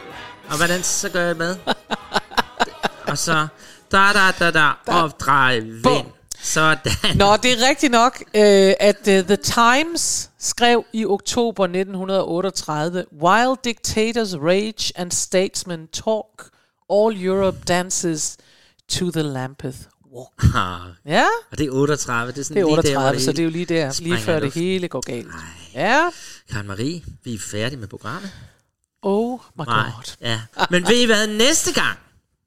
og 0.51 0.57
hvordan 0.57 0.83
så 0.83 1.09
gør 1.09 1.27
jeg 1.27 1.37
med? 1.37 1.57
Og 3.07 3.19
så 3.19 3.47
da 3.93 4.13
da 4.15 4.31
da 4.39 4.51
da, 4.51 4.71
og 4.87 5.21
drej, 5.21 5.61
vind. 5.61 6.07
Sådan. 6.43 6.93
Nå, 7.15 7.37
det 7.37 7.53
er 7.53 7.69
rigtigt 7.69 7.93
nok, 7.93 8.23
øh, 8.35 8.75
at 8.81 8.99
uh, 8.99 9.05
The 9.05 9.37
Times 9.37 10.31
skrev 10.39 10.85
i 10.93 11.07
oktober 11.07 11.65
1938, 11.65 13.05
While 13.23 13.57
dictators 13.65 14.35
rage 14.37 14.93
and 14.97 15.11
statesmen 15.11 15.87
talk, 15.87 16.51
all 16.91 17.27
Europe 17.27 17.59
dances 17.69 18.37
to 18.89 19.11
the 19.11 19.23
Lampeth 19.23 19.79
Ah, 20.55 20.81
Ja, 21.15 21.27
Og 21.51 21.59
det 21.59 21.67
er 21.67 21.71
38, 21.71 22.33
det 22.33 22.39
er 22.39 22.45
sådan 22.45 22.57
det 22.57 22.63
er 22.63 22.67
lige 22.67 22.77
der, 22.95 22.99
38, 22.99 23.21
så 23.21 23.33
det 23.33 23.39
er 23.39 23.45
jo 23.45 23.51
lige 23.51 23.65
der, 23.65 24.01
lige 24.03 24.19
før 24.19 24.41
det 24.41 24.55
hele 24.55 24.89
går 24.89 25.01
galt. 25.01 25.29
Ja, 25.75 26.09
Karen 26.51 26.67
Marie, 26.67 27.05
vi 27.25 27.35
er 27.35 27.39
færdige 27.39 27.79
med 27.81 27.89
programmet. 27.89 28.31
oh 29.03 29.39
my 29.59 29.65
Nej, 29.65 29.91
god. 29.97 30.17
ja. 30.21 30.41
Men 30.71 30.83
ved 30.89 31.03
I 31.03 31.07
hvad, 31.07 31.27
næste 31.27 31.73
gang, 31.81 31.99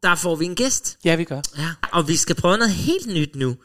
der 0.04 0.16
får 0.16 0.36
vi 0.36 0.46
en 0.46 0.56
gæst. 0.56 0.98
Ja, 1.06 1.16
vi 1.16 1.24
gør. 1.24 1.42
Ja. 1.58 1.70
Og 1.92 2.08
vi 2.08 2.16
skal 2.16 2.36
prøve 2.36 2.58
noget 2.58 2.74
helt 2.74 3.08
nyt 3.08 3.36
nu. 3.36 3.56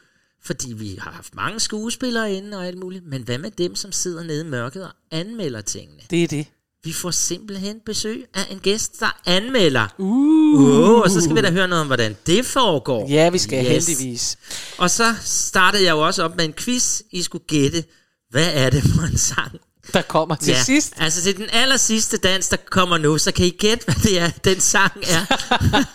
Fordi 0.45 0.73
vi 0.73 0.99
har 1.01 1.11
haft 1.11 1.35
mange 1.35 1.61
skuespillere 1.61 2.33
inde 2.33 2.59
og 2.59 2.67
alt 2.67 2.79
muligt. 2.79 3.07
Men 3.07 3.23
hvad 3.23 3.39
med 3.39 3.51
dem, 3.51 3.75
som 3.77 3.93
sidder 3.93 4.23
nede 4.25 4.41
i 4.41 4.49
mørket 4.49 4.85
og 4.85 4.91
anmelder 5.11 5.61
tingene? 5.61 6.01
Det 6.11 6.25
er 6.25 6.29
det. 6.29 6.47
Vi 6.85 6.93
får 6.93 7.11
simpelthen 7.11 7.77
besøg 7.87 8.27
af 8.35 8.47
en 8.51 8.59
gæst, 8.59 9.01
der 9.01 9.21
anmelder. 9.27 9.95
Uh. 9.99 10.61
uh 10.61 11.01
og 11.01 11.11
så 11.11 11.21
skal 11.21 11.37
vi 11.37 11.41
da 11.41 11.51
høre 11.51 11.69
noget 11.69 11.81
om, 11.81 11.87
hvordan 11.87 12.17
det 12.27 12.47
foregår. 12.47 13.09
Ja, 13.09 13.31
vi 13.31 13.39
skal 13.39 13.65
heldigvis. 13.65 14.39
Og 14.79 14.91
så 14.91 15.15
startede 15.25 15.85
jeg 15.85 15.91
jo 15.91 16.07
også 16.07 16.23
op 16.23 16.37
med 16.37 16.45
en 16.45 16.53
quiz. 16.53 17.01
I 17.11 17.23
skulle 17.23 17.45
gætte, 17.47 17.85
hvad 18.31 18.51
er 18.55 18.71
det 18.71 18.83
for 18.83 19.03
en 19.03 19.19
sang? 19.19 19.53
Der 19.93 20.03
kommer 20.03 20.35
til 20.35 20.57
sidst. 20.57 20.93
Altså 20.97 21.23
til 21.23 21.37
den 21.37 21.47
aller 21.53 21.77
sidste 21.77 22.17
dans, 22.17 22.49
der 22.49 22.57
kommer 22.71 22.99
nu, 22.99 23.19
så 23.19 23.33
kan 23.33 23.47
I 23.47 23.51
gætte, 23.51 23.85
hvad 23.85 23.95
det 23.95 24.21
er, 24.21 24.31
den 24.45 24.61
sang 24.61 24.93
er. 25.03 25.37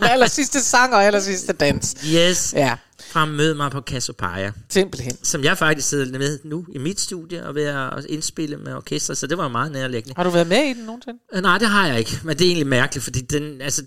aller 0.11 0.27
sidste 0.27 0.63
sang 0.63 0.93
og 0.93 1.03
aller 1.03 1.19
sidste 1.19 1.53
dans. 1.53 1.95
Yes. 2.05 2.53
Ja. 2.53 2.75
Fra 3.11 3.25
Mød 3.25 3.53
mig 3.53 3.71
på 3.71 3.81
Cassiopeia. 3.81 4.51
Simpelthen. 4.69 5.17
Som 5.23 5.43
jeg 5.43 5.57
faktisk 5.57 5.89
sidder 5.89 6.17
med 6.19 6.39
nu 6.43 6.65
i 6.75 6.77
mit 6.77 6.99
studie 6.99 7.45
og 7.45 7.55
ved 7.55 7.63
at 7.63 8.05
indspille 8.09 8.57
med 8.57 8.73
orkester, 8.73 9.13
så 9.13 9.27
det 9.27 9.37
var 9.37 9.47
meget 9.47 9.71
nærliggende. 9.71 10.13
Har 10.15 10.23
du 10.23 10.29
været 10.29 10.47
med 10.47 10.63
i 10.63 10.73
den 10.73 10.85
nogensinde? 10.85 11.19
Øh, 11.33 11.41
Nej, 11.41 11.57
det 11.57 11.67
har 11.67 11.87
jeg 11.87 11.99
ikke, 11.99 12.19
men 12.23 12.37
det 12.37 12.45
er 12.45 12.49
egentlig 12.49 12.67
mærkeligt, 12.67 13.03
fordi 13.03 13.21
den, 13.21 13.61
altså, 13.61 13.83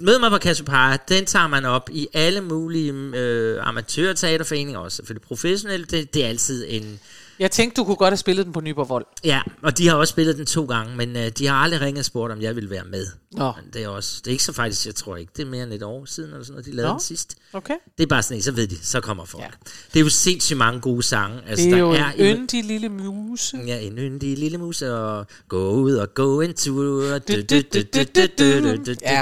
Mød 0.00 0.18
mig 0.18 0.30
på 0.30 0.38
Cassiopeia, 0.38 0.96
den 1.08 1.24
tager 1.24 1.46
man 1.46 1.64
op 1.64 1.90
i 1.92 2.08
alle 2.12 2.40
mulige 2.40 2.92
øh, 2.92 3.68
amatørteaterforeninger 3.68 4.80
også. 4.80 5.02
Det 5.08 5.22
professionelle, 5.22 5.86
det, 5.86 6.14
det 6.14 6.24
er 6.24 6.28
altid 6.28 6.66
en... 6.68 7.00
Jeg 7.38 7.50
tænkte, 7.50 7.80
du 7.80 7.84
kunne 7.84 7.96
godt 7.96 8.10
have 8.10 8.16
spillet 8.16 8.44
den 8.46 8.52
på 8.52 8.60
Nyborg 8.60 8.88
Vold. 8.88 9.06
Ja, 9.24 9.40
og 9.62 9.78
de 9.78 9.88
har 9.88 9.94
også 9.96 10.10
spillet 10.10 10.38
den 10.38 10.46
to 10.46 10.64
gange, 10.64 10.96
men 10.96 11.16
øh, 11.16 11.28
de 11.38 11.46
har 11.46 11.54
aldrig 11.54 11.80
ringet 11.80 11.98
og 11.98 12.04
spurgt, 12.04 12.32
om 12.32 12.40
jeg 12.42 12.54
ville 12.56 12.70
være 12.70 12.84
med. 12.90 13.06
Nå. 13.32 13.44
Men 13.62 13.72
det 13.72 13.82
er 13.84 13.88
også, 13.88 14.12
det 14.18 14.26
er 14.26 14.30
ikke 14.30 14.44
så 14.44 14.52
faktisk, 14.52 14.86
jeg 14.86 14.94
tror 14.94 15.16
ikke, 15.16 15.32
det 15.36 15.42
er 15.42 15.46
mere 15.46 15.62
end 15.64 15.72
et 15.72 15.82
år 15.82 16.04
siden, 16.04 16.30
eller 16.30 16.44
sådan 16.44 16.52
noget, 16.52 16.66
de 16.66 16.70
lavede 16.76 16.88
Nå. 16.88 16.92
den 16.92 17.00
sidst. 17.00 17.34
Okay. 17.52 17.74
Det 17.98 18.02
er 18.02 18.06
bare 18.06 18.22
sådan 18.22 18.36
en, 18.36 18.42
så 18.42 18.52
ved 18.52 18.66
de, 18.66 18.76
så 18.86 19.00
kommer 19.00 19.24
folk. 19.24 19.44
Ja. 19.44 19.48
Det 19.94 20.00
er 20.00 20.04
jo 20.04 20.08
sindssygt 20.10 20.56
mange 20.58 20.80
gode 20.80 21.02
sange. 21.02 21.38
Altså, 21.48 21.64
Det 21.64 21.72
er 21.72 21.76
der 21.76 21.80
jo 21.82 21.90
er 21.90 22.10
en 22.18 22.36
yndig 22.36 22.64
lille 22.64 22.88
muse. 22.88 23.56
Ja, 23.66 23.78
en 23.80 23.98
yndig 23.98 24.38
lille 24.38 24.58
muse, 24.58 24.94
og 24.94 25.26
gå 25.48 25.70
ud 25.70 25.94
og 25.94 26.14
gå 26.14 26.40
en 26.40 26.54
tur. 26.54 27.02
Ja, 27.04 27.18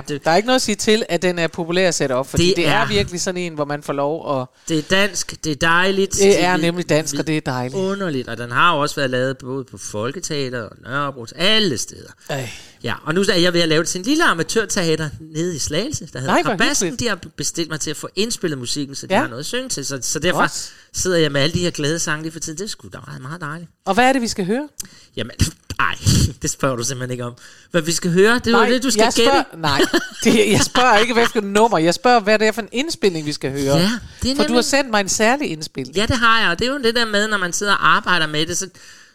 der 0.07 0.31
er 0.31 0.37
ikke 0.37 0.47
noget 0.47 0.57
at 0.57 0.63
sige 0.63 0.77
til, 0.77 1.05
at 1.09 1.23
den 1.23 1.39
er 1.39 1.49
populær 1.49 1.89
at 1.89 1.95
sætte 1.95 2.13
op, 2.13 2.27
fordi 2.29 2.43
det, 2.49 2.57
Det 2.57 2.65
det 2.65 2.73
er, 2.73 2.77
er- 2.77 2.89
virkelig 2.89 3.21
sådan 3.21 3.41
en, 3.41 3.55
hvor 3.55 3.65
man 3.65 3.83
får 3.83 3.93
lov 3.93 4.41
at... 4.41 4.47
Det 4.69 4.79
er 4.79 4.83
dansk, 4.83 5.45
det 5.45 5.53
er 5.53 5.57
dejligt. 5.57 6.13
Det 6.13 6.43
er 6.45 6.57
nemlig 6.57 6.89
dansk, 6.89 7.15
og 7.19 7.27
det 7.27 7.37
er 7.37 7.41
dejligt. 7.41 7.75
Underligt, 8.03 8.29
og 8.29 8.37
den 8.39 8.51
har 8.51 8.75
jo 8.75 8.81
også 8.81 8.97
været 8.97 9.11
lavet 9.11 9.39
både 9.39 9.65
på 9.65 9.79
Folketeater 9.79 10.61
og 10.63 10.77
Nørrebro, 10.83 11.27
alle 11.37 11.79
steder. 11.79 12.09
Ej. 12.29 12.51
Ja, 12.85 12.95
og 13.05 13.15
nu 13.15 13.21
er 13.21 13.35
jeg 13.35 13.53
ved 13.53 13.61
at 13.61 13.69
lave 13.69 13.81
det 13.83 13.89
til 13.89 13.99
en 13.99 14.05
lille 14.05 14.25
amatørteater 14.25 15.09
nede 15.21 15.57
i 15.57 15.59
Slagelse, 15.59 16.09
der 16.13 16.19
hedder 16.21 16.37
hyggeligt. 16.81 17.01
De 17.01 17.09
har 17.09 17.19
bestilt 17.37 17.71
mig 17.71 17.81
til 17.81 17.91
at 17.91 17.97
få 17.97 18.09
indspillet 18.17 18.59
musikken, 18.59 18.95
så 18.97 19.07
de 19.07 19.15
Ja. 19.15 19.21
har 19.21 19.29
noget 19.29 19.41
at 19.41 19.47
synge 19.47 19.69
til. 19.69 19.87
Så, 19.87 19.99
så 20.03 20.19
derfor 20.19 20.41
Godt. 20.41 20.73
sidder 20.93 21.17
jeg 21.19 21.33
med 21.33 21.41
alle 21.41 21.55
de 21.55 21.59
her 21.61 21.71
glade 21.71 21.99
sange 21.99 22.23
lige 22.23 22.33
for 22.33 22.41
tiden. 22.41 22.59
Det 22.59 22.65
er 22.65 22.69
sgu 22.69 22.89
da 22.93 22.99
meget, 23.07 23.23
meget 23.23 23.41
dejligt. 23.41 23.71
Og 23.85 23.95
hvad 23.95 24.05
er 24.09 24.13
det, 24.13 24.23
vi 24.23 24.29
skal 24.29 24.45
høre? 24.47 24.69
Jamen, 25.17 25.37
nej, 25.83 25.97
det 26.43 26.51
spørger 26.51 26.77
du 26.77 26.85
simpelthen 26.85 27.11
ikke 27.11 27.25
om. 27.25 27.35
Hvad 27.71 27.83
vi 27.83 27.93
skal 27.93 28.11
høre, 28.13 28.35
det 28.35 28.47
er 28.47 28.51
nej, 28.51 28.69
det, 28.69 28.83
du 28.83 28.91
skal 28.91 29.03
jeg 29.03 29.13
spørger, 29.13 29.43
gætte. 29.43 29.61
Nej, 29.61 29.81
det, 30.25 30.51
jeg 30.53 30.61
spørger 30.61 30.99
ikke, 30.99 31.13
hvad 31.15 31.27
et 31.37 31.45
nummer. 31.45 31.79
Jeg 31.79 31.95
spørger, 31.95 32.21
hvad 32.21 32.39
det 32.39 32.47
er 32.49 32.53
for 32.53 32.63
en 32.63 32.69
indspilning, 32.73 33.27
vi 33.27 33.33
skal 33.33 33.51
høre. 33.51 33.77
Ja, 33.77 33.91
det 34.23 34.31
er 34.31 34.37
For 34.37 34.43
du 34.43 34.49
nemlig- 34.49 34.57
har 34.57 34.63
sendt 34.63 34.91
mig 34.91 35.01
en 35.01 35.09
særlig 35.09 35.51
indspilning. 35.51 35.97
Ja, 35.97 36.07
det 36.07 36.17
har 36.17 36.41
jeg, 36.41 36.51
og 36.51 36.59
det 36.59 36.67
er 36.67 36.73
jo 36.73 36.79
det 36.79 36.95
der 36.95 37.05
med, 37.07 37.29
når 37.29 37.39
man 37.39 37.53
sidder 37.53 37.73
og 37.73 37.89
arbejder 37.97 38.27
med 38.27 38.47
det, 38.47 38.59
så, 38.59 38.69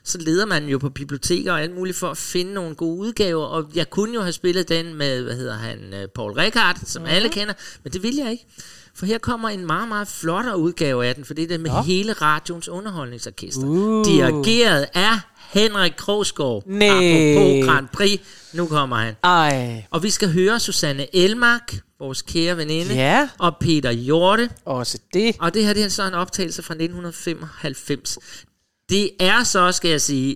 så 0.04 0.18
leder 0.18 0.46
man 0.46 0.66
jo 0.68 0.78
på 0.78 0.90
biblioteker 0.90 1.52
og 1.54 1.62
alt 1.62 1.76
muligt 1.76 1.98
for 1.98 2.10
at 2.10 2.18
finde 2.18 2.54
nogle 2.54 2.76
gode 2.76 2.98
udgaver, 3.00 3.46
og 3.46 3.66
jeg 3.76 3.90
kunne 3.90 4.14
jo 4.14 4.22
have 4.22 4.34
spillet 4.34 4.70
den 4.70 4.94
med, 4.96 5.22
hvad 5.24 5.36
hedder 5.36 5.58
han, 5.58 5.80
øh, 5.94 6.08
Paul 6.16 6.32
Rickard, 6.32 6.78
som 6.86 7.02
mm-hmm. 7.02 7.16
alle 7.16 7.30
kender, 7.30 7.54
men 7.84 7.94
det 7.94 8.04
vil 8.04 8.16
jeg 8.16 8.32
ikke. 8.32 8.46
For 8.98 9.06
her 9.06 9.18
kommer 9.18 9.50
en 9.50 9.66
meget, 9.66 9.88
meget 9.88 10.08
flottere 10.08 10.58
udgave 10.58 11.06
af 11.06 11.16
den, 11.16 11.26
for 11.26 11.34
det 11.34 11.44
er 11.44 11.48
det 11.48 11.60
med 11.60 11.72
Nå. 11.72 11.82
hele 11.82 12.14
radions 12.14 12.68
underholdningsorkester. 12.70 13.68
Uh. 13.68 14.06
Dirigeret 14.06 14.88
af 14.94 15.20
Henrik 15.50 15.94
Krogsgaard. 15.98 16.64
Næh. 16.66 16.92
Apropos 16.92 17.66
Grand 17.68 17.88
Prix. 17.94 18.20
Nu 18.54 18.66
kommer 18.66 18.96
han. 18.96 19.14
Ej. 19.24 19.86
Og 19.92 20.04
vi 20.04 20.10
skal 20.10 20.32
høre 20.32 20.60
Susanne 20.60 21.16
Elmark, 21.16 21.76
vores 22.00 22.22
kære 22.22 22.58
veninde, 22.58 22.94
Ja. 22.94 23.30
og 23.40 23.56
Peter 23.60 23.92
Hjorte. 23.92 24.50
Også 24.66 24.98
det. 25.14 25.36
Og 25.40 25.54
det 25.54 25.66
her 25.66 25.74
det 25.74 25.84
er 25.84 25.90
så 25.90 26.04
en 26.08 26.14
optagelse 26.14 26.64
fra 26.64 26.74
1995. 26.74 28.18
Det 28.90 29.10
er 29.20 29.44
så, 29.44 29.72
skal 29.72 29.92
jeg 29.92 30.02
sige, 30.02 30.36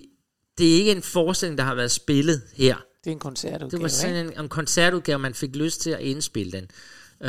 det 0.58 0.72
er 0.72 0.74
ikke 0.74 0.92
en 0.92 1.02
forestilling, 1.02 1.58
der 1.58 1.64
har 1.64 1.74
været 1.74 1.90
spillet 1.90 2.42
her. 2.56 2.76
Det 3.04 3.10
er 3.10 3.14
en 3.14 3.18
koncertudgave, 3.18 3.70
Det 3.70 3.82
var 3.82 3.88
sådan 3.88 4.26
en, 4.26 4.40
en 4.40 4.48
koncertudgave, 4.48 5.18
man 5.18 5.34
fik 5.34 5.56
lyst 5.56 5.80
til 5.80 5.90
at 5.90 6.00
indspille 6.00 6.52
den. 6.52 6.64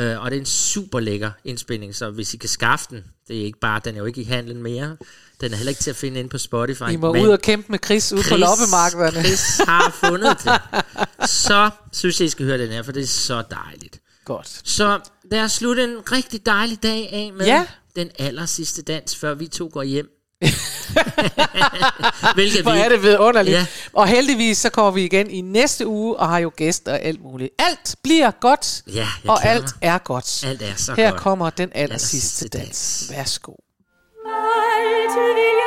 og 0.24 0.30
det 0.30 0.36
er 0.36 0.40
en 0.40 0.46
super 0.46 1.00
lækker 1.00 1.30
indspilning, 1.44 1.94
så 1.94 2.10
hvis 2.10 2.34
I 2.34 2.36
kan 2.36 2.48
skaffe 2.48 2.86
den, 2.90 3.04
det 3.28 3.40
er 3.40 3.44
ikke 3.44 3.58
bare, 3.60 3.80
den 3.84 3.94
er 3.94 3.98
jo 3.98 4.04
ikke 4.04 4.20
i 4.20 4.24
handlen 4.24 4.62
mere, 4.62 4.96
den 5.40 5.52
er 5.52 5.56
heller 5.56 5.70
ikke 5.70 5.82
til 5.82 5.90
at 5.90 5.96
finde 5.96 6.18
inde 6.20 6.30
på 6.30 6.38
Spotify. 6.38 6.82
I 6.92 6.96
må 6.96 7.12
ud 7.12 7.28
og 7.28 7.40
kæmpe 7.40 7.66
med 7.72 7.78
Chris 7.84 8.12
ude 8.12 8.22
på 8.22 8.28
Chris- 8.28 8.36
loppemarkederne. 8.40 9.24
Chris 9.24 9.60
har 9.68 9.90
fundet 10.08 10.36
det. 10.44 10.60
Så 11.30 11.70
synes 11.92 12.20
jeg, 12.20 12.26
I 12.26 12.28
skal 12.28 12.46
høre 12.46 12.58
den 12.58 12.68
her, 12.70 12.82
for 12.82 12.92
det 12.92 13.02
er 13.02 13.06
så 13.06 13.42
dejligt. 13.50 14.00
Godt. 14.24 14.60
Så 14.64 15.00
lad 15.30 15.40
os 15.40 15.52
slutte 15.52 15.84
en 15.84 16.12
rigtig 16.12 16.46
dejlig 16.46 16.82
dag 16.82 17.08
af 17.12 17.32
med 17.32 17.46
Ja. 17.46 17.66
den 17.96 18.10
aller 18.18 18.46
sidste 18.46 18.82
dans, 18.82 19.16
før 19.16 19.34
vi 19.34 19.46
to 19.46 19.70
går 19.72 19.82
hjem. 19.82 20.06
Hvilket 22.34 22.62
Hvor 22.62 22.72
vi- 22.72 22.78
er 22.78 22.88
det 22.88 23.02
vidunderligt. 23.02 23.56
Ja. 23.56 23.66
Og 23.92 24.06
heldigvis 24.08 24.58
så 24.58 24.70
kommer 24.70 24.90
vi 24.90 25.04
igen 25.04 25.30
i 25.30 25.40
næste 25.40 25.86
uge 25.86 26.16
og 26.16 26.28
har 26.28 26.38
jo 26.38 26.52
gæster 26.56 26.92
og 26.92 27.00
alt 27.00 27.22
muligt. 27.22 27.50
Alt 27.58 27.96
bliver 28.02 28.30
godt, 28.30 28.82
Ja, 28.86 28.92
jeg 28.94 29.06
og 29.30 29.38
glæder 29.42 29.54
alt 29.54 29.62
mig. 29.64 29.72
er 29.82 29.98
godt. 29.98 30.44
Alt 30.46 30.62
er 30.62 30.74
så 30.76 30.94
Her 30.94 31.10
godt. 31.10 31.20
kommer 31.20 31.50
den 31.50 31.70
aller 31.74 31.98
sidste 31.98 32.28
sidste 32.28 32.58
dans. 32.58 33.06
Værsgo. 33.10 33.52
Altid 33.52 35.20
vil 35.34 35.63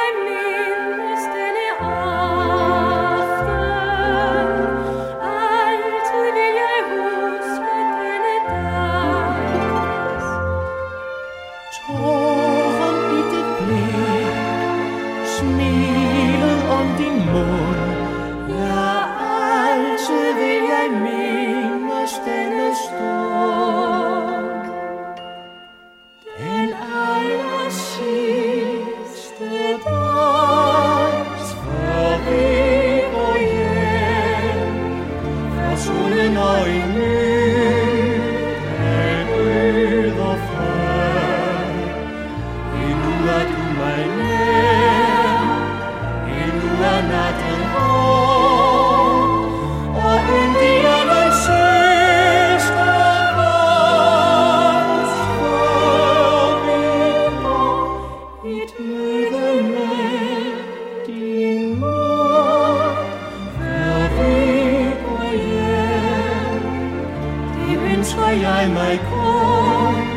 mens 67.97 68.11
har 68.11 68.31
jeg 68.31 68.69
mig 68.73 68.99
kom, 69.09 70.07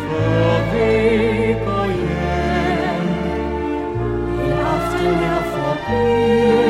For 0.00 0.72
vi 0.72 1.52
går 1.64 1.86
hjem. 1.86 3.08
I 4.46 4.50
aften 4.74 5.14
er 5.34 5.42
forbi. 5.52 6.69